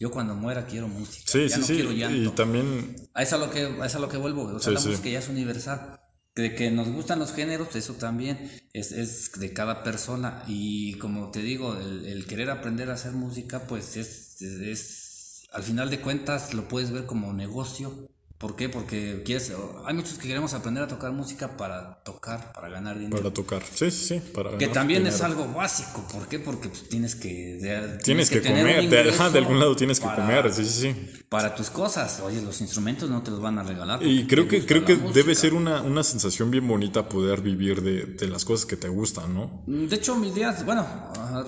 yo 0.00 0.10
cuando 0.10 0.34
muera 0.34 0.66
quiero 0.66 0.88
música. 0.88 1.24
Sí, 1.26 1.48
ya 1.48 1.56
sí, 1.56 1.60
no 1.60 1.66
sí. 1.66 1.74
quiero 1.74 1.92
llanto. 1.92 2.16
Y 2.16 2.28
también, 2.34 2.96
A 3.14 3.22
eso 3.22 3.36
a 3.36 3.38
lo 3.38 3.50
que, 3.50 3.62
a 3.80 3.86
eso 3.86 3.98
a 3.98 4.00
lo 4.00 4.08
que 4.08 4.16
vuelvo. 4.16 4.44
O 4.44 4.58
sea, 4.60 4.72
la 4.72 4.80
música 4.80 5.08
ya 5.08 5.18
es 5.20 5.28
universal. 5.28 6.00
De 6.36 6.54
que 6.54 6.70
nos 6.70 6.88
gustan 6.88 7.18
los 7.18 7.32
géneros, 7.32 7.74
eso 7.74 7.94
también 7.94 8.48
es, 8.72 8.92
es 8.92 9.32
de 9.40 9.52
cada 9.52 9.82
persona. 9.82 10.44
Y 10.46 10.94
como 10.98 11.32
te 11.32 11.40
digo, 11.42 11.76
el, 11.76 12.06
el 12.06 12.26
querer 12.26 12.50
aprender 12.50 12.90
a 12.90 12.94
hacer 12.94 13.10
música, 13.12 13.66
pues 13.66 13.96
es, 13.96 14.40
es, 14.40 14.60
es- 14.60 15.07
al 15.52 15.62
final 15.62 15.90
de 15.90 16.00
cuentas 16.00 16.54
lo 16.54 16.68
puedes 16.68 16.90
ver 16.90 17.06
como 17.06 17.32
negocio. 17.32 18.08
¿Por 18.38 18.54
qué? 18.54 18.68
Porque 18.68 19.22
quieres, 19.24 19.52
hay 19.84 19.94
muchos 19.94 20.16
que 20.16 20.28
queremos 20.28 20.54
aprender 20.54 20.84
a 20.84 20.86
tocar 20.86 21.10
música 21.10 21.56
para 21.56 22.02
tocar, 22.04 22.52
para 22.52 22.68
ganar 22.68 22.96
dinero. 22.96 23.16
para 23.20 23.34
tocar. 23.34 23.62
Sí, 23.74 23.90
sí, 23.90 24.06
sí. 24.06 24.20
Para 24.32 24.50
Que 24.50 24.66
ganar 24.66 24.74
también 24.74 25.06
es 25.08 25.20
algo 25.22 25.52
básico. 25.52 26.06
¿por 26.12 26.28
qué? 26.28 26.38
Porque 26.38 26.68
pues, 26.68 26.88
tienes 26.88 27.16
que... 27.16 27.56
de- 27.60 27.98
Tienes 27.98 28.30
que, 28.30 28.40
comer. 28.40 28.88
De, 28.88 29.10
ajá, 29.10 29.30
de 29.30 29.38
algún 29.38 29.58
lado 29.58 29.74
tienes 29.74 29.98
que 29.98 30.06
comer. 30.06 30.52
Sí, 30.52 30.64
sí, 30.64 30.80
sí. 30.94 31.22
Para 31.28 31.56
tus 31.56 31.68
cosas. 31.70 32.20
Oye, 32.20 32.40
los 32.40 32.60
instrumentos 32.60 33.10
no 33.10 33.22
te 33.24 33.32
los 33.32 33.40
van 33.40 33.58
a 33.58 33.64
regalar. 33.64 34.02
Y 34.06 34.28
creo 34.28 34.46
que, 34.46 34.64
creo 34.64 34.84
que 34.84 34.94
debe 34.96 35.34
ser 35.34 35.52
una, 35.54 35.82
una 35.82 36.04
sensación 36.04 36.52
bien 36.52 36.66
bonita 36.68 37.08
poder 37.08 37.40
vivir 37.40 37.82
de, 37.82 38.04
de 38.06 38.28
las 38.28 38.44
cosas 38.44 38.66
que 38.66 38.76
te 38.76 38.88
gustan, 38.88 39.34
¿no? 39.34 39.64
De 39.66 39.96
hecho, 39.96 40.14
mi 40.14 40.28
idea, 40.28 40.50
es- 40.52 40.64
bueno, 40.64 40.86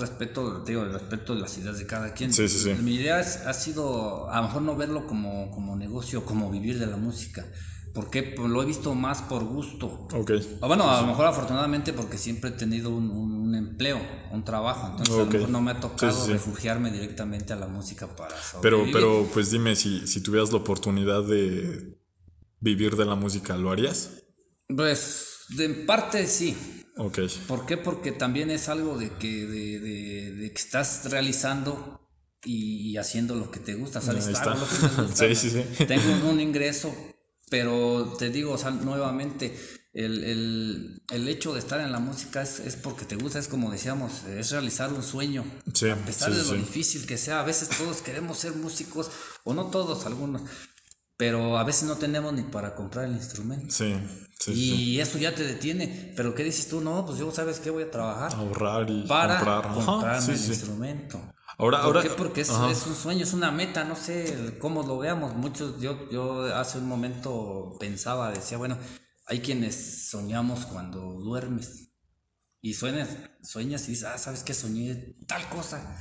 respeto, 0.00 0.64
digo, 0.64 0.85
respeto 0.87 1.35
las 1.37 1.57
ideas 1.59 1.79
de 1.79 1.87
cada 1.87 2.14
quien. 2.14 2.33
Sí, 2.33 2.48
sí, 2.48 2.59
sí. 2.59 2.70
Mi 2.83 2.96
idea 2.96 3.20
es- 3.20 3.37
ha 3.46 3.53
sido, 3.55 4.29
a 4.29 4.38
lo 4.38 4.42
mejor 4.48 4.62
no 4.62 4.74
verlo 4.76 5.07
como, 5.07 5.53
como 5.53 5.76
negocio, 5.76 6.24
como 6.24 6.50
vivir 6.50 6.79
de 6.80 6.86
la 6.86 6.96
música. 6.96 7.46
Porque 7.92 8.22
pues, 8.22 8.48
lo 8.48 8.62
he 8.62 8.66
visto 8.66 8.94
más 8.94 9.20
por 9.22 9.42
gusto. 9.44 9.86
Ok. 10.12 10.30
O 10.60 10.68
bueno, 10.68 10.88
a 10.90 11.00
lo 11.00 11.08
mejor 11.08 11.26
afortunadamente 11.26 11.92
porque 11.92 12.18
siempre 12.18 12.50
he 12.50 12.52
tenido 12.52 12.90
un, 12.90 13.10
un- 13.10 13.32
un 13.48 13.54
empleo, 13.56 14.00
un 14.30 14.44
trabajo. 14.44 14.86
Entonces 14.90 15.14
a 15.14 15.18
lo 15.18 15.26
mejor 15.26 15.48
no 15.50 15.60
me 15.60 15.72
ha 15.72 15.80
tocado 15.80 16.12
Sí, 16.12 16.18
sí, 16.20 16.26
sí. 16.26 16.32
refugiarme 16.32 16.92
directamente 16.92 17.52
a 17.52 17.56
la 17.56 17.66
música 17.66 18.06
para 18.14 18.36
Pero, 18.62 18.78
sobrevivir. 18.78 18.92
pero, 18.94 19.28
pues 19.34 19.50
dime, 19.50 19.74
si, 19.74 20.06
si 20.06 20.22
tuvieras 20.22 20.52
la 20.52 20.58
oportunidad 20.58 21.24
de 21.24 21.98
vivir 22.60 22.94
de 22.96 23.06
la 23.06 23.16
música, 23.16 23.56
¿lo 23.56 23.72
harías? 23.72 24.10
Pues, 24.68 25.26
de 25.56 25.64
en 25.64 25.86
parte 25.86 26.26
sí. 26.28 26.56
Ok. 26.96 27.18
¿Por 27.48 27.66
qué? 27.66 27.76
Porque 27.76 28.12
también 28.12 28.50
es 28.52 28.68
algo 28.68 28.98
de 28.98 29.10
que, 29.14 29.46
de, 29.46 29.80
de- 29.80 30.32
de 30.36 30.52
que 30.52 30.58
estás 30.62 31.10
realizando 31.10 31.99
y, 32.44 32.96
haciendo 32.96 33.35
lo 33.35 33.50
que 33.50 33.61
te 33.61 33.74
gusta. 33.74 34.00
Dices, 34.00 34.29
está. 34.29 34.53
"Hago 34.53 34.61
lo 34.61 34.66
que 34.68 34.96
me 34.96 35.03
gusta". 35.09 35.29
Sí, 35.29 35.35
sí, 35.35 35.50
sí. 35.50 35.85
Tengo 35.87 36.29
un, 36.31 36.40
ingreso, 36.40 36.94
pero 37.50 38.14
te 38.18 38.31
digo, 38.31 38.53
o 38.53 38.59
sea, 38.59 38.70
nuevamente, 38.70 39.59
el, 39.92 40.22
el- 40.24 41.03
el 41.11 41.29
hecho 41.29 41.53
de 41.53 41.59
estar 41.59 41.81
en 41.81 41.90
la 41.92 41.98
música 41.98 42.42
es, 42.42 42.61
es 42.61 42.76
porque 42.76 43.05
te 43.05 43.16
gusta, 43.16 43.38
es 43.40 43.48
como 43.48 43.70
decíamos, 43.72 44.22
es 44.24 44.50
realizar 44.53 44.92
un 44.92 45.03
sueño. 45.03 45.44
Sí, 45.74 45.88
a 45.90 45.96
pesar 45.96 46.31
sí, 46.33 46.38
de 46.38 46.44
lo 46.44 46.50
sí. 46.50 46.57
difícil 46.59 47.07
que 47.07 47.18
sea, 47.18 47.40
a 47.40 47.44
veces 47.44 47.68
todos 47.70 48.00
queremos 48.03 48.38
ser 48.38 48.53
músicos, 48.55 49.11
o 49.44 49.53
no 49.53 49.66
todos, 49.66 50.07
algunos, 50.07 50.42
pero 51.16 51.59
a 51.59 51.64
veces 51.64 51.83
no 51.88 51.96
tenemos 51.96 52.33
ni 52.33 52.42
para 52.42 52.74
comprar 52.74 53.05
el 53.05 53.12
instrumento. 53.16 53.66
Sí, 53.74 53.94
sí, 54.38 54.53
Y 54.53 54.55
sí. 54.94 55.00
eso 55.00 55.18
ya 55.18 55.35
te 55.35 55.42
detiene. 55.44 56.14
Pero 56.16 56.35
¿qué 56.35 56.44
dices 56.44 56.68
tú? 56.68 56.81
No, 56.81 57.05
pues 57.05 57.18
yo, 57.18 57.31
¿sabes 57.31 57.61
qué? 57.61 57.68
Voy 57.68 57.83
a 57.83 57.90
trabajar 57.90 58.33
Ahorrar 58.35 58.88
y 58.88 59.03
para 59.07 59.35
comprar. 59.37 59.66
Ajá, 59.66 59.85
comprarme 59.85 60.22
sí, 60.38 60.44
el 60.44 60.50
instrumento. 60.50 61.20
Ahora, 61.60 61.78
¿Por 61.82 61.96
ahora. 61.96 62.02
qué? 62.02 62.10
Porque 62.10 62.40
es, 62.40 62.48
es 62.50 62.86
un 62.86 62.94
sueño, 62.94 63.22
es 63.24 63.32
una 63.32 63.50
meta, 63.50 63.84
no 63.84 63.94
sé 63.96 64.56
cómo 64.60 64.82
lo 64.82 64.98
veamos. 64.98 65.34
Muchos, 65.36 65.80
yo, 65.80 66.10
yo 66.10 66.44
hace 66.56 66.78
un 66.78 66.88
momento 66.88 67.76
pensaba, 67.78 68.30
decía, 68.32 68.56
bueno, 68.58 68.78
hay 69.26 69.40
quienes 69.40 70.08
soñamos 70.10 70.66
cuando 70.66 71.00
duermes. 71.20 71.88
Y 72.62 72.74
sueñas, 72.74 73.08
sueñas 73.42 73.84
y 73.88 73.92
dices, 73.92 74.04
ah, 74.04 74.18
¿sabes 74.18 74.42
qué? 74.42 74.54
Soñé 74.54 75.16
tal 75.26 75.48
cosa. 75.48 75.96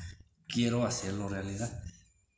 Quiero 0.48 0.86
hacerlo 0.86 1.28
realidad. 1.30 1.72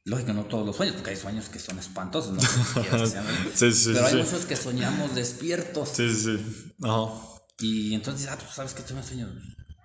Lógico, 0.04 0.34
no 0.34 0.46
todos 0.46 0.66
los 0.66 0.76
sueños, 0.76 0.96
porque 0.96 1.12
hay 1.12 1.16
sueños 1.16 1.48
que 1.50 1.60
son 1.60 1.78
espantosos, 1.78 2.34
no 2.34 2.40
que 2.40 3.08
sean- 3.08 3.26
Sí, 3.54 3.72
sí, 3.72 3.92
Pero 3.94 4.06
hay 4.08 4.14
sí. 4.14 4.18
muchos 4.18 4.46
que 4.46 4.56
soñamos 4.56 5.14
despiertos. 5.16 5.90
Sí, 5.90 6.12
sí, 6.14 6.38
sí. 6.38 6.74
Ajá. 6.84 7.12
Y 7.60 7.94
entonces, 7.94 8.28
ah, 8.28 8.38
pues 8.40 8.52
sabes 8.54 8.74
que 8.74 8.82
tuve 8.82 8.98
un 8.98 9.04
sueño, 9.04 9.30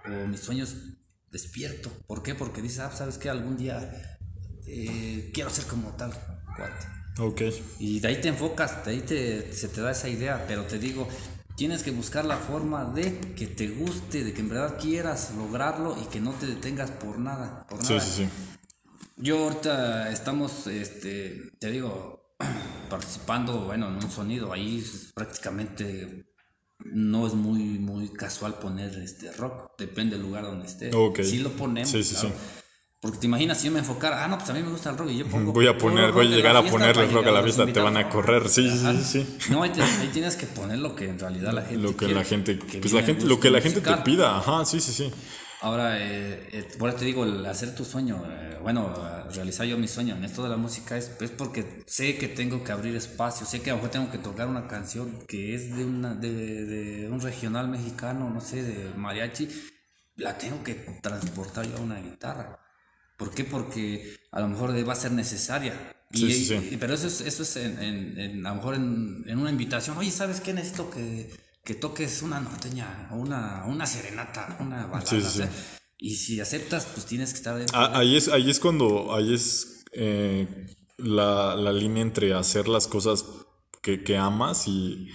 o 0.07 0.27
mis 0.27 0.41
sueños 0.41 0.75
despierto. 1.31 1.91
¿Por 2.07 2.23
qué? 2.23 2.35
Porque 2.35 2.63
dices, 2.63 2.81
ah, 2.81 2.93
sabes 2.95 3.19
que 3.19 3.29
algún 3.31 3.57
día 3.57 4.19
eh, 4.67 5.31
quiero 5.35 5.51
ser 5.51 5.65
como 5.67 5.91
tal 5.97 6.13
cuate. 6.57 6.87
Ok. 7.19 7.43
Y 7.79 8.01
de 8.01 8.09
ahí 8.09 8.21
te 8.21 8.29
enfocas, 8.29 8.85
de 8.85 8.91
ahí 8.93 9.01
te, 9.01 9.53
se 9.53 9.69
te 9.69 9.81
da 9.81 9.91
esa 9.91 10.09
idea, 10.09 10.45
pero 10.47 10.65
te 10.65 10.79
digo, 10.79 11.09
tienes 11.57 11.83
que 11.83 11.91
buscar 11.91 12.25
la 12.27 12.37
forma 12.37 12.85
de 12.85 13.19
que 13.35 13.47
te 13.47 13.69
guste, 13.69 14.23
de 14.25 14.33
que 14.35 14.41
en 14.41 14.49
verdad 14.51 14.79
quieras 14.81 15.33
lograrlo 15.37 15.97
y 16.01 16.05
que 16.07 16.21
no 16.21 16.33
te 16.33 16.47
detengas 16.47 16.91
por 16.91 17.19
nada, 17.19 17.67
por 17.69 17.83
Sí, 17.83 17.95
nada. 17.95 18.05
sí, 18.05 18.25
sí. 18.25 18.29
Yo 19.17 19.45
ahorita 19.45 20.11
estamos, 20.11 20.67
este, 20.67 21.53
te 21.59 21.71
digo, 21.71 22.35
participando, 22.91 23.61
bueno, 23.65 23.89
en 23.89 23.95
un 23.95 24.11
sonido, 24.11 24.53
ahí 24.53 24.85
prácticamente 25.15 26.27
no 26.93 27.27
es 27.27 27.35
muy, 27.35 27.79
muy 27.79 28.09
casual 28.09 28.55
poner 28.59 28.91
este 28.99 29.33
rock, 29.33 29.73
depende 29.79 30.17
del 30.17 30.25
lugar 30.27 30.45
donde 30.45 30.67
esté. 30.67 30.91
Ok. 30.95 31.21
Sí 31.23 31.39
lo 31.39 31.51
ponemos, 31.51 31.91
Sí, 31.91 32.03
sí, 32.05 32.15
claro. 32.15 32.29
sí. 32.31 32.35
Porque 32.99 33.19
te 33.19 33.27
imaginas 33.27 33.59
si 33.61 33.67
yo 33.67 33.73
me 33.73 33.79
enfocara, 33.81 34.25
ah, 34.25 34.29
no, 34.29 34.39
pues 34.39 34.49
a 34.51 34.55
mí 34.55 34.63
me 34.63 34.71
gusta 34.71 34.91
el 34.91 34.97
rock 34.99 35.11
y 35.11 35.19
yo 35.19 35.27
pongo. 35.27 35.53
Voy 35.53 35.67
a 35.69 35.77
poner, 35.77 36.13
voy 36.13 36.27
a 36.27 36.37
llegar 36.37 36.57
a 36.57 36.63
ponerle 36.63 37.07
rock 37.07 37.27
a 37.27 37.31
la 37.31 37.43
fiesta, 37.43 37.67
te 37.67 37.79
van 37.81 37.97
a 37.97 38.09
correr. 38.09 38.49
Sí, 38.49 38.69
sí, 38.71 38.79
Ajá. 38.85 38.95
sí, 39.01 39.25
sí. 39.25 39.37
No, 39.51 39.63
ahí, 39.63 39.71
te- 39.71 39.83
ahí 39.83 40.11
tienes 40.13 40.35
que 40.37 40.47
poner 40.47 40.79
lo 40.79 40.97
que 40.97 41.09
en 41.09 41.19
realidad 41.19 41.53
la 41.53 41.63
gente 41.63 41.77
Lo 41.83 41.91
que 41.91 41.97
quiere, 41.97 42.15
la 42.15 42.25
gente, 42.25 42.59
que 42.59 42.79
pues 42.79 42.93
la 42.93 43.03
gente, 43.03 43.25
lo 43.27 43.39
que 43.39 43.51
la 43.51 43.61
gente 43.61 43.81
te 43.81 43.97
pida, 43.99 44.39
ajá, 44.39 44.65
sí, 44.65 44.81
sí, 44.81 44.93
sí. 44.93 45.13
Ahora, 45.67 45.99
eh, 45.99 46.49
eh, 46.53 46.65
por 46.79 46.89
eso 46.91 46.99
te 46.99 47.05
digo, 47.07 47.25
el 47.25 47.45
hacer 47.45 47.75
tu 47.75 47.85
sueño, 47.85 48.23
eh, 48.31 48.57
bueno, 48.63 48.83
realizar 49.35 49.67
yo 49.67 49.77
mi 49.77 49.89
sueño 49.89 50.15
en 50.17 50.23
esto 50.25 50.45
de 50.45 50.49
la 50.49 50.57
música 50.57 50.97
es, 50.97 51.11
es 51.21 51.31
porque 51.33 51.83
sé 51.87 52.17
que 52.19 52.29
tengo 52.29 52.63
que 52.63 52.71
abrir 52.71 52.95
espacio, 52.95 53.45
sé 53.47 53.61
que 53.63 53.71
a 53.71 53.73
lo 53.73 53.79
mejor 53.79 53.91
tengo 53.91 54.11
que 54.13 54.19
tocar 54.19 54.47
una 54.47 54.69
canción 54.69 55.25
que 55.27 55.57
es 55.57 55.77
de, 55.77 55.85
una, 55.85 56.15
de, 56.15 56.31
de 56.67 57.09
un 57.11 57.21
regional 57.21 57.67
mexicano, 57.69 58.31
no 58.31 58.41
sé, 58.41 58.63
de 58.63 58.95
mariachi, 58.97 59.49
la 60.17 60.39
tengo 60.39 60.63
que 60.63 60.75
transportar 61.03 61.67
yo 61.69 61.79
a 61.79 61.81
una 61.81 61.99
guitarra. 62.01 62.61
¿Por 63.17 63.35
qué? 63.35 63.43
Porque 63.43 64.17
a 64.31 64.41
lo 64.43 64.49
mejor 64.49 64.71
va 64.89 64.93
a 64.93 64.97
ser 64.97 65.11
necesaria. 65.13 65.75
Y- 66.13 66.19
Sí, 66.19 66.33
sí, 66.33 66.45
sí. 66.47 66.69
y- 66.75 66.77
pero 66.77 66.95
eso 66.95 67.09
es, 67.09 67.21
eso 67.23 67.43
es 67.43 67.57
en, 67.57 67.83
en- 67.83 68.21
en- 68.21 68.47
a 68.47 68.51
lo 68.51 68.57
mejor 68.57 68.75
en, 68.77 69.25
en 69.27 69.39
una 69.39 69.51
invitación. 69.51 69.99
Oye, 69.99 70.13
¿sabes 70.13 70.41
qué? 70.41 70.53
Necesito 70.55 70.91
que, 70.91 71.29
que 71.67 71.75
toques 71.75 72.23
una 72.23 72.41
norteña, 72.41 73.09
o 73.13 73.17
una, 73.17 73.65
una 73.67 73.85
serenata, 73.87 74.57
una 74.61 74.87
balada. 74.87 75.05
Sí, 75.11 75.21
sí, 75.21 75.27
o 75.27 75.31
sea, 75.31 75.47
sí. 75.49 75.53
Y 75.99 76.15
si 76.17 76.41
aceptas, 76.41 76.87
pues 76.95 77.05
tienes 77.07 77.31
que 77.33 77.37
estar 77.39 77.57
dentro. 77.59 77.77
Ah, 77.79 77.91
ahí 77.99 78.17
es, 78.17 78.29
ahí 78.29 78.49
es 78.51 78.61
cuando, 78.61 79.15
ahí 79.15 79.35
es 79.35 79.85
eh, 79.93 80.67
la, 80.97 81.55
la 81.57 81.73
línea 81.73 82.03
entre 82.03 82.33
hacer 82.35 82.69
las 82.69 82.87
cosas 82.87 83.25
que, 83.83 84.03
que 84.05 84.17
amas 84.17 84.69
y 84.69 85.09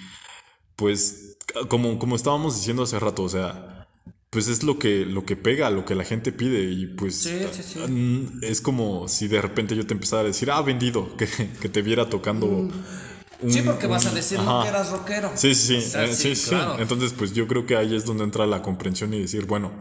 pues 0.75 1.37
como, 1.69 1.99
como 1.99 2.15
estábamos 2.15 2.55
diciendo 2.55 2.83
hace 2.83 2.99
rato, 2.99 3.23
o 3.23 3.29
sea, 3.29 3.87
pues 4.29 4.47
es 4.47 4.63
lo 4.63 4.79
que, 4.79 5.05
lo 5.05 5.25
que 5.25 5.35
pega, 5.35 5.69
lo 5.69 5.85
que 5.85 5.93
la 5.95 6.03
gente 6.03 6.31
pide 6.31 6.63
y 6.63 6.87
pues 6.87 7.15
Sí, 7.15 7.39
sí, 7.51 7.63
sí. 7.63 7.79
mm, 7.79 8.39
es 8.43 8.61
como 8.61 9.07
si 9.07 9.27
de 9.27 9.41
repente 9.41 9.75
yo 9.75 9.85
te 9.85 9.93
empezara 9.93 10.21
a 10.23 10.25
decir, 10.25 10.49
ah, 10.51 10.61
vendido, 10.61 11.15
que, 11.17 11.27
que 11.27 11.69
te 11.69 11.81
viera 11.81 12.09
tocando. 12.09 12.45
un- 12.47 12.73
sí, 13.49 13.61
porque 13.63 13.87
vas 13.87 14.05
a 14.05 14.09
un- 14.09 14.15
decir, 14.15 14.39
ajá. 14.39 14.63
que 14.63 14.69
eras 14.69 14.89
rockero. 14.91 15.31
Sí, 15.35 15.55
sí, 15.55 15.77
O 15.77 15.81
sea, 15.81 16.05
eh, 16.05 16.13
sí, 16.13 16.35
sí. 16.35 16.49
claro. 16.49 16.77
Entonces, 16.79 17.13
pues 17.17 17.33
yo 17.33 17.47
creo 17.47 17.65
que 17.65 17.75
ahí 17.75 17.95
es 17.95 18.05
donde 18.05 18.23
entra 18.23 18.45
la 18.45 18.61
comprensión 18.61 19.13
y 19.13 19.21
decir, 19.21 19.45
bueno, 19.45 19.71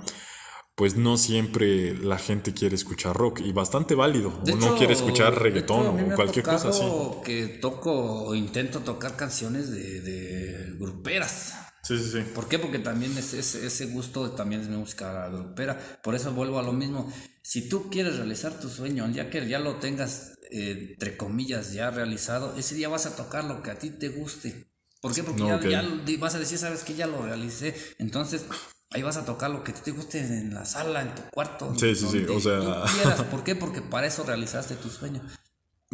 pues 0.80 0.96
no 0.96 1.18
siempre 1.18 1.94
la 1.94 2.16
gente 2.16 2.54
quiere 2.54 2.74
escuchar 2.74 3.14
rock 3.14 3.40
y 3.40 3.52
bastante 3.52 3.94
válido. 3.94 4.30
De 4.46 4.54
o 4.54 4.56
no 4.56 4.76
quiere 4.76 4.94
escuchar 4.94 5.38
reggaetón 5.38 5.80
hecho, 5.82 5.90
a 5.90 5.92
mí 5.92 6.02
me 6.04 6.08
o 6.08 6.12
ha 6.12 6.16
cualquier 6.16 6.42
cosa 6.42 6.70
así. 6.70 6.80
Que 7.22 7.48
toco 7.60 7.92
o 8.24 8.34
intento 8.34 8.78
tocar 8.80 9.14
canciones 9.14 9.70
de, 9.70 10.00
de 10.00 10.72
gruperas. 10.78 11.52
Sí, 11.82 11.98
sí, 11.98 12.10
sí. 12.12 12.20
¿Por 12.34 12.48
qué? 12.48 12.58
Porque 12.58 12.78
también 12.78 13.14
es, 13.18 13.34
es- 13.34 13.56
ese 13.56 13.86
gusto 13.88 14.30
también 14.30 14.62
es 14.62 14.70
música 14.70 15.28
grupera. 15.28 15.78
Por 16.02 16.14
eso 16.14 16.32
vuelvo 16.32 16.58
a 16.58 16.62
lo 16.62 16.72
mismo. 16.72 17.12
Si 17.42 17.68
tú 17.68 17.90
quieres 17.90 18.16
realizar 18.16 18.58
tu 18.58 18.70
sueño, 18.70 19.04
el 19.04 19.12
día 19.12 19.28
que 19.28 19.46
ya 19.46 19.58
lo 19.58 19.76
tengas, 19.76 20.32
eh, 20.50 20.92
entre 20.92 21.18
comillas, 21.18 21.74
ya 21.74 21.90
realizado, 21.90 22.54
ese 22.56 22.74
día 22.74 22.88
vas 22.88 23.04
a 23.04 23.16
tocar 23.16 23.44
lo 23.44 23.62
que 23.62 23.70
a 23.70 23.78
ti 23.78 23.90
te 23.90 24.08
guste. 24.08 24.72
¿Por 25.02 25.14
qué? 25.14 25.24
Porque 25.24 25.42
No, 25.42 25.48
ya, 25.48 25.56
ok. 25.56 25.68
ya 25.68 25.82
lo- 25.82 26.18
vas 26.18 26.34
a 26.36 26.38
decir, 26.38 26.56
sabes 26.56 26.84
que 26.84 26.94
ya 26.94 27.06
lo 27.06 27.20
realicé. 27.22 27.74
Entonces, 27.98 28.46
ahí 28.92 29.02
vas 29.02 29.16
a 29.16 29.24
tocar 29.24 29.50
lo 29.50 29.62
que 29.62 29.72
te 29.72 29.90
guste 29.92 30.18
en 30.20 30.52
la 30.54 30.64
sala, 30.64 31.02
en 31.02 31.14
tu 31.14 31.22
cuarto. 31.30 31.72
Sí, 31.76 31.94
sí, 31.94 32.06
sí, 32.10 32.24
o 32.28 32.40
sea- 32.40 32.60
tú 32.84 32.92
quieras. 33.02 33.22
¿Por 33.24 33.44
qué? 33.44 33.54
Porque 33.54 33.82
para 33.82 34.06
eso 34.06 34.24
realizaste 34.24 34.74
tu 34.76 34.88
sueño. 34.88 35.20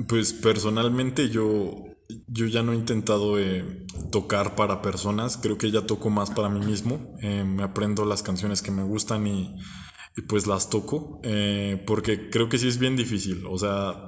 Pues 0.09 0.33
personalmente 0.35 1.31
yo, 1.31 1.75
yo 2.29 2.47
ya 2.47 2.63
no 2.63 2.73
he 2.73 2.77
intentado 2.77 3.39
eh, 3.39 3.87
tocar 4.13 4.55
para 4.55 4.83
personas, 4.83 5.39
creo 5.39 5.57
que 5.57 5.71
ya 5.71 5.87
toco 5.87 6.11
más 6.11 6.31
para 6.31 6.49
mí 6.51 6.65
mismo, 6.65 7.17
Eh, 7.23 7.45
me 7.45 7.63
aprendo 7.63 8.05
las 8.05 8.23
canciones 8.23 8.61
que 8.61 8.71
me 8.71 8.83
gustan 8.83 9.27
y, 9.27 9.57
y 10.17 10.23
pues 10.23 10.47
las 10.47 10.69
toco, 10.69 11.21
eh, 11.25 11.83
porque 11.87 12.29
creo 12.29 12.49
que 12.51 12.59
sí 12.59 12.69
es 12.69 12.79
bien 12.79 12.95
difícil, 12.97 13.45
o 13.47 13.57
sea, 13.59 14.07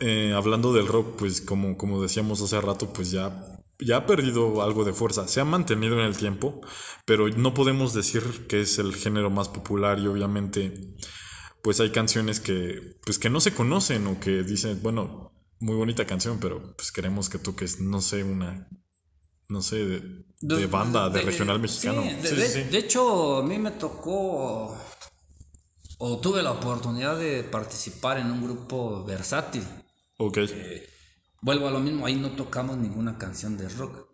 eh, 0.00 0.32
hablando 0.34 0.72
del 0.72 0.86
rock, 0.86 1.16
pues 1.18 1.40
como, 1.40 1.76
como 1.76 2.00
decíamos 2.00 2.40
hace 2.40 2.60
rato, 2.60 2.92
pues 2.92 3.10
ya, 3.10 3.53
ya 3.78 3.98
ha 3.98 4.06
perdido 4.06 4.62
algo 4.62 4.84
de 4.84 4.92
fuerza, 4.92 5.26
se 5.28 5.40
ha 5.40 5.44
mantenido 5.44 5.94
en 6.00 6.06
el 6.06 6.16
tiempo, 6.16 6.60
pero 7.06 7.28
no 7.28 7.54
podemos 7.54 7.92
decir 7.94 8.46
que 8.48 8.60
es 8.60 8.78
el 8.78 8.94
género 8.94 9.30
más 9.30 9.48
popular 9.48 9.98
y 9.98 10.06
obviamente 10.06 10.94
pues 11.62 11.80
hay 11.80 11.90
canciones 11.90 12.40
que 12.40 12.96
pues 13.04 13.18
que 13.18 13.30
no 13.30 13.40
se 13.40 13.54
conocen 13.54 14.06
o 14.06 14.20
que 14.20 14.42
dicen, 14.42 14.80
bueno, 14.82 15.32
muy 15.60 15.76
bonita 15.76 16.04
canción, 16.06 16.38
pero 16.40 16.74
pues 16.76 16.92
queremos 16.92 17.28
que 17.28 17.38
toques, 17.38 17.80
no 17.80 18.00
sé, 18.00 18.22
una 18.22 18.68
no 19.48 19.60
sé, 19.62 19.76
de, 19.84 20.24
de 20.40 20.66
banda, 20.66 21.10
de, 21.10 21.20
regional 21.22 21.60
mexicano. 21.60 22.02
Sí, 22.02 22.10
Sí, 22.28 22.34
de- 22.36 22.46
sí, 22.48 22.62
sí. 22.62 22.68
de 22.70 22.78
hecho, 22.78 23.38
a 23.38 23.42
mí 23.42 23.58
me 23.58 23.72
tocó 23.72 24.76
o 25.98 26.18
tuve 26.20 26.42
la 26.42 26.52
oportunidad 26.52 27.18
de 27.18 27.44
participar 27.44 28.18
en 28.18 28.30
un 28.30 28.42
grupo 28.42 29.04
versátil. 29.04 29.62
Ok. 30.18 30.38
Vuelvo 31.44 31.68
a 31.68 31.70
lo 31.70 31.80
mismo, 31.80 32.06
ahí 32.06 32.14
no 32.16 32.30
tocamos 32.30 32.78
ninguna 32.78 33.18
canción 33.18 33.58
de 33.58 33.68
rock. 33.68 34.08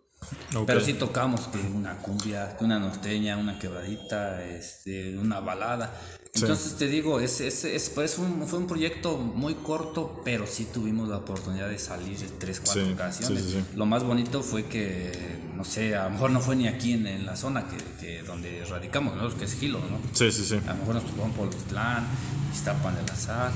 Pero 0.67 0.79
sí 0.85 0.93
tocamos 0.93 1.41
que 1.47 1.59
una 1.59 1.97
cumbia, 1.99 2.57
que 2.57 2.65
una 2.65 2.77
norteña, 2.77 3.37
una 3.37 3.57
quebradita, 3.57 4.43
este, 4.43 5.17
una 5.17 5.39
balada. 5.39 5.93
Entonces 6.33 6.75
te 6.77 6.87
digo, 6.87 7.21
es, 7.21 7.39
es, 7.39 7.63
es- 7.63 7.89
pues 7.89 8.17
un- 8.17 8.45
fue 8.47 8.59
un 8.59 8.67
proyecto 8.67 9.17
muy 9.17 9.55
corto, 9.55 10.21
pero 10.25 10.45
sí 10.45 10.67
tuvimos 10.73 11.07
la 11.07 11.17
oportunidad 11.19 11.69
de 11.69 11.79
salir 11.79 12.17
tres, 12.37 12.59
cuatro 12.59 12.81
Sí, 13.27 13.33
sí. 13.51 13.63
Lo 13.77 13.85
más 13.85 14.03
bonito 14.03 14.43
fue 14.43 14.65
que, 14.65 15.39
no 15.55 15.63
sé, 15.63 15.95
a 15.95 16.03
lo 16.05 16.09
mejor 16.11 16.31
no 16.31 16.41
fue 16.41 16.55
ni 16.57 16.67
aquí 16.67 16.91
en, 16.93 17.07
en 17.07 17.25
la 17.25 17.35
zona 17.37 17.65
que, 17.69 17.77
que 17.99 18.23
donde 18.23 18.63
radicamos, 18.65 19.15
¿no? 19.15 19.33
que 19.37 19.45
es 19.45 19.53
Gilo, 19.57 19.79
¿no? 19.79 19.99
Sí, 20.13 20.29
sí, 20.33 20.43
sí. 20.43 20.55
A 20.67 20.73
lo 20.73 20.79
mejor 20.79 20.95
nos 20.95 21.05
tocó 21.05 21.23
en 21.25 21.31
Polotlán, 21.31 22.05
Iztapan 22.53 22.95
Sal, 23.17 23.51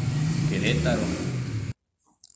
Querétaro. 0.50 1.02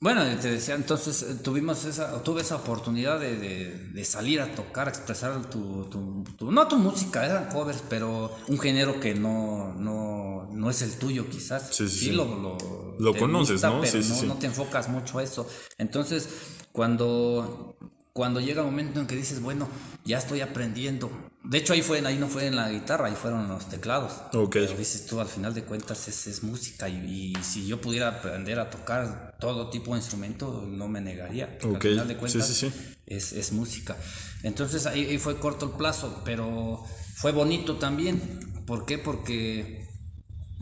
Bueno, 0.02 0.24
te 0.40 0.50
decía, 0.50 0.76
entonces 0.76 1.24
eh, 1.24 1.36
tuvimos 1.44 1.84
esa, 1.84 2.24
tuve 2.24 2.42
esa 2.42 2.56
oportunidad 2.56 3.20
de, 3.20 3.36
de- 3.38 3.90
de 3.90 4.06
salir 4.06 4.40
a 4.40 4.56
tocar, 4.56 4.88
a 4.88 4.92
expresar 4.92 5.50
tu, 5.50 5.86
tu- 5.90 6.24
tu- 6.38 6.52
no 6.54 6.68
tu 6.70 6.78
música, 6.78 7.26
eran 7.26 7.50
covers, 7.50 7.84
pero 7.90 8.34
un 8.48 8.58
género 8.60 9.02
que 9.02 9.14
no, 9.14 9.74
no, 9.78 10.48
no 10.54 10.70
es 10.70 10.82
el 10.84 10.94
tuyo 10.98 11.30
quizás. 11.30 11.76
Sí, 11.76 11.90
sí, 11.90 11.98
sí. 12.06 12.12
lo, 12.14 12.24
lo, 12.24 12.96
Lo 12.98 13.14
conoces, 13.14 13.62
¿no? 13.62 13.82
Pero 13.82 13.92
Sí, 13.92 14.04
sí, 14.04 14.26
no, 14.28 14.36
no 14.36 14.40
te 14.40 14.46
enfocas 14.48 14.88
mucho 14.88 15.20
a 15.20 15.24
eso. 15.24 15.46
Entonces, 15.78 16.30
cuando, 16.72 17.76
cuando 18.14 18.40
llega 18.40 18.62
el 18.62 18.68
momento 18.68 19.02
en 19.02 19.08
que 19.08 19.18
dices, 19.18 19.42
bueno, 19.42 19.68
ya 20.06 20.18
estoy 20.18 20.40
aprendiendo. 20.40 21.12
De 21.44 21.58
hecho, 21.58 21.74
ahí, 21.74 21.82
fue, 21.82 22.06
ahí 22.06 22.18
no 22.18 22.28
fue 22.28 22.48
en 22.48 22.56
la 22.56 22.70
guitarra, 22.70 23.08
ahí 23.08 23.16
fueron 23.16 23.48
los 23.48 23.70
teclados. 23.70 24.24
Ok. 24.34 24.58
Pero 24.58 24.76
dices 24.76 25.06
tú, 25.06 25.20
al 25.20 25.28
final 25.28 25.54
de 25.54 25.64
cuentas 25.64 26.08
es, 26.08 26.28
es 26.28 26.44
música 26.44 26.90
y, 26.90 27.34
y 27.40 27.44
si 27.44 27.66
yo 27.66 27.80
pudiera 27.82 28.10
aprender 28.10 28.60
a 28.60 28.70
tocar 28.70 29.36
todo 29.40 29.70
tipo 29.70 29.94
de 29.94 30.00
instrumento, 30.00 30.66
no 30.68 30.88
me 30.88 31.02
negaría. 31.02 31.58
Ok, 31.64 31.76
Al 31.76 31.82
final 31.86 32.08
de 32.08 32.16
sí, 32.16 32.20
cuentas 32.20 32.46
sí, 32.46 32.54
sí. 32.54 32.74
Es, 33.06 33.32
es 33.34 33.52
música. 33.54 33.98
Entonces 34.44 34.86
ahí, 34.86 35.06
ahí 35.06 35.18
fue 35.18 35.40
corto 35.40 35.66
el 35.66 35.72
plazo, 35.72 36.22
pero 36.26 36.84
fue 37.16 37.32
bonito 37.32 37.78
también. 37.78 38.40
¿Por 38.66 38.86
qué? 38.86 38.98
Porque 38.98 39.79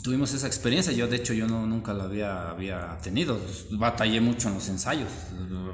tuvimos 0.07 0.33
esa 0.33 0.47
experiencia. 0.47 0.93
Yo, 0.93 1.05
de 1.09 1.17
hecho, 1.17 1.33
yo 1.33 1.47
no, 1.47 1.67
nunca 1.67 1.93
la 1.93 2.05
había, 2.05 2.49
había 2.49 2.97
tenido. 3.03 3.37
Batallé 3.71 4.21
mucho 4.21 4.47
en 4.47 4.53
los 4.53 4.69
ensayos. 4.69 5.09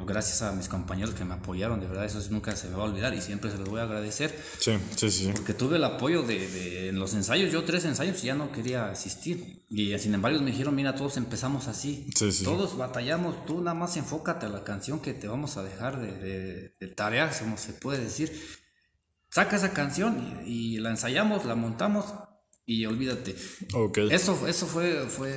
Gracias 0.08 0.42
a 0.42 0.52
mis 0.54 0.68
compañeros 0.68 1.14
que 1.14 1.24
me 1.24 1.36
apoyaron. 1.36 1.80
De 1.80 1.86
verdad, 1.86 2.06
eso 2.06 2.20
nunca 2.32 2.56
se 2.56 2.68
me 2.70 2.76
va 2.76 2.82
a 2.82 2.86
olvidar 2.88 3.14
y 3.14 3.22
siempre 3.22 3.52
se 3.52 3.58
los 3.60 3.70
voy 3.70 3.80
a 3.80 3.84
agradecer. 3.84 4.36
Sí, 4.58 4.72
sí, 4.96 5.12
sí. 5.12 5.32
Porque 5.34 5.54
tuve 5.54 5.76
el 5.78 5.84
apoyo 5.84 6.24
de, 6.24 6.48
de- 6.50 6.90
en 6.90 6.98
los 6.98 7.14
ensayos, 7.14 7.52
yo 7.52 7.64
tres 7.64 7.86
ensayos 7.86 8.24
y 8.24 8.28
ya 8.28 8.34
no 8.36 8.52
quería 8.52 8.90
asistir. 8.90 9.64
Y 9.70 9.96
sin 10.00 10.16
embargo 10.16 10.40
me 10.42 10.50
dijeron, 10.50 10.74
mira, 10.74 10.96
todos 10.96 11.16
empezamos 11.18 11.68
así. 11.68 12.08
Sí, 12.18 12.32
sí. 12.32 12.44
Todos 12.44 12.76
batallamos, 12.76 13.46
tú 13.46 13.62
nada 13.62 13.76
más 13.76 13.96
enfócate 13.98 14.48
a 14.48 14.50
la 14.50 14.64
canción 14.64 15.00
que 15.00 15.14
te 15.14 15.28
vamos 15.28 15.58
a 15.58 15.64
dejar 15.64 16.02
de, 16.02 16.12
de, 16.18 16.74
de 16.80 16.88
tarea, 16.88 17.30
como 17.40 17.58
se 17.58 17.74
puede 17.74 18.04
decir. 18.04 18.32
Saca 19.30 19.56
esa 19.58 19.74
canción 19.74 20.44
y, 20.46 20.76
y 20.76 20.78
la 20.80 20.90
ensayamos, 20.90 21.46
la 21.46 21.56
montamos 21.56 22.06
y 22.66 22.86
olvídate. 22.86 23.36
Eso, 24.12 24.48
eso 24.48 24.68
fue, 24.68 25.08
fue 25.10 25.34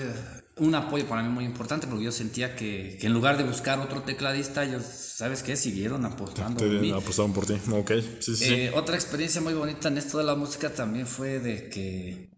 un 0.56 0.74
apoyo 0.74 1.06
para 1.06 1.22
mí 1.22 1.28
muy 1.28 1.44
importante 1.44 1.86
porque 1.86 2.04
yo 2.04 2.12
sentía 2.12 2.56
que, 2.56 2.96
que 3.00 3.06
en 3.06 3.12
lugar 3.12 3.36
de 3.36 3.44
buscar 3.44 3.78
otro 3.78 4.02
tecladista, 4.02 4.64
ellos, 4.64 4.84
¿sabes 4.84 5.42
qué? 5.42 5.56
Siguieron 5.56 6.04
apostando 6.04 6.64
en 6.64 6.80
mí. 6.80 6.90
Apostaron 6.92 7.32
por 7.32 7.46
ti. 7.46 7.54
Ok. 7.70 7.92
Sí, 8.20 8.20
sí, 8.20 8.36
sí. 8.36 8.54
Eh, 8.54 8.72
otra 8.74 8.94
experiencia 8.94 9.40
muy 9.40 9.54
bonita 9.54 9.88
en 9.88 9.98
esto 9.98 10.18
de 10.18 10.24
la 10.24 10.34
música 10.34 10.72
también 10.72 11.06
fue 11.06 11.40
de 11.40 11.68
que 11.68 12.30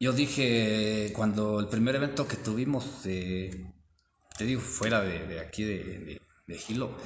yo 0.00 0.12
dije 0.12 1.12
cuando 1.14 1.58
el 1.60 1.68
primer 1.68 1.96
evento 1.96 2.28
que 2.28 2.36
tuvimos, 2.36 2.84
eh, 3.06 3.50
te 4.36 4.44
digo, 4.44 4.60
fuera 4.60 5.02
de, 5.02 5.26
de 5.26 5.40
aquí 5.40 5.64
de, 5.64 5.78
de, 5.78 6.20
de 6.46 6.58
Gilo, 6.58 6.96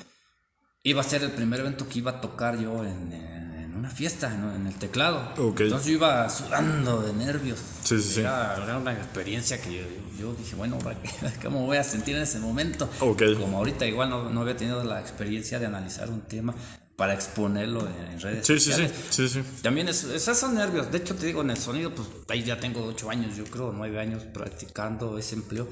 iba 0.85 1.01
a 1.01 1.05
ser 1.05 1.23
el 1.23 1.31
primer 1.33 1.61
evento 1.61 1.88
que 1.88 1.99
iba 1.99 2.12
a 2.12 2.21
tocar 2.21 2.59
yo 2.59 2.85
en, 2.85 3.33
una 3.77 3.90
fiesta, 3.90 4.31
¿no? 4.37 4.55
en 4.55 4.66
el 4.66 4.75
teclado. 4.75 5.33
Ok. 5.38 5.62
Entonces 5.62 5.88
yo 5.88 5.95
iba 5.95 6.29
sudando 6.29 7.03
de 7.03 7.12
nervios. 7.14 7.59
Sí, 7.83 8.01
sí, 8.01 8.14
sí. 8.14 8.21
Era, 8.21 8.79
una 8.81 8.92
experiencia 8.92 9.61
que 9.61 9.75
yo, 9.75 9.83
yo 10.18 10.35
dije, 10.35 10.55
bueno, 10.55 10.79
¿cómo 11.42 11.66
voy 11.66 11.79
a 11.79 11.85
sentir 11.85 12.16
en 12.16 12.23
ese 12.23 12.38
momento? 12.38 12.88
Ok. 13.01 13.23
Como 13.40 13.59
ahorita 13.59 13.87
igual 13.87 14.11
no, 14.11 14.31
no 14.31 14.42
había 14.42 14.57
tenido 14.57 14.85
la 14.85 15.01
experiencia 15.01 15.59
de 15.59 15.66
analizar 15.66 16.11
un 16.11 16.21
tema 16.21 16.55
para 16.97 17.14
exponerlo 17.14 17.88
en, 17.88 18.12
en 18.12 18.21
redes 18.21 18.47
Sí, 18.47 18.61
sí, 18.61 18.61
sí. 18.61 18.71
sociales. 18.71 18.92
Sí, 19.11 19.29
sí. 19.29 19.42
También 19.62 19.88
es, 19.88 20.05
esos 20.05 20.38
son 20.38 20.55
nervios. 20.55 20.92
De 20.92 20.99
hecho, 20.99 21.16
te 21.16 21.27
digo, 21.27 21.40
en 21.40 21.51
el 21.51 21.57
sonido, 21.57 21.92
pues 21.92 22.07
ahí 22.29 22.45
ya 22.45 22.61
tengo 22.61 22.85
ocho 22.85 23.11
años, 23.11 23.35
yo 23.37 23.45
creo, 23.45 23.73
nueve 23.77 23.99
años 23.99 24.23
practicando 24.33 25.18
ese 25.18 25.35
empleo. 25.35 25.66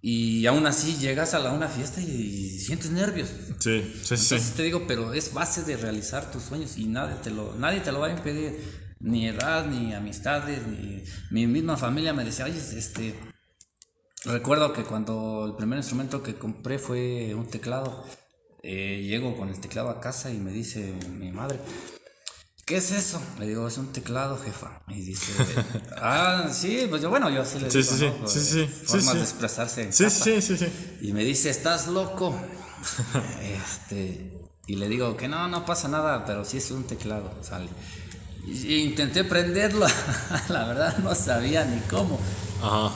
Y 0.00 0.46
aún 0.46 0.66
así 0.66 0.96
llegas 0.96 1.34
a 1.34 1.38
la, 1.40 1.52
una 1.52 1.68
fiesta 1.68 2.00
y 2.00 2.58
sientes 2.60 2.90
nervios. 2.90 3.30
Sí, 3.58 3.82
sí, 4.02 4.16
sí. 4.16 4.34
Entonces 4.34 4.52
te 4.54 4.62
digo, 4.62 4.84
pero 4.86 5.12
es 5.12 5.32
base 5.34 5.64
de 5.64 5.76
realizar 5.76 6.30
tus 6.30 6.42
sueños 6.44 6.76
y 6.78 6.86
nadie 6.86 7.16
te 7.22 7.30
lo, 7.30 7.54
nadie 7.56 7.80
te 7.80 7.90
lo 7.92 8.00
va 8.00 8.06
a 8.08 8.12
impedir. 8.12 8.88
Ni 9.00 9.28
edad, 9.28 9.66
ni 9.66 9.94
amistades, 9.94 10.66
ni 10.66 11.04
mi 11.30 11.46
misma 11.46 11.76
familia 11.76 12.12
me 12.12 12.24
decía, 12.24 12.44
oye, 12.46 12.58
este. 12.58 13.14
Recuerdo 14.24 14.72
que 14.72 14.82
cuando 14.82 15.46
el 15.46 15.54
primer 15.54 15.78
instrumento 15.78 16.22
que 16.22 16.34
compré 16.34 16.78
fue 16.78 17.34
un 17.34 17.46
teclado. 17.48 18.04
eh, 18.62 19.04
llego 19.06 19.36
con 19.36 19.48
el 19.48 19.60
teclado 19.60 19.88
a 19.90 20.00
casa 20.00 20.30
y 20.32 20.38
me 20.38 20.50
dice 20.52 20.92
mi 21.10 21.30
madre, 21.32 21.58
¿qué 22.68 22.76
es 22.76 22.90
eso? 22.92 23.20
Le 23.38 23.46
digo, 23.46 23.66
es 23.66 23.78
un 23.78 23.92
teclado, 23.92 24.38
jefa. 24.38 24.82
Y 24.88 25.00
dice, 25.00 25.32
ah, 25.96 26.48
sí, 26.52 26.86
pues 26.90 27.00
yo, 27.00 27.08
bueno, 27.08 27.30
yo 27.30 27.40
así 27.42 27.58
le 27.58 27.70
Sí, 27.70 27.78
digo, 27.78 27.92
sí, 27.96 28.12
¿no? 28.20 28.28
sí, 28.28 28.40
sí, 28.40 28.44
sí, 28.44 28.66
Formas 28.84 29.04
sí, 29.04 29.10
sí. 29.10 29.16
de 29.16 29.22
expresarse 29.22 29.92
Sí, 29.92 30.10
sí, 30.10 30.42
sí, 30.42 30.58
sí. 30.58 30.98
Y 31.00 31.12
me 31.12 31.24
dice, 31.24 31.48
¿estás 31.48 31.88
loco? 31.88 32.38
este, 33.42 34.30
y 34.66 34.76
le 34.76 34.88
digo 34.88 35.16
que 35.16 35.28
no, 35.28 35.48
no 35.48 35.64
pasa 35.64 35.88
nada, 35.88 36.26
pero 36.26 36.44
sí 36.44 36.58
es 36.58 36.70
un 36.70 36.84
teclado, 36.84 37.32
sale. 37.42 37.68
Y, 38.46 38.52
y 38.66 38.82
intenté 38.82 39.24
prenderlo, 39.24 39.86
la 40.50 40.64
verdad 40.66 40.98
no 40.98 41.14
sabía 41.14 41.64
ni 41.64 41.80
cómo. 41.88 42.20
Ajá. 42.62 42.92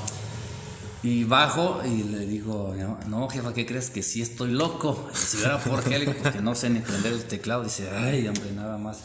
Y 1.03 1.25
bajo 1.25 1.83
y 1.85 2.05
le 2.05 2.21
digo, 2.27 2.77
no, 3.09 3.29
jefa, 3.29 3.53
¿qué 3.53 3.67
crees? 3.67 3.91
Que 3.91 4.03
sí 4.05 4.23
estoy 4.23 4.53
loco. 4.53 5.09
Y 5.13 5.17
si 5.17 5.43
era 5.43 5.59
por 5.59 5.83
qué, 5.83 5.99
porque 6.23 6.41
no 6.41 6.55
sé 6.55 6.71
ni 6.71 6.79
prender 6.79 7.13
el 7.15 7.25
teclado. 7.25 7.65
Dice, 7.65 7.91
ay, 7.91 8.29
hombre, 8.29 8.53
nada 8.53 8.79
más. 8.79 8.99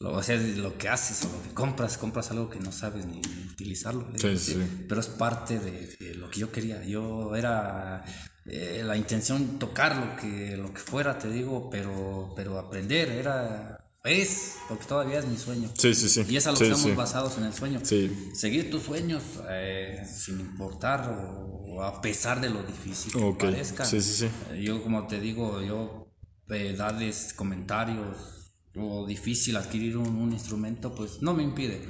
Lo, 0.00 0.14
o 0.14 0.22
sea, 0.22 0.36
lo 0.36 0.78
que 0.78 0.88
haces 0.88 1.24
o 1.26 1.36
lo 1.36 1.42
que 1.42 1.52
compras, 1.52 1.98
compras 1.98 2.30
algo 2.30 2.48
que 2.48 2.58
no 2.58 2.72
sabes 2.72 3.04
ni 3.06 3.20
utilizarlo. 3.52 4.06
Sí, 4.16 4.38
sí. 4.38 4.56
Pero 4.88 5.00
es 5.00 5.08
parte 5.08 5.58
de, 5.58 5.94
de 6.00 6.14
lo 6.14 6.30
que 6.30 6.40
yo 6.40 6.50
quería. 6.50 6.82
Yo 6.84 7.36
era 7.36 8.02
eh, 8.46 8.82
la 8.84 8.96
intención 8.96 9.58
tocar 9.58 9.96
lo 9.96 10.16
que, 10.16 10.56
lo 10.56 10.72
que 10.72 10.80
fuera, 10.80 11.18
te 11.18 11.28
digo, 11.30 11.68
pero, 11.70 12.32
pero 12.34 12.58
aprender 12.58 13.10
era... 13.10 13.76
Es, 14.02 14.54
porque 14.66 14.86
todavía 14.86 15.18
es 15.18 15.26
mi 15.26 15.36
sueño. 15.36 15.70
Sí, 15.76 15.94
sí, 15.94 16.08
sí. 16.08 16.24
Y 16.26 16.38
es 16.38 16.46
a 16.46 16.52
lo 16.52 16.58
que 16.58 16.70
estamos 16.70 16.96
basados 16.96 17.36
en 17.36 17.44
el 17.44 17.52
sueño. 17.52 17.80
Sí. 17.82 18.30
Seguir 18.32 18.70
tus 18.70 18.84
sueños 18.84 19.22
eh, 19.50 20.02
sin 20.10 20.40
importar 20.40 21.10
o, 21.10 21.74
o 21.74 21.82
a 21.82 22.00
pesar 22.00 22.40
de 22.40 22.48
lo 22.48 22.62
difícil 22.62 23.12
que 23.12 23.18
Ok. 23.22 23.40
parezca. 23.40 23.84
Sí, 23.84 24.00
sí, 24.00 24.26
sí. 24.26 24.62
Yo, 24.62 24.82
como 24.82 25.06
te 25.06 25.20
digo, 25.20 25.60
yo, 25.60 26.10
eh, 26.48 26.74
darles 26.74 27.34
comentarios 27.34 28.39
o 28.76 29.06
difícil 29.06 29.56
adquirir 29.56 29.96
un, 29.96 30.08
un 30.16 30.32
instrumento, 30.32 30.94
pues 30.94 31.22
no 31.22 31.34
me 31.34 31.42
impide. 31.42 31.80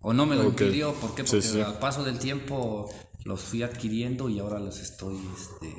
O 0.00 0.12
no 0.12 0.24
me 0.26 0.36
lo 0.36 0.44
impidió. 0.44 0.94
¿Por 0.94 1.14
qué? 1.14 1.22
Sí, 1.26 1.32
Porque 1.36 1.48
sí. 1.48 1.60
al 1.60 1.78
paso 1.78 2.04
del 2.04 2.18
tiempo 2.18 2.88
los 3.24 3.40
fui 3.42 3.62
adquiriendo 3.62 4.28
y 4.28 4.38
ahora 4.38 4.60
los 4.60 4.78
estoy 4.80 5.18
este, 5.36 5.74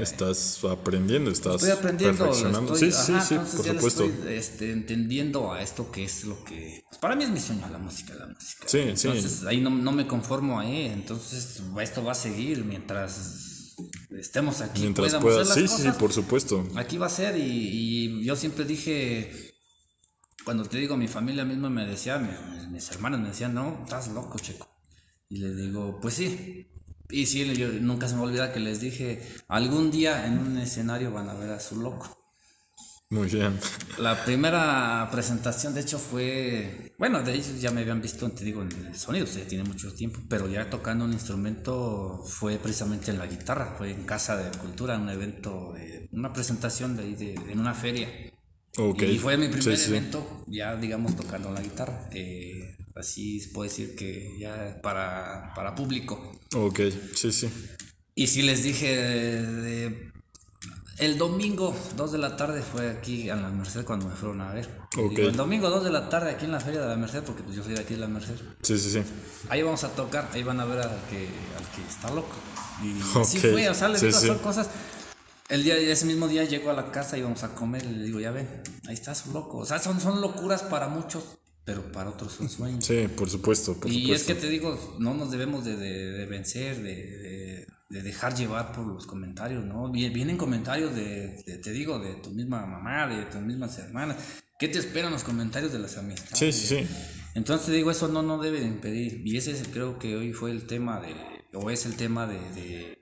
Estás 0.00 0.64
aprendiendo, 0.64 1.30
estás 1.30 1.56
Estoy 1.56 1.70
aprendiendo, 1.70 2.24
perfeccionando. 2.24 2.74
estoy- 2.74 2.90
sí, 2.92 2.98
sí, 3.06 3.12
ajá, 3.12 3.24
sí, 3.24 3.34
entonces 3.34 3.56
por 3.60 3.74
supuesto. 3.74 4.04
estoy 4.04 4.34
este, 4.34 4.72
entendiendo 4.72 5.52
a 5.52 5.62
esto 5.62 5.90
que 5.90 6.04
es 6.04 6.24
lo 6.24 6.42
que... 6.44 6.82
pues, 6.88 6.98
para 6.98 7.14
mí 7.16 7.24
es 7.24 7.30
mi 7.30 7.40
sueño, 7.40 7.68
la 7.70 7.78
música, 7.78 8.14
la 8.14 8.26
música. 8.26 8.64
Sí, 8.66 8.80
sí. 8.94 9.08
Entonces 9.08 9.44
ahí 9.44 9.60
no, 9.60 9.70
no 9.70 9.92
me 9.92 10.06
conformo 10.06 10.58
ahí, 10.58 10.86
entonces 10.86 11.60
esto 11.80 12.02
va 12.04 12.12
a 12.12 12.14
seguir 12.14 12.64
mientras 12.64 13.55
estemos 14.18 14.60
aquí. 14.60 14.82
Mientras 14.82 15.14
hacer 15.14 15.44
sí, 15.44 15.62
las 15.62 15.70
sí, 15.70 15.76
cosas. 15.76 15.96
por 15.96 16.12
supuesto. 16.12 16.66
Aquí 16.76 16.98
va 16.98 17.06
a 17.06 17.10
ser 17.10 17.36
y, 17.36 17.42
y 17.42 18.24
yo 18.24 18.36
siempre 18.36 18.64
dije, 18.64 19.54
cuando 20.44 20.64
te 20.64 20.78
digo, 20.78 20.96
mi 20.96 21.08
familia 21.08 21.44
misma 21.44 21.68
me 21.70 21.86
decía, 21.86 22.18
mis, 22.18 22.68
mis 22.68 22.90
hermanos 22.90 23.20
me 23.20 23.28
decían, 23.28 23.54
no, 23.54 23.80
estás 23.82 24.08
loco, 24.08 24.38
checo. 24.38 24.68
Y 25.28 25.38
le 25.38 25.54
digo, 25.54 25.98
pues 26.00 26.14
sí. 26.14 26.68
Y 27.10 27.26
sí, 27.26 27.44
yo 27.54 27.68
nunca 27.72 28.08
se 28.08 28.16
me 28.16 28.22
olvida 28.22 28.52
que 28.52 28.60
les 28.60 28.80
dije, 28.80 29.22
algún 29.48 29.90
día 29.90 30.26
en 30.26 30.38
un 30.38 30.58
escenario 30.58 31.12
van 31.12 31.28
a 31.28 31.34
ver 31.34 31.50
a 31.50 31.60
su 31.60 31.80
loco. 31.80 32.15
Muy 33.10 33.28
bien. 33.28 33.56
La 33.98 34.24
primera 34.24 35.08
presentación, 35.12 35.74
de 35.74 35.80
hecho, 35.82 35.98
fue. 35.98 36.92
Bueno, 36.98 37.22
de 37.22 37.34
ellos 37.34 37.60
ya 37.60 37.70
me 37.70 37.82
habían 37.82 38.02
visto, 38.02 38.28
te 38.32 38.44
digo, 38.44 38.62
en 38.62 38.72
el 38.86 38.96
sonido, 38.96 39.24
o 39.24 39.28
sea, 39.28 39.42
ya 39.44 39.48
tiene 39.48 39.62
mucho 39.62 39.94
tiempo, 39.94 40.18
pero 40.28 40.48
ya 40.48 40.68
tocando 40.68 41.04
un 41.04 41.12
instrumento 41.12 42.20
fue 42.26 42.58
precisamente 42.58 43.12
en 43.12 43.18
la 43.18 43.26
guitarra, 43.26 43.76
fue 43.78 43.92
en 43.92 44.04
Casa 44.04 44.36
de 44.36 44.58
Cultura, 44.58 44.98
un 44.98 45.08
evento, 45.08 45.72
de, 45.74 46.08
una 46.12 46.32
presentación 46.32 46.96
de 46.96 47.02
ahí, 47.04 47.14
de, 47.14 47.34
en 47.34 47.60
una 47.60 47.74
feria. 47.74 48.08
Ok. 48.78 49.02
Y 49.02 49.18
fue 49.18 49.36
mi 49.36 49.48
primer 49.48 49.76
Sí, 49.76 49.84
sí. 49.84 49.90
evento, 49.90 50.44
ya 50.48 50.74
digamos, 50.76 51.14
tocando 51.14 51.52
la 51.52 51.62
guitarra. 51.62 52.08
que 52.10 52.76
así 52.96 53.38
se 53.38 53.50
puede 53.50 53.70
decir 53.70 53.94
que 53.94 54.36
ya 54.40 54.80
para, 54.82 55.52
para 55.54 55.74
público. 55.76 56.32
Ok, 56.56 56.80
sí, 57.14 57.30
sí. 57.30 57.48
Y 58.16 58.26
sí 58.26 58.42
les 58.42 58.64
dije, 58.64 58.96
de- 58.96 60.12
el 60.98 61.18
domingo 61.18 61.74
2 61.96 62.12
de 62.12 62.18
la 62.18 62.36
tarde 62.36 62.62
fue 62.62 62.88
aquí 62.90 63.28
en 63.28 63.42
la 63.42 63.50
Merced 63.50 63.84
cuando 63.84 64.06
me 64.06 64.14
fueron 64.14 64.40
a 64.40 64.52
ver. 64.52 64.68
Y 64.96 65.00
Ok. 65.00 65.10
digo, 65.10 65.28
el 65.28 65.36
domingo 65.36 65.68
2 65.70 65.84
de 65.84 65.90
la 65.90 66.08
tarde 66.08 66.30
aquí 66.30 66.44
en 66.46 66.52
la 66.52 66.60
feria 66.60 66.80
de 66.82 66.88
la 66.88 66.96
Merced, 66.96 67.22
porque 67.22 67.42
pues 67.42 67.56
yo 67.56 67.62
soy 67.62 67.74
de 67.74 67.80
aquí 67.80 67.94
de 67.94 68.00
la 68.00 68.08
Merced. 68.08 68.36
Sí, 68.62 68.78
sí, 68.78 68.90
sí. 68.90 69.02
Ahí 69.48 69.62
vamos 69.62 69.84
a 69.84 69.88
tocar, 69.90 70.28
ahí 70.32 70.42
van 70.42 70.60
a 70.60 70.64
ver 70.64 70.78
al 70.80 70.98
que, 71.10 71.28
al 71.56 71.64
que 71.74 71.82
está 71.88 72.10
loco. 72.14 72.34
Y 72.82 73.18
así 73.20 73.38
Ok, 73.38 73.52
fue, 73.52 73.68
o 73.68 73.74
sea, 73.74 73.88
les 73.88 74.00
sí, 74.00 74.06
digo, 74.06 74.18
sí. 74.18 74.26
son 74.26 74.38
cosas. 74.38 74.68
El 75.48 75.62
día, 75.62 75.76
ese 75.76 76.06
mismo 76.06 76.26
día 76.28 76.44
llego 76.44 76.70
a 76.70 76.72
la 76.72 76.90
casa 76.90 77.16
y 77.16 77.22
vamos 77.22 77.42
a 77.44 77.54
comer 77.54 77.84
y 77.84 77.88
le 77.94 78.04
digo, 78.04 78.18
ya 78.18 78.30
ven, 78.32 78.48
ahí 78.88 78.94
está 78.94 79.14
su 79.14 79.32
loco. 79.32 79.58
O 79.58 79.66
sea, 79.66 79.78
son, 79.78 80.00
son 80.00 80.20
locuras 80.20 80.62
para 80.64 80.88
muchos, 80.88 81.22
pero 81.64 81.82
para 81.92 82.10
otros 82.10 82.32
son 82.32 82.48
sueños. 82.48 82.84
Sí, 82.84 83.06
por 83.16 83.30
supuesto, 83.30 83.74
por 83.74 83.90
Y 83.90 84.12
es 84.12 84.24
que 84.24 84.34
te 84.34 84.48
digo, 84.48 84.96
no 84.98 85.14
nos 85.14 85.30
debemos 85.30 85.64
de, 85.64 85.76
de- 85.76 86.10
de 86.12 86.26
vencer, 86.26 86.82
de, 86.82 86.94
de- 86.94 87.66
de 87.88 88.02
dejar 88.02 88.34
llevar 88.34 88.72
por 88.72 88.86
los 88.86 89.06
comentarios, 89.06 89.64
¿no? 89.64 89.90
Vie- 89.92 90.12
Vienen 90.12 90.36
comentarios 90.36 90.94
de, 90.94 91.42
de- 91.46 91.58
te 91.58 91.70
digo, 91.72 91.98
de 91.98 92.14
tu 92.14 92.30
misma 92.30 92.66
mamá, 92.66 93.06
de 93.06 93.24
tus 93.26 93.40
mismas 93.40 93.78
hermanas. 93.78 94.16
¿Qué 94.58 94.68
te 94.68 94.78
esperan 94.78 95.12
los 95.12 95.22
comentarios 95.22 95.72
de 95.72 95.78
las 95.78 95.96
amistades? 95.98 96.38
Sí, 96.38 96.50
sí, 96.52 96.66
sí. 96.84 96.88
Entonces 97.34 97.66
te 97.66 97.72
digo, 97.72 97.90
eso 97.90 98.08
no, 98.08 98.22
no 98.22 98.38
debe 98.38 98.60
de 98.60 98.66
impedir. 98.66 99.22
Y 99.24 99.36
ese 99.36 99.52
es, 99.52 99.68
creo 99.72 99.98
que 99.98 100.16
hoy 100.16 100.32
fue 100.32 100.50
el 100.50 100.66
tema 100.66 101.00
de, 101.00 101.14
o 101.54 101.70
es 101.70 101.84
el 101.86 101.94
tema 101.96 102.26
de, 102.26 102.38
de 102.60 102.98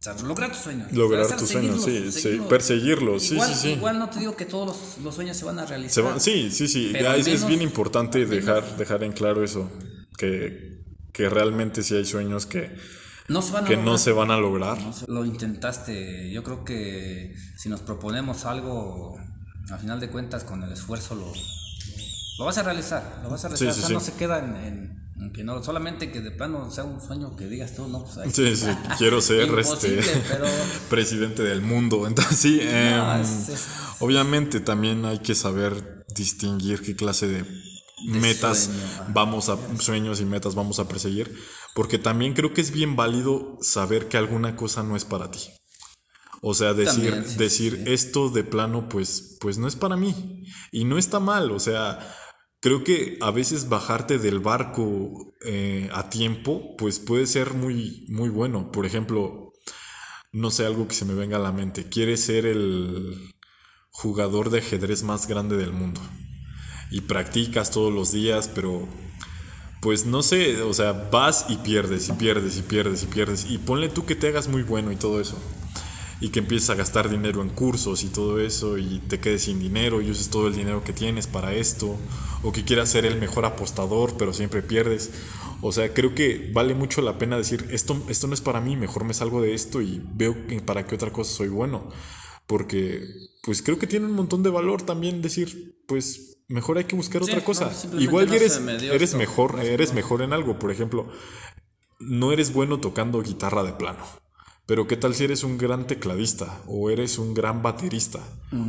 o 0.00 0.02
sea, 0.02 0.14
lograr 0.26 0.50
tus 0.50 0.62
sueños. 0.62 0.92
Lograr 0.92 1.24
O 1.24 1.28
sea, 1.28 1.36
tus 1.36 1.48
sueños, 1.50 1.84
sí, 1.84 2.10
sí, 2.10 2.20
seguirlos. 2.20 2.48
perseguirlos, 2.48 3.22
sí, 3.22 3.34
igual, 3.34 3.48
sí, 3.54 3.54
sí. 3.54 3.68
Igual 3.70 3.98
no 4.00 4.10
te 4.10 4.18
digo 4.18 4.36
que 4.36 4.44
todos 4.46 4.66
los, 4.66 5.04
los 5.04 5.14
sueños 5.14 5.36
se 5.36 5.44
van 5.44 5.58
a 5.60 5.66
realizar. 5.66 6.20
Se 6.20 6.20
sí, 6.20 6.50
sí, 6.50 6.68
sí. 6.68 6.92
Ya 6.92 7.16
es, 7.16 7.46
bien 7.46 7.62
importante 7.62 8.26
dejar, 8.26 8.76
dejar 8.76 9.04
en 9.04 9.12
claro 9.12 9.44
eso. 9.44 9.70
Que, 10.18 10.82
que 11.12 11.28
realmente 11.30 11.82
sí 11.82 11.94
hay 11.94 12.04
sueños 12.04 12.46
que, 12.46 12.74
No 13.30 13.40
se 13.42 13.52
van 13.52 13.64
a 13.64 13.68
que 13.68 13.76
no 13.76 13.82
lograr. 13.84 13.98
se 14.00 14.12
van 14.12 14.30
a 14.30 14.36
lograr. 14.36 14.78
Lo 15.08 15.24
intentaste. 15.24 16.30
Yo 16.32 16.42
creo 16.42 16.64
que 16.64 17.34
si 17.56 17.68
nos 17.68 17.80
proponemos 17.80 18.44
algo, 18.44 19.16
a 19.70 19.78
final 19.78 20.00
de 20.00 20.08
cuentas, 20.10 20.44
con 20.44 20.62
el 20.62 20.72
esfuerzo 20.72 21.14
lo, 21.14 21.32
lo 22.38 22.44
vas 22.44 22.58
a 22.58 22.62
realizar. 22.62 23.20
Lo 23.22 23.30
vas 23.30 23.44
a 23.44 23.48
realizar. 23.48 23.72
Sí, 23.72 23.74
sí, 23.74 23.78
o 23.78 23.80
sea, 23.80 23.88
sí. 23.88 23.94
no 23.94 24.00
se 24.00 24.12
queda 24.14 24.38
en, 24.40 24.56
en- 24.56 25.00
en 25.20 25.32
que 25.34 25.44
no, 25.44 25.62
solamente 25.62 26.10
que 26.10 26.22
de 26.22 26.30
plano 26.30 26.70
sea 26.70 26.84
un 26.84 26.98
sueño 26.98 27.36
que 27.36 27.46
digas 27.46 27.74
tú, 27.76 27.86
no, 27.86 28.02
pues 28.04 28.16
ahí. 28.18 28.30
Sí, 28.32 28.56
sí, 28.56 28.66
quiero 28.98 29.20
ser 29.20 29.50
este 29.58 30.00
pero- 30.28 30.46
presidente 30.88 31.42
del 31.42 31.60
mundo. 31.60 32.06
Entonces, 32.06 32.38
sí, 32.38 32.58
No, 32.64 33.14
em, 33.16 33.20
es- 33.20 33.48
es- 33.50 33.66
obviamente 34.00 34.60
también 34.60 35.04
hay 35.04 35.18
que 35.18 35.34
saber 35.34 36.04
distinguir 36.14 36.80
qué 36.80 36.96
clase 36.96 37.28
de, 37.28 37.44
metas 38.06 38.64
sueño, 38.64 38.80
vamos 39.12 39.50
a 39.50 39.58
sueños 39.78 40.20
y 40.22 40.24
metas 40.24 40.54
vamos 40.54 40.78
a 40.78 40.88
perseguir, 40.88 41.30
porque 41.74 41.98
también 41.98 42.34
creo 42.34 42.52
que 42.52 42.60
es 42.60 42.70
bien 42.70 42.96
válido 42.96 43.58
saber 43.60 44.08
que 44.08 44.16
alguna 44.16 44.56
cosa 44.56 44.82
no 44.82 44.96
es 44.96 45.04
para 45.04 45.30
ti. 45.30 45.40
O 46.42 46.54
sea, 46.54 46.72
decir, 46.72 47.10
También, 47.10 47.28
sí, 47.28 47.36
decir 47.36 47.72
sí, 47.76 47.82
sí. 47.84 47.92
esto 47.92 48.30
de 48.30 48.44
plano, 48.44 48.88
pues, 48.88 49.36
pues 49.40 49.58
no 49.58 49.68
es 49.68 49.76
para 49.76 49.96
mí. 49.96 50.44
Y 50.72 50.84
no 50.84 50.96
está 50.96 51.20
mal. 51.20 51.50
O 51.50 51.60
sea, 51.60 51.98
creo 52.60 52.82
que 52.82 53.18
a 53.20 53.30
veces 53.30 53.68
bajarte 53.68 54.18
del 54.18 54.40
barco 54.40 55.34
eh, 55.44 55.90
a 55.92 56.08
tiempo, 56.08 56.76
pues 56.76 56.98
puede 56.98 57.26
ser 57.26 57.54
muy, 57.54 58.06
muy 58.08 58.30
bueno. 58.30 58.72
Por 58.72 58.86
ejemplo, 58.86 59.52
no 60.32 60.50
sé, 60.50 60.64
algo 60.64 60.88
que 60.88 60.94
se 60.94 61.04
me 61.04 61.14
venga 61.14 61.36
a 61.36 61.40
la 61.40 61.52
mente. 61.52 61.88
Quieres 61.88 62.22
ser 62.22 62.46
el 62.46 63.34
jugador 63.90 64.48
de 64.50 64.60
ajedrez 64.60 65.02
más 65.02 65.26
grande 65.26 65.56
del 65.56 65.72
mundo. 65.72 66.00
Y 66.90 67.02
practicas 67.02 67.70
todos 67.70 67.92
los 67.92 68.12
días, 68.12 68.48
pero 68.48 68.88
pues 69.80 70.04
no 70.04 70.22
sé, 70.22 70.60
o 70.60 70.74
sea, 70.74 70.92
vas 70.92 71.46
y 71.48 71.56
pierdes 71.56 72.10
y 72.10 72.12
pierdes 72.12 72.58
y 72.58 72.62
pierdes 72.62 73.02
y 73.02 73.06
pierdes. 73.06 73.46
Y 73.50 73.58
ponle 73.58 73.88
tú 73.88 74.04
que 74.04 74.14
te 74.14 74.28
hagas 74.28 74.46
muy 74.46 74.62
bueno 74.62 74.92
y 74.92 74.96
todo 74.96 75.20
eso. 75.20 75.38
Y 76.20 76.28
que 76.28 76.40
empieces 76.40 76.68
a 76.68 76.74
gastar 76.74 77.08
dinero 77.08 77.40
en 77.40 77.48
cursos 77.48 78.04
y 78.04 78.08
todo 78.08 78.40
eso 78.40 78.76
y 78.76 78.98
te 79.08 79.20
quedes 79.20 79.44
sin 79.44 79.58
dinero 79.58 80.02
y 80.02 80.10
uses 80.10 80.28
todo 80.28 80.48
el 80.48 80.54
dinero 80.54 80.84
que 80.84 80.92
tienes 80.92 81.26
para 81.26 81.54
esto. 81.54 81.96
O 82.42 82.52
que 82.52 82.62
quieras 82.62 82.90
ser 82.90 83.06
el 83.06 83.18
mejor 83.18 83.46
apostador, 83.46 84.14
pero 84.18 84.34
siempre 84.34 84.62
pierdes. 84.62 85.10
O 85.62 85.72
sea, 85.72 85.94
creo 85.94 86.14
que 86.14 86.50
vale 86.52 86.74
mucho 86.74 87.00
la 87.00 87.18
pena 87.18 87.38
decir, 87.38 87.66
esto, 87.70 88.02
esto 88.08 88.26
no 88.26 88.34
es 88.34 88.40
para 88.42 88.60
mí, 88.60 88.76
mejor 88.76 89.04
me 89.04 89.14
salgo 89.14 89.40
de 89.40 89.54
esto 89.54 89.80
y 89.80 90.02
veo 90.14 90.36
para 90.66 90.86
qué 90.86 90.94
otra 90.94 91.10
cosa 91.10 91.32
soy 91.32 91.48
bueno. 91.48 91.88
Porque, 92.46 93.02
pues 93.42 93.62
creo 93.62 93.78
que 93.78 93.86
tiene 93.86 94.06
un 94.06 94.12
montón 94.12 94.42
de 94.42 94.50
valor 94.50 94.82
también 94.82 95.22
decir, 95.22 95.82
pues 95.86 96.38
mejor 96.50 96.78
hay 96.78 96.84
que 96.84 96.96
buscar 96.96 97.24
Sí, 97.24 97.30
otra 97.30 97.44
cosa. 97.44 97.70
Igual 97.98 98.26
no 98.28 98.34
eres, 98.34 98.64
dio 98.80 98.92
eres 98.92 99.14
mejor, 99.14 99.54
No, 99.56 99.62
eres 99.62 99.92
mejor 99.94 100.22
en 100.22 100.32
algo. 100.32 100.58
Por 100.58 100.70
ejemplo, 100.70 101.08
no 101.98 102.32
eres 102.32 102.52
bueno 102.52 102.80
tocando 102.80 103.22
guitarra 103.22 103.62
de 103.62 103.72
plano. 103.72 104.04
Pero 104.66 104.86
qué 104.86 104.96
tal 104.96 105.14
si 105.16 105.24
eres 105.24 105.42
un 105.42 105.58
gran 105.58 105.88
tecladista 105.88 106.60
o 106.68 106.90
eres 106.90 107.18
un 107.18 107.34
gran 107.34 107.60
baterista 107.60 108.20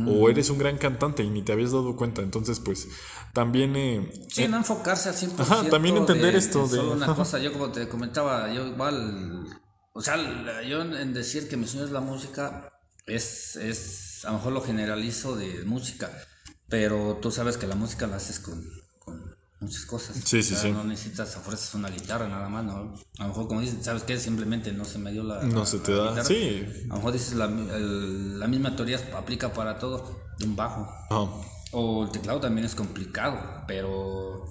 o 0.08 0.28
eres 0.28 0.50
un 0.50 0.58
gran 0.58 0.76
cantante 0.76 1.22
y 1.22 1.30
ni 1.30 1.42
te 1.42 1.52
habías 1.52 1.70
dado 1.70 1.94
cuenta. 1.94 2.22
Entonces, 2.22 2.58
pues 2.58 2.88
también 3.32 3.76
eh, 3.76 4.10
Sí, 4.28 4.48
no 4.48 4.56
enfocarse 4.56 5.10
al 5.10 5.14
100%. 5.14 5.38
Ajá, 5.38 5.70
también 5.70 5.96
entender 5.96 6.32
de- 6.32 6.38
esto 6.38 6.66
de- 6.66 6.76
Solo 6.78 6.92
una 6.94 7.06
ajá. 7.06 7.14
cosa, 7.14 7.38
yo 7.38 7.52
como 7.52 7.70
te 7.70 7.88
comentaba, 7.88 8.52
yo 8.52 8.66
igual. 8.66 9.46
O 9.92 10.02
sea, 10.02 10.16
yo 10.62 10.82
en 10.82 10.94
en 10.94 11.14
decir 11.14 11.48
que 11.48 11.56
mi 11.56 11.68
sueño 11.68 11.84
es 11.86 11.92
la 11.92 12.00
música, 12.00 12.72
es, 13.06 13.54
es. 13.56 14.24
A 14.24 14.30
lo 14.32 14.38
mejor 14.38 14.52
lo 14.54 14.62
generalizo 14.62 15.36
de 15.36 15.62
música, 15.64 16.10
pero 16.72 17.18
tú 17.20 17.30
sabes 17.30 17.58
que 17.58 17.66
la 17.66 17.74
música 17.74 18.06
la 18.06 18.16
haces 18.16 18.38
con, 18.40 18.64
con 18.98 19.22
muchas 19.60 19.84
cosas. 19.84 20.16
Sí, 20.24 20.42
sí, 20.42 20.54
O 20.54 20.56
sea, 20.56 20.62
sí. 20.62 20.72
No 20.72 20.84
necesitas 20.84 21.36
a 21.36 21.40
fuerzas 21.40 21.74
una 21.74 21.90
guitarra 21.90 22.26
nada 22.28 22.48
más, 22.48 22.64
¿no? 22.64 22.94
A 23.18 23.22
lo 23.24 23.28
mejor, 23.28 23.46
como 23.46 23.60
dices, 23.60 23.84
¿sabes 23.84 24.04
qué? 24.04 24.18
Simplemente 24.18 24.72
no 24.72 24.86
se 24.86 24.98
me 24.98 25.12
dio 25.12 25.22
la. 25.22 25.42
no 25.42 25.60
la- 25.60 25.66
se 25.66 25.80
te 25.80 25.92
da. 25.92 26.04
guitarra. 26.08 26.24
Sí. 26.24 26.66
A 26.84 26.88
lo 26.88 26.94
mejor 26.96 27.12
dices 27.12 27.34
la, 27.34 27.44
el- 27.44 28.40
la 28.40 28.48
misma 28.48 28.74
teoría 28.74 28.98
aplica 29.14 29.52
para 29.52 29.78
todo, 29.78 30.18
de 30.38 30.46
un 30.46 30.56
bajo. 30.56 30.88
Ajá. 31.10 31.30
O 31.72 32.04
el 32.04 32.10
teclado 32.10 32.40
también 32.40 32.64
es 32.64 32.74
complicado, 32.74 33.38
pero 33.68 34.46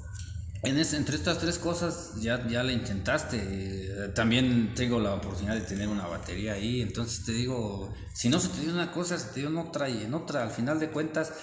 en 0.62 0.78
es- 0.78 0.94
entre 0.94 1.16
estas 1.16 1.40
tres 1.40 1.58
cosas 1.58 2.12
ya, 2.22 2.48
ya 2.48 2.62
la 2.62 2.72
intentaste. 2.72 4.12
También 4.14 4.74
tengo 4.76 5.00
la 5.00 5.16
oportunidad 5.16 5.56
de 5.56 5.62
tener 5.62 5.88
una 5.88 6.06
batería 6.06 6.54
ahí, 6.54 6.82
entonces 6.82 7.26
te 7.26 7.32
digo, 7.32 7.92
si 8.14 8.30
no 8.30 8.40
se 8.40 8.50
te 8.50 8.62
dio 8.62 8.72
una 8.74 8.92
cosa, 8.92 9.18
se 9.18 9.30
te 9.34 9.40
dio 9.40 9.50
en 9.50 9.58
otra 9.58 9.90
y 9.90 10.04
en 10.04 10.14
otra, 10.14 10.44
al 10.44 10.52
final 10.52 10.80
de 10.80 10.90
cuentas, 10.92 11.34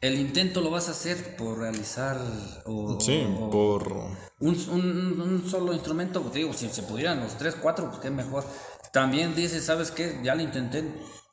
el 0.00 0.18
intento 0.18 0.60
lo 0.60 0.70
vas 0.70 0.88
a 0.88 0.92
hacer 0.92 1.36
por 1.36 1.58
realizar 1.58 2.18
o, 2.66 2.98
Sí, 3.00 3.24
o- 3.40 3.50
por. 3.50 3.92
un, 4.40 4.56
un- 4.70 5.20
un 5.20 5.50
solo 5.50 5.72
instrumento, 5.72 6.20
te 6.32 6.38
digo, 6.40 6.52
si 6.52 6.68
se 6.68 6.82
pudieran 6.84 7.20
los 7.20 7.36
tres, 7.36 7.56
cuatro, 7.60 7.88
pues 7.88 8.00
qué 8.00 8.10
mejor. 8.10 8.44
También 8.92 9.34
dices, 9.34 9.64
¿sabes 9.64 9.90
qué? 9.90 10.20
Ya 10.22 10.34
lo 10.34 10.42
intenté. 10.42 10.84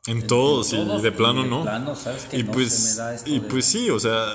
En 0.07 0.27
todos 0.27 0.71
y 0.73 0.75
todos, 0.77 1.01
de 1.01 1.11
plano 1.11 1.43
de 1.43 1.49
no. 1.49 1.61
plano, 1.63 1.95
¿sabes 1.95 2.25
qué? 2.29 2.37
y 2.39 2.43
No 2.43 2.51
pues, 2.51 2.99
y 3.25 3.39
de- 3.39 3.47
pues 3.47 3.65
sí, 3.65 3.89
o 3.89 3.99
sea, 3.99 4.25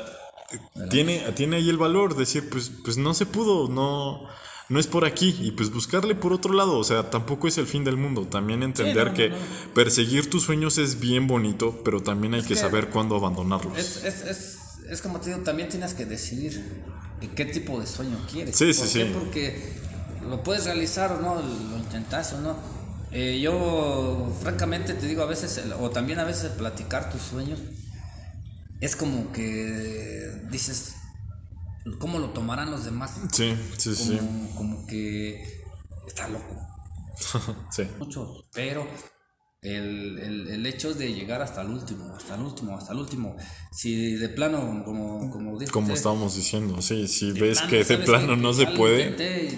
tiene, 0.91 1.20
tiene 1.37 1.57
ahí 1.57 1.68
el 1.68 1.78
valor 1.78 2.16
decir, 2.16 2.49
pues, 2.51 2.70
pues 2.85 2.97
no 2.97 3.14
se 3.14 3.26
pudo, 3.26 3.68
no, 3.68 4.26
no 4.71 4.81
es 4.81 4.87
por 4.87 5.05
aquí. 5.05 5.37
Y 5.41 5.51
pues 5.51 5.71
buscarle 5.71 6.14
por 6.14 6.33
otro 6.33 6.55
lado, 6.55 6.79
o 6.79 6.85
sea, 6.85 7.11
tampoco 7.11 7.49
es 7.49 7.59
el 7.59 7.66
fin 7.66 7.85
del 7.85 7.99
mundo. 7.99 8.27
También 8.27 8.62
entender 8.62 9.09
no, 9.09 9.14
que 9.14 9.29
no. 9.29 9.37
perseguir 9.75 10.31
tus 10.31 10.45
sueños 10.45 10.79
es 10.79 10.99
bien 10.99 11.27
bonito, 11.27 11.83
pero 11.85 12.01
también 12.03 12.33
hay 12.33 12.43
que 12.43 12.49
que 12.49 12.57
saber 12.57 12.89
cuándo 12.89 13.16
abandonarlos. 13.16 13.77
Es, 13.77 14.05
es, 14.05 14.23
es, 14.25 14.59
es 14.89 15.03
como 15.03 15.21
te 15.21 15.31
digo, 15.31 15.43
también 15.43 15.68
tienes 15.68 15.93
que 15.93 16.07
decidir 16.07 16.64
de 17.21 17.29
qué 17.29 17.45
tipo 17.45 17.79
de 17.79 17.87
sueño 17.87 18.16
quieres. 18.31 18.57
Sí, 18.57 18.73
sí, 18.73 18.81
¿Por 18.81 18.89
sí. 18.89 18.99
qué? 18.99 19.05
Porque 19.07 19.73
lo 20.29 20.43
puedes 20.43 20.64
realizar 20.64 21.12
o 21.12 21.21
no, 21.21 21.35
lo 21.43 21.77
intentas 21.77 22.33
o 22.33 22.41
no. 22.41 22.57
Eh, 23.12 23.41
yo, 23.43 24.33
francamente, 24.41 24.95
te 24.95 25.07
digo, 25.07 25.23
a 25.23 25.27
veces, 25.27 25.62
o 25.81 25.91
también 25.91 26.21
a 26.21 26.25
veces 26.25 26.53
platicar 26.53 27.11
tus 27.11 27.23
sueños, 27.23 27.59
es 28.81 28.95
como 28.95 29.33
que 29.33 30.31
dices, 30.51 30.95
¿cómo 31.99 32.18
lo 32.18 32.30
tomarán 32.30 32.70
los 32.70 32.84
demás? 32.84 33.12
Sí, 33.32 33.55
sí, 33.76 33.95
sí. 33.95 34.16
Como, 34.16 34.55
como 34.55 34.86
que 34.86 35.62
está 36.07 36.28
loco, 36.28 36.57
Sí. 37.70 37.84
muchos, 37.99 38.45
pero 38.53 38.86
el, 39.62 40.18
el, 40.18 40.49
el 40.49 40.66
hecho 40.66 40.95
de 40.95 41.12
llegar 41.12 41.43
hasta 41.43 41.61
el 41.62 41.68
último, 41.68 42.14
hasta 42.16 42.34
el 42.34 42.41
último, 42.43 42.76
hasta 42.78 42.93
el 42.93 42.99
último, 42.99 43.36
si 43.72 44.14
de 44.14 44.28
plano, 44.30 44.82
como, 44.84 45.30
como 45.30 45.59
dijo 45.59 45.72
Como 45.72 45.86
usted, 45.86 45.97
estábamos 45.99 46.34
diciendo, 46.36 46.80
sí, 46.80 47.07
si 47.09 47.32
ves 47.32 47.59
plano, 47.59 47.70
que 47.70 47.76
de 47.76 47.84
¿sabes 47.84 48.07
plano 48.07 48.36
no 48.36 48.51
Que 48.53 48.57
se 48.57 48.66
puede 48.68 49.51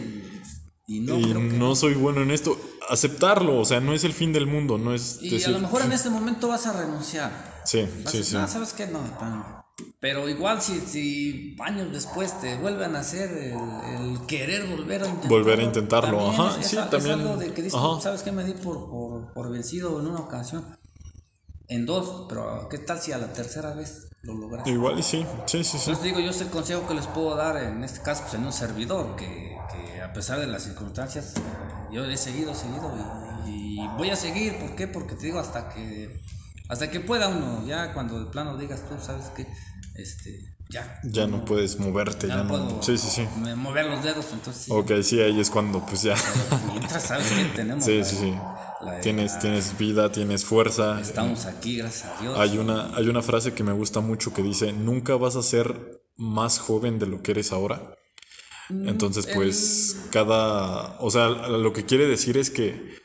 Y, 0.89 0.97
y 0.97 1.01
no, 1.01 1.18
y 1.20 1.22
que- 1.33 1.35
no 1.35 1.76
soy 1.76 1.95
bueno 1.95 2.22
en 2.22 2.33
esto, 2.33 2.61
aceptarlo, 2.89 3.61
o 3.61 3.64
sea, 3.64 3.80
no 3.80 3.95
es 3.95 4.03
el 4.03 4.12
fin 4.12 4.33
del 4.33 4.47
mundo, 4.49 4.76
no 4.78 4.93
es 4.93 5.18
Y 5.22 5.30
decir, 5.30 5.49
a 5.49 5.51
lo 5.53 5.61
mejor 5.61 5.83
en 5.83 5.93
este 5.93 6.11
momento 6.11 6.49
vas 6.49 6.66
a 6.66 6.72
renunciar. 6.72 7.62
sí, 7.64 7.87
Vas 8.05 8.12
sí, 8.12 8.24
sí. 8.24 8.35
"No, 8.35 8.49
¿sabes 8.49 8.72
qué? 8.72 8.89
No, 8.89 9.01
de 9.03 9.11
plano". 9.11 9.62
Pero 10.01 10.29
igual 10.29 10.61
si, 10.61 10.81
si 10.81 11.57
años 11.61 11.93
después 11.93 12.39
te 12.41 12.57
vuelven 12.57 12.95
a 12.97 13.01
hacer 13.01 13.31
el, 13.31 14.12
el 14.12 14.27
querer 14.27 14.66
volver 14.66 15.03
a 15.03 15.07
intentarlo. 15.07 15.37
Volver 15.39 15.61
a 15.61 15.62
intentarlo, 15.62 16.18
también 16.18 16.41
ajá, 16.41 16.61
es, 16.61 16.66
sí, 16.66 16.77
es- 16.77 16.83
es 16.85 16.91
también, 16.91 17.20
algo 17.20 17.37
de 17.37 17.53
que 17.55 17.62
dices, 17.62 17.79
ajá. 17.79 18.01
¿sabes 18.01 18.23
qué? 18.23 18.33
Me 18.33 18.45
di 18.45 18.53
por, 18.53 18.91
por, 18.91 19.33
por 19.33 19.51
vencido 19.51 19.99
en 20.01 20.07
una 20.09 20.20
ocasión. 20.20 20.64
En 21.68 21.87
dos, 21.87 22.27
pero 22.29 22.68
¿qué 22.68 22.79
tal 22.79 23.01
si 23.01 23.12
a 23.12 23.18
la 23.18 23.33
tercera 23.33 23.73
vez 23.73 24.09
lo 24.23 24.35
logras? 24.35 24.66
Igual 24.66 24.99
y 24.99 25.03
sí, 25.03 25.25
sí, 25.47 25.64
sí, 25.64 25.64
sí. 25.64 25.77
Entonces 25.79 26.03
digo, 26.05 26.20
yo 26.20 26.31
es 26.31 26.41
el 26.43 26.49
consejo 26.49 26.87
que 26.87 26.95
les 26.95 27.07
puedo 27.07 27.35
dar 27.35 27.57
en 27.57 27.83
este 27.83 28.03
caso, 28.03 28.23
pues 28.23 28.35
en 28.35 28.45
un 28.45 28.53
servidor, 28.53 29.16
que, 29.16 29.57
que 29.73 30.03
a 30.03 30.12
pesar 30.12 30.39
de 30.39 30.49
las 30.49 30.64
circunstancias, 30.64 31.33
yo 31.91 32.05
he 32.05 32.16
seguido, 32.18 32.55
seguido 32.55 32.93
y, 33.47 33.81
y 33.81 33.89
voy 33.97 34.11
a 34.11 34.16
seguir, 34.16 34.59
¿por 34.59 34.75
qué? 34.75 34.87
Porque 34.87 35.14
te 35.14 35.27
digo, 35.27 35.39
hasta 35.39 35.70
que 35.70 36.20
hasta 36.69 36.91
que 36.91 37.01
pueda 37.01 37.29
uno, 37.29 37.67
ya 37.67 37.93
cuando 37.93 38.19
de 38.25 38.31
plano 38.31 38.57
digas 38.57 38.89
tú, 38.89 38.95
¿sabes 39.05 39.27
qué? 39.37 39.47
Este, 39.95 40.39
ya. 40.71 41.01
Ya 41.05 41.27
no 41.27 41.45
puedes 41.45 41.79
moverte, 41.79 42.29
ya, 42.29 42.37
Ya 42.37 42.43
no. 42.45 42.49
puedo 42.49 42.83
Sí, 42.83 42.97
sí, 42.97 43.09
sí. 43.09 43.29
me- 43.41 43.55
mover 43.55 43.87
los 43.87 44.03
dedos, 44.03 44.27
entonces. 44.33 44.67
Ok, 44.71 44.91
sí, 45.03 45.21
ahí 45.21 45.39
es 45.39 45.51
cuando 45.51 45.85
pues 45.85 46.03
ya. 46.03 46.15
Mientras 46.71 47.03
sabes 47.03 47.31
que 47.31 47.45
tenemos 47.57 47.85
Sí, 47.85 47.99
la- 47.99 48.05
sí, 48.05 48.17
sí. 48.17 48.31
la- 48.83 49.01
Tienes, 49.01 49.35
la- 49.35 49.39
tienes 49.41 49.77
vida, 49.79 50.11
tienes 50.13 50.45
fuerza. 50.47 50.99
estamos 51.01 51.45
aquí, 51.45 51.77
gracias 51.77 52.11
a 52.19 52.23
Dios. 52.23 52.39
Hay 52.39 52.57
una, 52.59 52.95
hay 52.97 53.09
una 53.09 53.21
frase 53.23 53.53
que 53.53 53.63
me 53.65 53.73
gusta 53.73 54.01
mucho 54.01 54.33
que 54.33 54.43
dice, 54.43 54.73
nunca 54.73 55.17
vas 55.17 55.37
a 55.37 55.43
ser 55.43 56.01
más 56.17 56.59
joven 56.59 56.99
de 56.99 57.07
lo 57.07 57.23
que 57.23 57.33
eres 57.33 57.53
ahora. 57.53 57.95
Mm, 58.71 58.89
Entonces, 58.89 59.27
pues, 59.27 59.97
cada... 60.11 60.99
O 61.01 61.11
sea, 61.11 61.29
lo 61.29 61.73
que 61.75 61.85
quiere 61.85 62.07
decir 62.07 62.39
es 62.39 62.49
que 62.51 63.02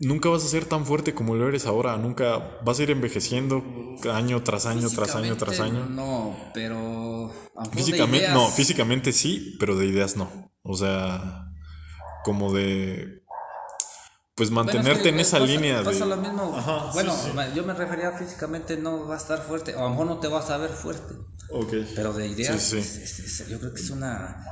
nunca 0.00 0.28
vas 0.28 0.44
a 0.44 0.48
ser 0.48 0.64
tan 0.64 0.84
fuerte 0.86 1.14
como 1.14 1.34
lo 1.34 1.48
eres 1.48 1.66
ahora. 1.66 1.96
Nunca 1.96 2.58
vas 2.64 2.78
a 2.78 2.82
ir 2.82 2.90
envejeciendo 2.90 3.62
año 4.12 4.42
tras 4.42 4.66
año, 4.66 4.88
tras 4.90 5.14
año, 5.14 5.36
tras 5.36 5.60
año. 5.60 5.86
No, 5.86 6.36
pero... 6.54 7.30
Físicamente, 7.72 8.28
no, 8.30 8.48
físicamente 8.48 9.12
sí, 9.12 9.56
pero 9.60 9.76
de 9.76 9.86
ideas 9.86 10.16
no. 10.16 10.52
O 10.62 10.76
sea, 10.76 11.46
como 12.24 12.52
de... 12.52 13.20
Pues 14.34 14.48
Bueno, 14.50 14.70
es 14.70 14.74
mantenerte 14.76 15.02
que 15.02 15.08
en 15.10 15.20
esa 15.20 15.38
pasa- 15.38 15.52
línea 15.52 15.82
pasa 15.84 16.04
de... 16.04 16.06
lo 16.06 16.16
mismo. 16.16 16.54
Ajá, 16.56 16.90
bueno, 16.94 17.12
sí. 17.14 17.30
yo 17.54 17.62
me 17.64 17.74
refería 17.74 18.12
físicamente 18.12 18.78
no 18.78 19.06
va 19.06 19.14
a 19.14 19.18
estar 19.18 19.42
fuerte, 19.42 19.74
o 19.74 19.80
a 19.80 19.82
lo 19.82 19.90
mejor 19.90 20.06
no 20.06 20.18
te 20.18 20.28
vas 20.28 20.48
a 20.48 20.56
ver 20.56 20.70
fuerte, 20.70 21.14
Ok. 21.50 21.74
pero 21.94 22.14
de 22.14 22.28
ideas, 22.28 22.58
Sí, 22.62 22.70
sí. 22.70 22.78
es- 22.78 23.18
es- 23.20 23.40
es- 23.40 23.48
yo 23.48 23.58
creo 23.60 23.74
que 23.74 23.80
es 23.82 23.90
una, 23.90 24.42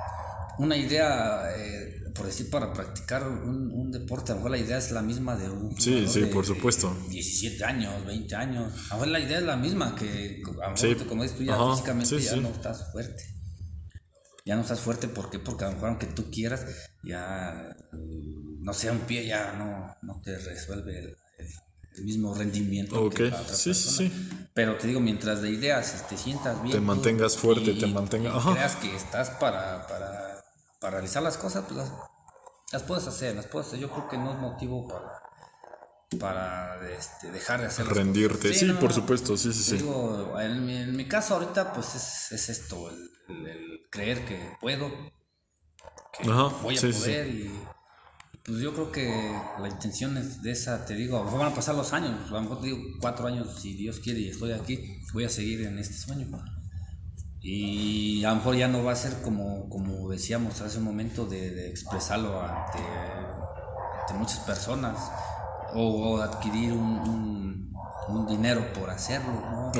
una 0.58 0.76
idea, 0.76 1.42
eh, 1.56 1.94
por 2.14 2.26
decir, 2.26 2.50
para 2.50 2.72
practicar 2.72 3.26
un, 3.28 3.70
un 3.72 3.90
deporte, 3.92 4.32
a 4.32 4.34
lo 4.34 4.40
mejor 4.40 4.50
la 4.52 4.58
idea 4.58 4.78
es 4.78 4.90
la 4.90 5.02
misma 5.02 5.36
de 5.36 5.48
un 5.48 5.78
Sí, 5.80 6.06
sí, 6.08 6.20
de- 6.22 6.26
por 6.28 6.44
supuesto. 6.44 6.94
17 7.10 7.64
años, 7.64 8.04
20 8.04 8.34
años, 8.34 8.72
a 8.90 8.94
lo 8.94 9.00
mejor 9.00 9.08
la 9.08 9.20
idea 9.20 9.38
es 9.38 9.44
la 9.44 9.56
misma, 9.56 9.94
que 9.94 10.42
a 10.44 10.50
lo 10.68 10.74
mejor, 10.74 10.78
Sí. 10.78 10.94
como 11.08 11.22
dices 11.22 11.38
tú, 11.38 11.44
ya 11.44 11.54
Ajá, 11.54 11.70
físicamente 11.72 12.18
sí, 12.18 12.24
ya 12.24 12.32
sí. 12.32 12.40
no 12.40 12.48
estás 12.48 12.90
fuerte. 12.92 13.22
Ya 14.44 14.56
no 14.56 14.62
estás 14.62 14.80
fuerte, 14.80 15.08
¿por 15.08 15.28
qué? 15.30 15.38
Porque 15.38 15.64
a 15.64 15.68
lo 15.68 15.74
mejor 15.74 15.88
aunque 15.90 16.06
tú 16.06 16.30
quieras, 16.30 16.64
ya, 17.04 17.76
no 18.62 18.72
sé, 18.72 18.90
un 18.90 19.00
pie 19.00 19.26
ya 19.26 19.52
no, 19.52 19.94
no 20.02 20.20
te 20.22 20.36
resuelve 20.38 20.98
el, 20.98 21.16
mismo 22.04 22.32
rendimiento 22.32 23.02
Ok, 23.02 23.14
que 23.16 23.24
otra 23.24 23.42
sí, 23.44 23.74
sí. 23.74 24.12
Pero 24.54 24.76
te 24.76 24.86
digo, 24.86 25.00
mientras 25.00 25.42
de 25.42 25.50
ideas 25.50 26.06
te 26.08 26.16
sientas 26.16 26.62
bien. 26.62 26.76
Te 26.76 26.80
mantengas 26.80 27.36
fuerte, 27.36 27.72
y- 27.72 27.78
te 27.78 27.86
mantenga- 27.88 28.30
y 28.32 28.36
ajá. 28.36 28.52
creas 28.52 28.76
que 28.76 28.94
estás 28.94 29.30
para, 29.30 29.84
para, 29.88 30.37
para 30.80 30.92
realizar 30.98 31.22
las 31.22 31.36
cosas, 31.38 31.64
pues 31.66 31.76
las, 31.78 31.92
las 32.72 32.82
puedes 32.84 33.06
hacer, 33.06 33.36
las 33.36 33.46
puedes 33.46 33.68
hacer. 33.68 33.80
Yo 33.80 33.90
creo 33.90 34.08
que 34.08 34.18
no 34.18 34.32
es 34.32 34.38
motivo 34.38 34.88
para, 34.88 35.22
para 36.18 36.88
este, 36.90 37.30
dejar 37.30 37.60
de 37.60 37.66
hacer 37.66 37.86
Rendirte. 37.86 38.52
Sí, 38.54 38.66
no, 38.66 38.74
por 38.80 38.92
no. 38.92 38.92
supuesto, 38.92 39.36
sí, 39.36 39.52
sí, 39.52 39.62
Te 39.64 39.70
sí. 39.70 39.76
Digo, 39.76 40.38
en 40.40 40.66
mi, 40.66 40.76
en 40.76 40.96
mi 40.96 41.06
caso 41.08 41.34
ahorita 41.34 41.72
pues 41.74 41.94
es, 41.94 42.32
es 42.32 42.48
esto, 42.50 42.90
el, 42.90 43.10
el- 43.28 43.46
el 43.48 43.80
creer 43.90 44.24
que 44.26 44.56
puedo, 44.60 44.90
que 46.12 46.24
Ajá, 46.28 46.50
voy 46.62 46.78
a 46.78 46.82
sí, 46.82 46.92
sí, 46.92 47.00
poder 47.00 47.26
y 47.28 47.50
pues 48.44 48.60
yo 48.60 48.72
creo 48.74 48.92
que 48.92 49.08
la 49.60 49.68
intención 49.68 50.16
es 50.16 50.42
de 50.42 50.52
esa, 50.52 50.86
te 50.86 50.94
digo, 50.94 51.16
a 51.16 51.20
lo 51.20 51.24
mejor 51.26 51.40
van 51.40 51.52
a 51.52 51.56
pasar 51.56 51.74
los 51.74 51.92
años, 51.92 52.30
a 52.30 52.34
lo 52.34 52.42
mejor 52.42 52.60
te 52.60 52.66
digo 52.68 52.78
cuatro 53.00 53.26
años 53.28 53.60
si 53.60 53.74
Dios 53.76 54.00
quiere 54.00 54.20
y 54.20 54.30
estoy 54.30 54.52
aquí, 54.52 55.00
voy 55.12 55.24
a 55.24 55.28
seguir 55.30 55.62
en 55.66 55.78
este 55.78 55.94
sueño. 55.96 56.28
Y 57.40 58.24
a 58.24 58.30
lo 58.30 58.36
mejor 58.36 58.56
ya 58.56 58.68
no 58.68 58.82
va 58.84 58.92
a 58.92 58.96
ser 58.96 59.22
como, 59.22 59.68
como 59.68 60.08
decíamos 60.08 60.60
hace 60.60 60.78
un 60.78 60.84
momento 60.84 61.24
de, 61.26 61.50
de 61.50 61.68
expresarlo 61.70 62.40
ante, 62.40 62.78
ante 64.00 64.14
muchas 64.14 64.40
personas 64.40 64.96
o, 65.74 65.82
o 66.16 66.20
adquirir 66.20 66.72
un, 66.72 66.80
un- 66.80 67.68
un 68.08 68.26
dinero 68.26 68.72
por 68.72 68.88
hacerlo. 68.90 69.32
¿no? 69.32 69.70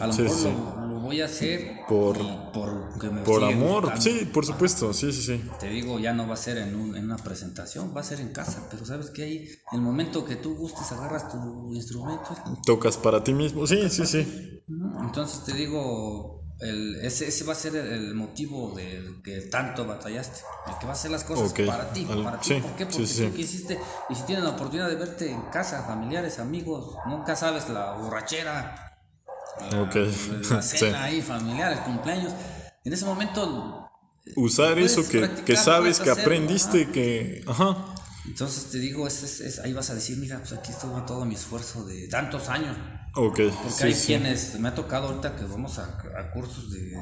A 0.00 0.06
lo 0.06 0.12
sí, 0.12 0.22
mejor 0.22 0.38
sí. 0.38 0.48
Lo, 0.78 0.86
lo 0.86 1.00
voy 1.00 1.20
a 1.20 1.24
hacer 1.24 1.80
Por- 1.88 2.16
porque 2.52 3.10
me 3.10 3.22
Por 3.22 3.42
amor, 3.42 3.82
gustando. 3.90 4.00
sí, 4.00 4.30
por 4.32 4.46
supuesto, 4.46 4.92
sí, 4.92 5.12
sí, 5.12 5.20
sí. 5.22 5.44
Te 5.58 5.68
digo, 5.68 5.98
ya 5.98 6.12
no 6.12 6.26
va 6.28 6.34
a 6.34 6.36
ser 6.36 6.58
en, 6.58 6.76
un- 6.76 6.96
en 6.96 7.04
una 7.04 7.16
presentación, 7.16 7.92
va 7.94 8.00
a 8.00 8.04
ser 8.04 8.20
en 8.20 8.32
casa, 8.32 8.68
pero 8.70 8.86
sabes 8.86 9.10
que 9.10 9.24
ahí, 9.24 9.48
el 9.72 9.80
momento 9.80 10.24
que 10.24 10.36
tú 10.36 10.54
gustes, 10.54 10.92
agarras 10.92 11.28
tu 11.30 11.74
instrumento. 11.74 12.36
Tocas 12.64 12.96
para 12.96 13.22
ti 13.24 13.34
mismo, 13.34 13.66
sí, 13.66 13.88
sí, 13.90 14.06
sí. 14.06 14.62
Entonces 15.02 15.44
te 15.44 15.52
digo, 15.54 16.41
el, 16.62 16.96
ese, 17.02 17.28
ese 17.28 17.44
va 17.44 17.52
a 17.52 17.56
ser 17.56 17.76
el, 17.76 17.86
el 17.92 18.14
motivo 18.14 18.72
de 18.74 19.20
que 19.24 19.42
tanto 19.42 19.84
batallaste, 19.86 20.40
el 20.68 20.78
que 20.78 20.86
va 20.86 20.92
a 20.92 20.94
hacer 20.94 21.10
las 21.10 21.24
cosas 21.24 21.50
Ok, 21.50 21.60
para 21.66 21.92
ti, 21.92 22.04
para 22.22 22.40
ti. 22.40 22.54
sí, 22.54 22.60
¿Por 22.60 22.76
qué? 22.76 22.86
Porque 22.86 23.06
sí. 23.06 23.26
tú 23.26 23.32
quisiste, 23.34 23.80
y 24.10 24.14
si 24.14 24.22
tienes 24.22 24.44
la 24.44 24.50
oportunidad 24.50 24.88
de 24.88 24.96
verte 24.96 25.30
en 25.30 25.42
casa, 25.50 25.82
familiares, 25.84 26.38
amigos, 26.38 26.96
nunca 27.06 27.36
sabes 27.36 27.68
la 27.68 27.92
borrachera, 27.92 28.88
Ok, 29.76 29.96
la 30.50 30.62
sí. 30.62 30.78
cena 30.78 31.04
ahí, 31.04 31.22
familiares, 31.22 31.80
cumpleaños. 31.80 32.32
En 32.84 32.92
ese 32.92 33.04
momento 33.04 33.88
Usar 34.36 34.78
eso 34.78 35.06
que, 35.08 35.28
que 35.44 35.56
sabes 35.56 35.98
que 36.00 36.10
hacerlo, 36.10 36.22
aprendiste, 36.22 36.90
que... 36.90 37.42
Ajá, 37.46 37.76
Entonces 38.26 38.70
te 38.70 38.78
digo, 38.78 39.06
es, 39.06 39.22
es- 39.22 39.40
es- 39.40 39.58
ahí 39.60 39.72
vas 39.72 39.90
a 39.90 39.94
decir, 39.94 40.16
mira, 40.18 40.38
pues 40.38 40.52
aquí 40.52 40.70
estuvo 40.72 41.00
todo 41.02 41.24
mi 41.24 41.34
esfuerzo 41.34 41.84
de 41.84 42.08
tantos 42.08 42.48
años. 42.48 42.76
Ok, 43.14 43.40
Porque 43.62 43.70
sí, 43.70 43.84
hay 43.84 43.94
sí. 43.94 44.06
quienes, 44.06 44.58
me 44.58 44.68
ha 44.68 44.74
tocado 44.74 45.08
ahorita 45.08 45.36
que 45.36 45.44
vamos 45.44 45.78
a, 45.78 45.84
a 46.18 46.30
cursos 46.32 46.70
de 46.72 46.92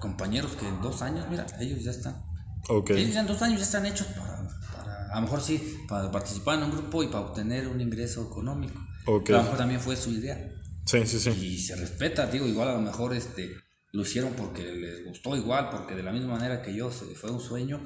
compañeros 0.00 0.52
que 0.52 0.66
en 0.68 0.80
dos 0.82 1.02
años, 1.02 1.26
mira, 1.30 1.46
ellos 1.60 1.82
ya 1.82 1.90
están. 1.90 2.22
Ok, 2.68 2.90
Ellos 2.90 3.14
ya 3.14 3.20
en 3.20 3.26
dos 3.26 3.40
años 3.42 3.58
ya 3.58 3.64
están 3.64 3.86
hechos 3.86 4.06
para, 4.08 4.48
para- 4.72 5.08
a 5.12 5.16
lo 5.16 5.22
mejor 5.22 5.40
sí, 5.40 5.78
para 5.88 6.10
participar 6.10 6.58
en 6.58 6.64
un 6.64 6.70
grupo 6.72 7.02
y 7.02 7.06
para 7.08 7.20
obtener 7.26 7.68
un 7.68 7.80
ingreso 7.80 8.22
económico. 8.30 8.80
Ok. 9.06 9.30
A 9.30 9.32
lo 9.34 9.42
mejor 9.42 9.58
también 9.58 9.80
fue 9.80 9.96
su 9.96 10.10
idea. 10.10 10.38
sí, 10.86 11.06
sí, 11.06 11.18
sí. 11.20 11.30
Y 11.30 11.58
se 11.58 11.76
respeta, 11.76 12.26
digo, 12.26 12.46
igual 12.46 12.68
a 12.68 12.72
lo 12.74 12.80
mejor 12.80 13.14
este, 13.14 13.54
lo 13.92 14.02
hicieron 14.02 14.32
porque 14.32 14.62
les 14.72 15.04
gustó 15.06 15.36
igual, 15.36 15.70
porque 15.70 15.94
de 15.94 16.02
la 16.02 16.10
misma 16.12 16.34
manera 16.34 16.62
que 16.62 16.74
yo, 16.74 16.90
se- 16.90 17.14
fue 17.14 17.30
un 17.30 17.40
sueño. 17.40 17.82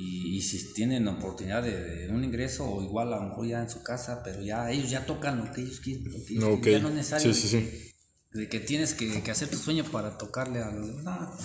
Y, 0.00 0.36
y 0.36 0.42
si 0.42 0.72
tienen 0.74 1.08
oportunidad 1.08 1.62
de, 1.62 2.06
de 2.06 2.08
un 2.12 2.22
ingreso, 2.22 2.64
o 2.70 2.82
igual 2.84 3.12
a 3.12 3.16
lo 3.16 3.22
mejor 3.30 3.46
ya 3.48 3.60
en 3.60 3.68
su 3.68 3.82
casa, 3.82 4.22
pero 4.22 4.40
ya 4.42 4.70
ellos 4.70 4.88
ya 4.90 5.04
tocan 5.06 5.38
lo 5.38 5.50
que 5.52 5.62
ellos 5.62 5.80
quieren. 5.80 6.04
lo 6.04 6.24
que 6.24 6.32
ellos 6.34 6.44
Ok, 6.44 6.62
quieren, 6.62 6.72
ya 6.74 6.82
no 6.82 6.88
es 6.90 6.94
necesario 6.94 7.34
sí, 7.34 7.40
sí, 7.40 7.48
sí. 7.48 7.92
de 8.38 8.48
que 8.48 8.60
tienes 8.60 8.94
que, 8.94 9.22
que 9.22 9.30
hacer 9.30 9.48
tu 9.48 9.56
sueño 9.56 9.84
para 9.84 10.16
tocarle 10.16 10.62
a 10.62 10.70
los 10.70 11.02
no, 11.02 11.36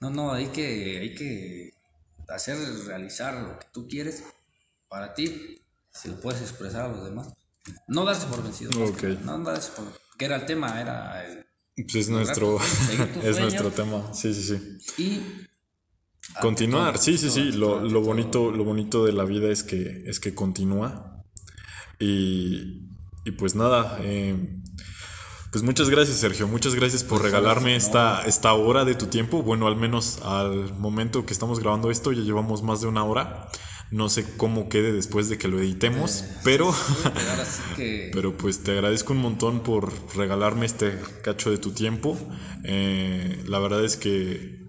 no, 0.00 0.10
no, 0.10 0.32
hay 0.32 0.48
que, 0.48 0.98
hay 0.98 1.14
que 1.14 1.72
hacer 2.28 2.58
realizar 2.86 3.34
lo 3.42 3.58
que 3.58 3.66
tú 3.72 3.88
quieres 3.88 4.22
para 4.88 5.14
ti, 5.14 5.62
si 5.92 6.08
lo 6.08 6.20
puedes 6.20 6.42
expresar 6.42 6.82
a 6.82 6.88
los 6.88 7.04
demás. 7.04 7.28
No 7.88 8.04
darse 8.04 8.26
por 8.26 8.42
vencido. 8.42 8.70
más 8.78 8.90
Ok. 8.90 8.96
que 8.98 9.06
nada, 9.08 9.38
No 9.38 9.44
darse 9.44 9.70
por. 9.72 9.86
Que 10.18 10.26
era 10.26 10.36
el 10.36 10.44
tema, 10.44 10.78
era 10.80 11.24
el- 11.26 11.46
Pues 11.76 11.94
es 11.94 12.08
nuestro, 12.10 12.58
es 13.22 13.40
nuestro 13.40 13.70
tema, 13.70 14.12
sí, 14.12 14.34
sí, 14.34 14.42
sí. 14.42 15.02
Y. 15.02 15.20
Continuar, 16.40 16.98
sí, 16.98 17.18
sí, 17.18 17.30
sí. 17.30 17.52
Lo, 17.52 17.80
lo 17.80 18.00
bonito, 18.00 18.50
lo 18.50 18.64
bonito 18.64 19.04
de 19.04 19.12
la 19.12 19.24
vida 19.24 19.50
es 19.50 19.62
que, 19.62 20.02
es 20.06 20.20
que 20.20 20.34
continúa. 20.34 21.22
Y, 22.00 22.88
y 23.24 23.30
pues 23.32 23.54
nada, 23.54 23.98
eh, 24.02 24.36
pues 25.54 25.62
muchas 25.62 25.88
gracias, 25.88 26.16
Sergio. 26.16 26.48
Muchas 26.48 26.74
gracias 26.74 27.04
por 27.04 27.22
regalarme 27.22 27.76
esta, 27.76 28.24
esta 28.26 28.52
hora 28.54 28.84
de 28.84 28.96
tu 28.96 29.06
tiempo. 29.06 29.44
Bueno, 29.44 29.68
al 29.68 29.76
menos 29.76 30.18
al 30.24 30.74
momento 30.74 31.24
que 31.26 31.32
estamos 31.32 31.60
grabando 31.60 31.92
esto, 31.92 32.10
ya 32.10 32.22
llevamos 32.22 32.64
más 32.64 32.80
de 32.80 32.88
una 32.88 33.04
hora. 33.04 33.48
No 33.92 34.08
sé 34.08 34.26
cómo 34.36 34.68
quede 34.68 34.92
después 34.92 35.28
de 35.28 35.38
que 35.38 35.46
lo 35.46 35.60
editemos, 35.60 36.24
pero, 36.42 36.74
Pero 37.04 37.44
que. 37.76 38.10
pero 38.12 38.36
pues 38.36 38.64
te 38.64 38.72
agradezco 38.72 39.12
un 39.12 39.20
montón 39.20 39.62
por 39.62 39.92
regalarme 40.16 40.66
este 40.66 40.98
cacho 41.22 41.52
de 41.52 41.58
tu 41.58 41.70
tiempo. 41.70 42.18
Eh, 42.64 43.44
la 43.46 43.60
verdad 43.60 43.84
es 43.84 43.96
que 43.96 44.63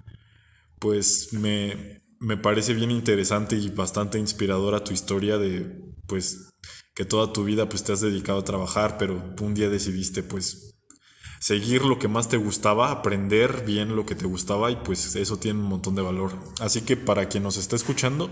pues 0.86 1.34
me, 1.34 2.04
me 2.20 2.38
parece 2.38 2.76
bien 2.76 2.92
interesante 2.92 3.56
y 3.56 3.70
bastante 3.70 4.20
inspiradora 4.20 4.84
tu 4.84 4.94
historia 4.94 5.40
de 5.40 5.82
pues 6.06 6.52
que 6.94 7.06
toda 7.06 7.34
tu 7.34 7.44
vida 7.44 7.68
pues 7.68 7.84
te 7.84 7.92
has 7.92 8.02
dedicado 8.02 8.38
a 8.38 8.44
trabajar, 8.44 9.00
pero 9.00 9.34
un 9.42 9.56
día 9.56 9.68
decidiste 9.68 10.22
pues 10.22 10.76
seguir 11.40 11.84
lo 11.84 11.98
que 11.98 12.08
más 12.08 12.30
te 12.30 12.38
gustaba, 12.38 12.92
aprender 12.92 13.66
bien 13.66 13.96
lo 13.96 14.06
que 14.06 14.14
te 14.14 14.28
gustaba 14.28 14.70
y 14.70 14.76
pues 14.76 15.16
eso 15.16 15.38
tiene 15.38 15.60
un 15.60 15.66
montón 15.66 15.96
de 15.96 16.04
valor. 16.04 16.34
Así 16.60 16.82
que 16.82 16.96
para 16.96 17.30
quien 17.30 17.42
nos 17.42 17.58
está 17.58 17.76
escuchando, 17.76 18.30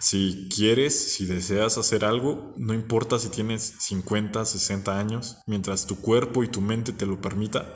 si 0.00 0.48
quieres, 0.52 1.12
si 1.12 1.24
deseas 1.24 1.78
hacer 1.78 2.04
algo, 2.04 2.52
no 2.56 2.74
importa 2.74 3.20
si 3.20 3.28
tienes 3.28 3.76
50, 3.78 4.44
60 4.44 4.98
años, 4.98 5.36
mientras 5.46 5.86
tu 5.86 6.00
cuerpo 6.00 6.42
y 6.42 6.48
tu 6.48 6.60
mente 6.60 6.92
te 6.92 7.06
lo 7.06 7.20
permita, 7.20 7.72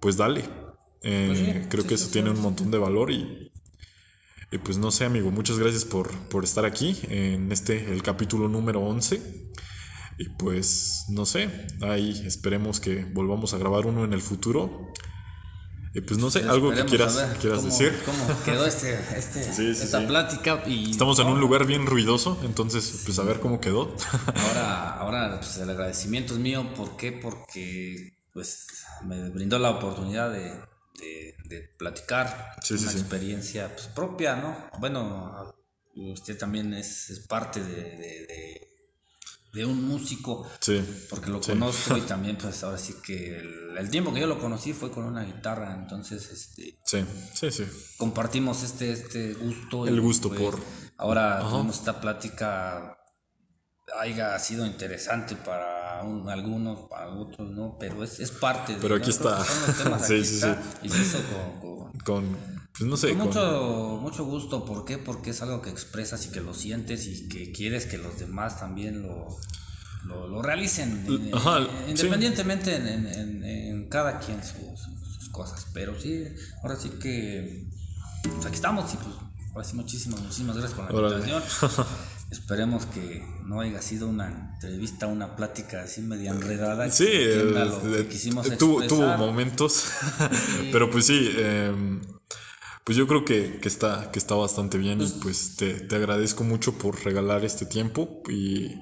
pues 0.00 0.16
dale. 0.16 0.61
Eh, 1.04 1.26
Pues 1.28 1.38
sí, 1.38 1.68
creo 1.68 1.82
sí, 1.82 1.88
que 1.88 1.94
eso 1.94 2.06
sí, 2.06 2.12
tiene 2.12 2.30
un 2.30 2.40
montón 2.40 2.70
de 2.70 2.78
valor 2.78 3.10
y, 3.10 3.50
y 4.50 4.58
pues 4.58 4.78
no 4.78 4.90
sé, 4.90 5.04
amigo, 5.04 5.30
muchas 5.30 5.58
gracias 5.58 5.84
por, 5.84 6.10
por 6.28 6.44
estar 6.44 6.64
aquí 6.64 6.98
en 7.08 7.50
este, 7.52 7.92
el 7.92 8.02
capítulo 8.02 8.48
número 8.48 8.80
11. 8.80 9.50
Y 10.18 10.28
pues 10.38 11.06
no 11.08 11.24
sé, 11.26 11.48
ahí 11.80 12.22
esperemos 12.26 12.78
que 12.80 13.04
volvamos 13.06 13.54
a 13.54 13.58
grabar 13.58 13.86
uno 13.86 14.04
en 14.04 14.12
el 14.12 14.20
futuro. 14.22 14.92
Y 15.94 16.00
pues 16.02 16.18
no 16.18 16.30
sé, 16.30 16.44
algo 16.48 16.70
que 16.72 16.84
quieras, 16.86 17.14
quieras 17.40 17.58
cómo- 17.60 17.70
decir. 17.70 17.92
¿Cómo 18.06 18.42
quedó 18.44 18.64
este, 18.66 18.94
este, 19.16 19.42
Sí, 19.52 19.74
sí, 19.74 19.82
esta 19.82 20.00
sí. 20.00 20.06
plática? 20.06 20.62
Y 20.66 20.90
Estamos 20.92 21.18
en 21.18 21.26
un 21.26 21.40
lugar 21.40 21.66
bien 21.66 21.84
ruidoso, 21.86 22.38
entonces 22.44 23.02
pues 23.04 23.18
a 23.18 23.24
ver 23.24 23.40
cómo 23.40 23.60
quedó. 23.60 23.94
Ahora, 24.34 24.90
ahora 24.98 25.40
pues, 25.40 25.56
el 25.58 25.68
agradecimiento 25.68 26.34
es 26.34 26.40
mío. 26.40 26.72
¿Por 26.74 26.96
qué? 26.96 27.12
Porque 27.12 28.18
pues 28.32 28.66
me 29.04 29.28
brindó 29.30 29.58
la 29.58 29.70
oportunidad 29.70 30.30
de, 30.32 30.52
de- 31.02 31.34
de 31.48 31.60
platicar 31.78 32.56
Sí, 32.62 32.74
una 32.74 32.90
sí. 32.90 32.98
experiencia 32.98 33.74
pues, 33.74 33.88
propia, 33.88 34.36
¿no? 34.36 34.56
Bueno, 34.78 35.52
usted 35.94 36.38
también 36.38 36.72
es, 36.74 37.10
es 37.10 37.20
parte 37.20 37.62
de, 37.62 37.76
de- 39.56 39.66
un 39.66 39.86
músico. 39.86 40.48
Sí. 40.60 40.82
Porque 41.10 41.28
lo 41.30 41.38
conozco 41.40 41.96
y 41.98 42.00
también 42.12 42.38
pues 42.38 42.64
ahora 42.64 42.78
sí 42.78 42.94
que 43.04 43.38
el, 43.38 43.76
el 43.76 43.90
tiempo 43.90 44.12
que 44.14 44.20
yo 44.20 44.26
lo 44.26 44.38
conocí 44.38 44.72
fue 44.72 44.90
con 44.90 45.04
una 45.04 45.24
guitarra, 45.24 45.74
entonces 45.74 46.30
este 46.30 46.78
Sí, 46.86 47.04
sí, 47.34 47.50
sí. 47.50 47.64
compartimos 47.98 48.62
este, 48.62 48.92
este 48.92 49.34
gusto. 49.34 49.86
El 49.86 49.96
y, 49.96 49.98
gusto 49.98 50.28
pues, 50.30 50.40
por- 50.40 50.60
Ahora 50.96 51.40
tuvimos 51.40 51.76
esta 51.78 52.00
plática, 52.00 52.96
haya 54.00 54.38
sido 54.38 54.64
interesante 54.66 55.36
para 55.36 56.02
un- 56.02 56.28
algunos, 56.28 56.88
para 56.88 57.08
otros 57.08 57.50
no, 57.50 57.76
pero 57.78 58.02
es, 58.02 58.18
es 58.20 58.30
parte 58.30 58.74
de 58.74 58.80
Pero 58.80 58.96
aquí 58.96 59.10
está. 59.10 59.44
son 59.44 59.66
los 59.66 59.76
temas, 59.82 60.02
Sí, 60.06 60.14
aquí 60.14 60.24
sí, 60.24 60.34
está, 60.36 60.54
sí. 60.54 60.68
Y 60.82 60.88
se 60.88 60.98
hizo 61.02 61.18
con, 61.60 61.60
con- 61.60 61.92
Con, 62.02 62.36
pues 62.76 62.88
no 62.88 62.96
sé, 62.96 63.08
con 63.16 63.26
mucho, 63.26 63.98
mucho 64.00 64.24
gusto. 64.24 64.64
¿Por 64.64 64.84
qué? 64.84 64.98
Porque 64.98 65.30
es 65.30 65.42
algo 65.42 65.60
que 65.62 65.70
expresas 65.70 66.24
y 66.26 66.30
que 66.30 66.40
lo 66.40 66.54
sientes 66.54 67.06
y 67.06 67.28
que 67.28 67.52
quieres 67.52 67.86
que 67.86 67.98
los 67.98 68.18
demás 68.18 68.58
también 68.58 69.02
lo, 69.02 69.28
lo, 70.04 70.26
lo 70.26 70.42
realicen. 70.42 71.30
Ajá, 71.34 71.60
eh. 71.60 71.66
Independientemente 71.88 72.74
en, 72.76 72.86
en- 72.88 73.06
en- 73.06 73.44
en 73.44 73.88
cada 73.88 74.18
quien 74.18 74.42
su- 74.42 74.74
su- 74.76 75.04
sus 75.20 75.28
cosas. 75.28 75.66
Pero 75.74 75.98
sí, 76.00 76.24
ahora 76.62 76.76
sí 76.76 76.88
que 77.00 77.66
pues 78.22 78.46
aquí 78.46 78.54
estamos 78.54 78.92
y 78.94 78.96
pues 78.96 79.14
ahora 79.54 79.64
sí 79.64 79.76
muchísimas, 79.76 80.20
muchísimas 80.20 80.56
gracias 80.56 80.74
por 80.76 80.90
la 80.90 80.98
Órale. 80.98 81.16
invitación. 81.28 81.86
Esperemos 82.32 82.86
que 82.86 83.22
no 83.44 83.60
haya 83.60 83.82
sido 83.82 84.08
una 84.08 84.54
entrevista, 84.54 85.06
una 85.06 85.36
plática 85.36 85.82
así 85.82 86.00
media 86.00 86.30
enredada. 86.30 86.86
que 86.86 86.90
Sí, 86.90 87.04
lo 87.04 87.68
eh, 87.68 88.04
que 88.04 88.08
quisimos 88.08 88.56
tuvo, 88.56 88.82
tuvo 88.86 89.18
momentos, 89.18 89.88
pero 90.72 90.90
pues 90.90 91.04
sí, 91.04 91.28
eh, 91.36 92.00
pues 92.84 92.96
yo 92.96 93.06
creo 93.06 93.26
que, 93.26 93.58
que 93.60 93.68
está, 93.68 94.10
que 94.10 94.18
está 94.18 94.34
bastante 94.34 94.78
bien 94.78 95.02
y 95.02 95.08
pues 95.22 95.56
te, 95.56 95.74
te 95.74 95.94
agradezco 95.94 96.42
mucho 96.42 96.72
por 96.78 97.04
regalar 97.04 97.44
este 97.44 97.66
tiempo 97.66 98.22
y 98.30 98.76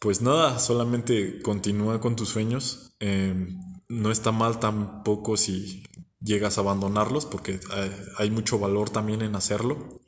pues 0.00 0.22
nada, 0.22 0.58
solamente 0.58 1.42
continúa 1.42 2.00
con 2.00 2.16
tus 2.16 2.30
sueños. 2.30 2.94
eh, 3.00 3.34
no 3.88 4.10
está 4.10 4.32
mal 4.32 4.58
tampoco 4.58 5.36
si 5.36 5.84
llegas 6.18 6.56
a 6.56 6.62
abandonarlos 6.62 7.26
porque 7.26 7.60
hay, 7.72 7.92
hay 8.16 8.30
mucho 8.30 8.58
valor 8.58 8.88
también 8.88 9.20
en 9.20 9.36
hacerlo. 9.36 10.00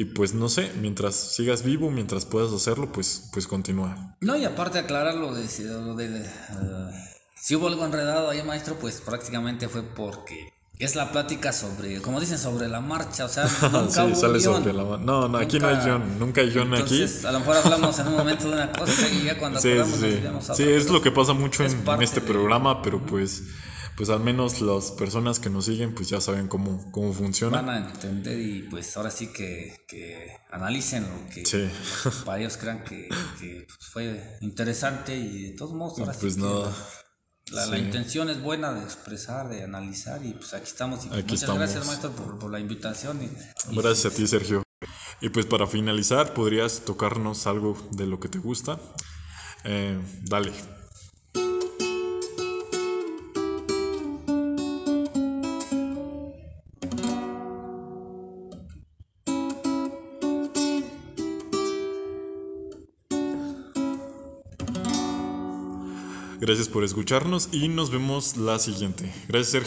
Y 0.00 0.04
pues 0.04 0.32
no 0.32 0.48
sé, 0.48 0.70
mientras 0.80 1.16
sigas 1.16 1.64
vivo, 1.64 1.90
mientras 1.90 2.24
puedas 2.24 2.52
hacerlo, 2.52 2.92
pues, 2.92 3.28
pues 3.32 3.48
continúa. 3.48 4.14
No, 4.20 4.36
y 4.36 4.44
aparte 4.44 4.78
aclarar 4.78 5.16
lo 5.16 5.34
de, 5.34 5.42
lo 5.64 5.94
de, 5.96 6.20
eh, 6.20 6.24
si 7.34 7.56
hubo 7.56 7.66
algo 7.66 7.84
enredado 7.84 8.30
ahí, 8.30 8.40
maestro, 8.44 8.76
pues 8.76 9.00
prácticamente 9.00 9.68
fue 9.68 9.82
porque 9.82 10.52
es 10.78 10.94
la 10.94 11.10
plática 11.10 11.52
sobre, 11.52 12.00
como 12.00 12.20
dicen, 12.20 12.38
sobre 12.38 12.68
la 12.68 12.80
marcha, 12.80 13.24
o 13.24 13.28
sea, 13.28 13.42
nunca 13.72 13.90
Sí, 13.90 14.00
hubo 14.02 14.14
sale 14.14 14.38
guion. 14.38 14.54
sobre 14.58 14.72
la 14.72 14.84
ma- 14.84 14.98
No, 14.98 15.28
no, 15.28 15.36
aquí 15.38 15.58
no 15.58 15.66
hay 15.66 15.76
guion, 15.84 16.16
nunca 16.20 16.42
hay 16.42 16.50
guion 16.50 16.72
aquí. 16.74 17.04
A 17.26 17.32
lo 17.32 17.40
mejor 17.40 17.56
hablamos 17.56 17.98
en 17.98 18.06
un 18.06 18.16
momento 18.18 18.46
de 18.48 18.54
una 18.54 18.70
cosa 18.70 19.08
y 19.08 19.24
ya 19.24 19.36
cuando 19.36 19.60
Sí, 19.60 19.72
acordamos 19.72 19.98
sí, 19.98 20.20
nos 20.32 20.50
a 20.50 20.54
Sí, 20.54 20.62
es 20.62 20.88
lo 20.90 21.02
que 21.02 21.10
pasa 21.10 21.32
mucho 21.32 21.64
Es 21.64 21.72
en, 21.74 22.02
este 22.02 22.20
de- 22.20 22.26
programa, 22.28 22.82
pero 22.82 23.04
pues, 23.04 23.42
pues 23.98 24.08
al 24.10 24.20
menos 24.20 24.60
las 24.62 24.92
personas 24.92 25.40
que 25.40 25.50
nos 25.50 25.64
siguen, 25.66 25.92
pues 25.94 26.08
ya 26.08 26.20
saben 26.20 26.46
cómo, 26.48 26.90
cómo 26.92 27.12
funciona. 27.12 27.60
Van 27.60 27.68
a 27.68 27.90
entender 27.90 28.38
y 28.38 28.62
pues 28.70 28.96
ahora 28.96 29.10
sí 29.10 29.26
que, 29.32 29.84
que 29.88 30.30
analicen 30.52 31.02
lo 31.02 31.28
que 31.34 31.44
Sí. 31.44 31.68
para 32.24 32.38
ellos 32.38 32.56
crean 32.56 32.84
que, 32.84 33.08
que, 33.40 33.66
pues, 33.66 33.90
fue 33.92 34.38
interesante 34.40 35.16
y 35.16 35.50
de 35.50 35.56
todos 35.56 35.72
modos 35.74 35.98
ahora 35.98 36.12
Pues 36.18 36.34
sí 36.34 36.40
nada. 36.40 36.72
que 37.44 37.54
la, 37.54 37.66
la 37.66 37.78
intención 37.78 38.30
es 38.30 38.40
buena 38.40 38.72
de 38.72 38.84
expresar, 38.84 39.48
de 39.48 39.64
analizar 39.64 40.24
y 40.24 40.32
pues 40.34 40.54
aquí 40.54 40.66
estamos. 40.68 41.04
Y 41.04 41.08
Aquí 41.08 41.22
muchas 41.22 41.32
estamos. 41.42 41.58
gracias 41.58 41.86
maestro 41.86 42.12
por, 42.12 42.38
por 42.38 42.50
la 42.52 42.60
invitación. 42.60 43.20
Y, 43.22 43.72
y 43.72 43.76
Gracias 43.76 44.12
a 44.12 44.16
ti, 44.16 44.26
Sergio. 44.28 44.62
Y 45.20 45.30
pues 45.30 45.46
para 45.46 45.66
finalizar, 45.66 46.34
¿podrías 46.34 46.82
tocarnos 46.84 47.48
algo 47.48 47.76
de 47.90 48.06
lo 48.06 48.20
que 48.20 48.28
te 48.28 48.38
gusta? 48.38 48.78
Eh, 49.64 49.98
dale. 50.22 50.52
Gracias 66.48 66.68
por 66.68 66.82
escucharnos 66.82 67.50
y 67.52 67.68
nos 67.68 67.90
vemos 67.90 68.38
la 68.38 68.58
siguiente. 68.58 69.12
Gracias, 69.28 69.48
Sergio. 69.48 69.56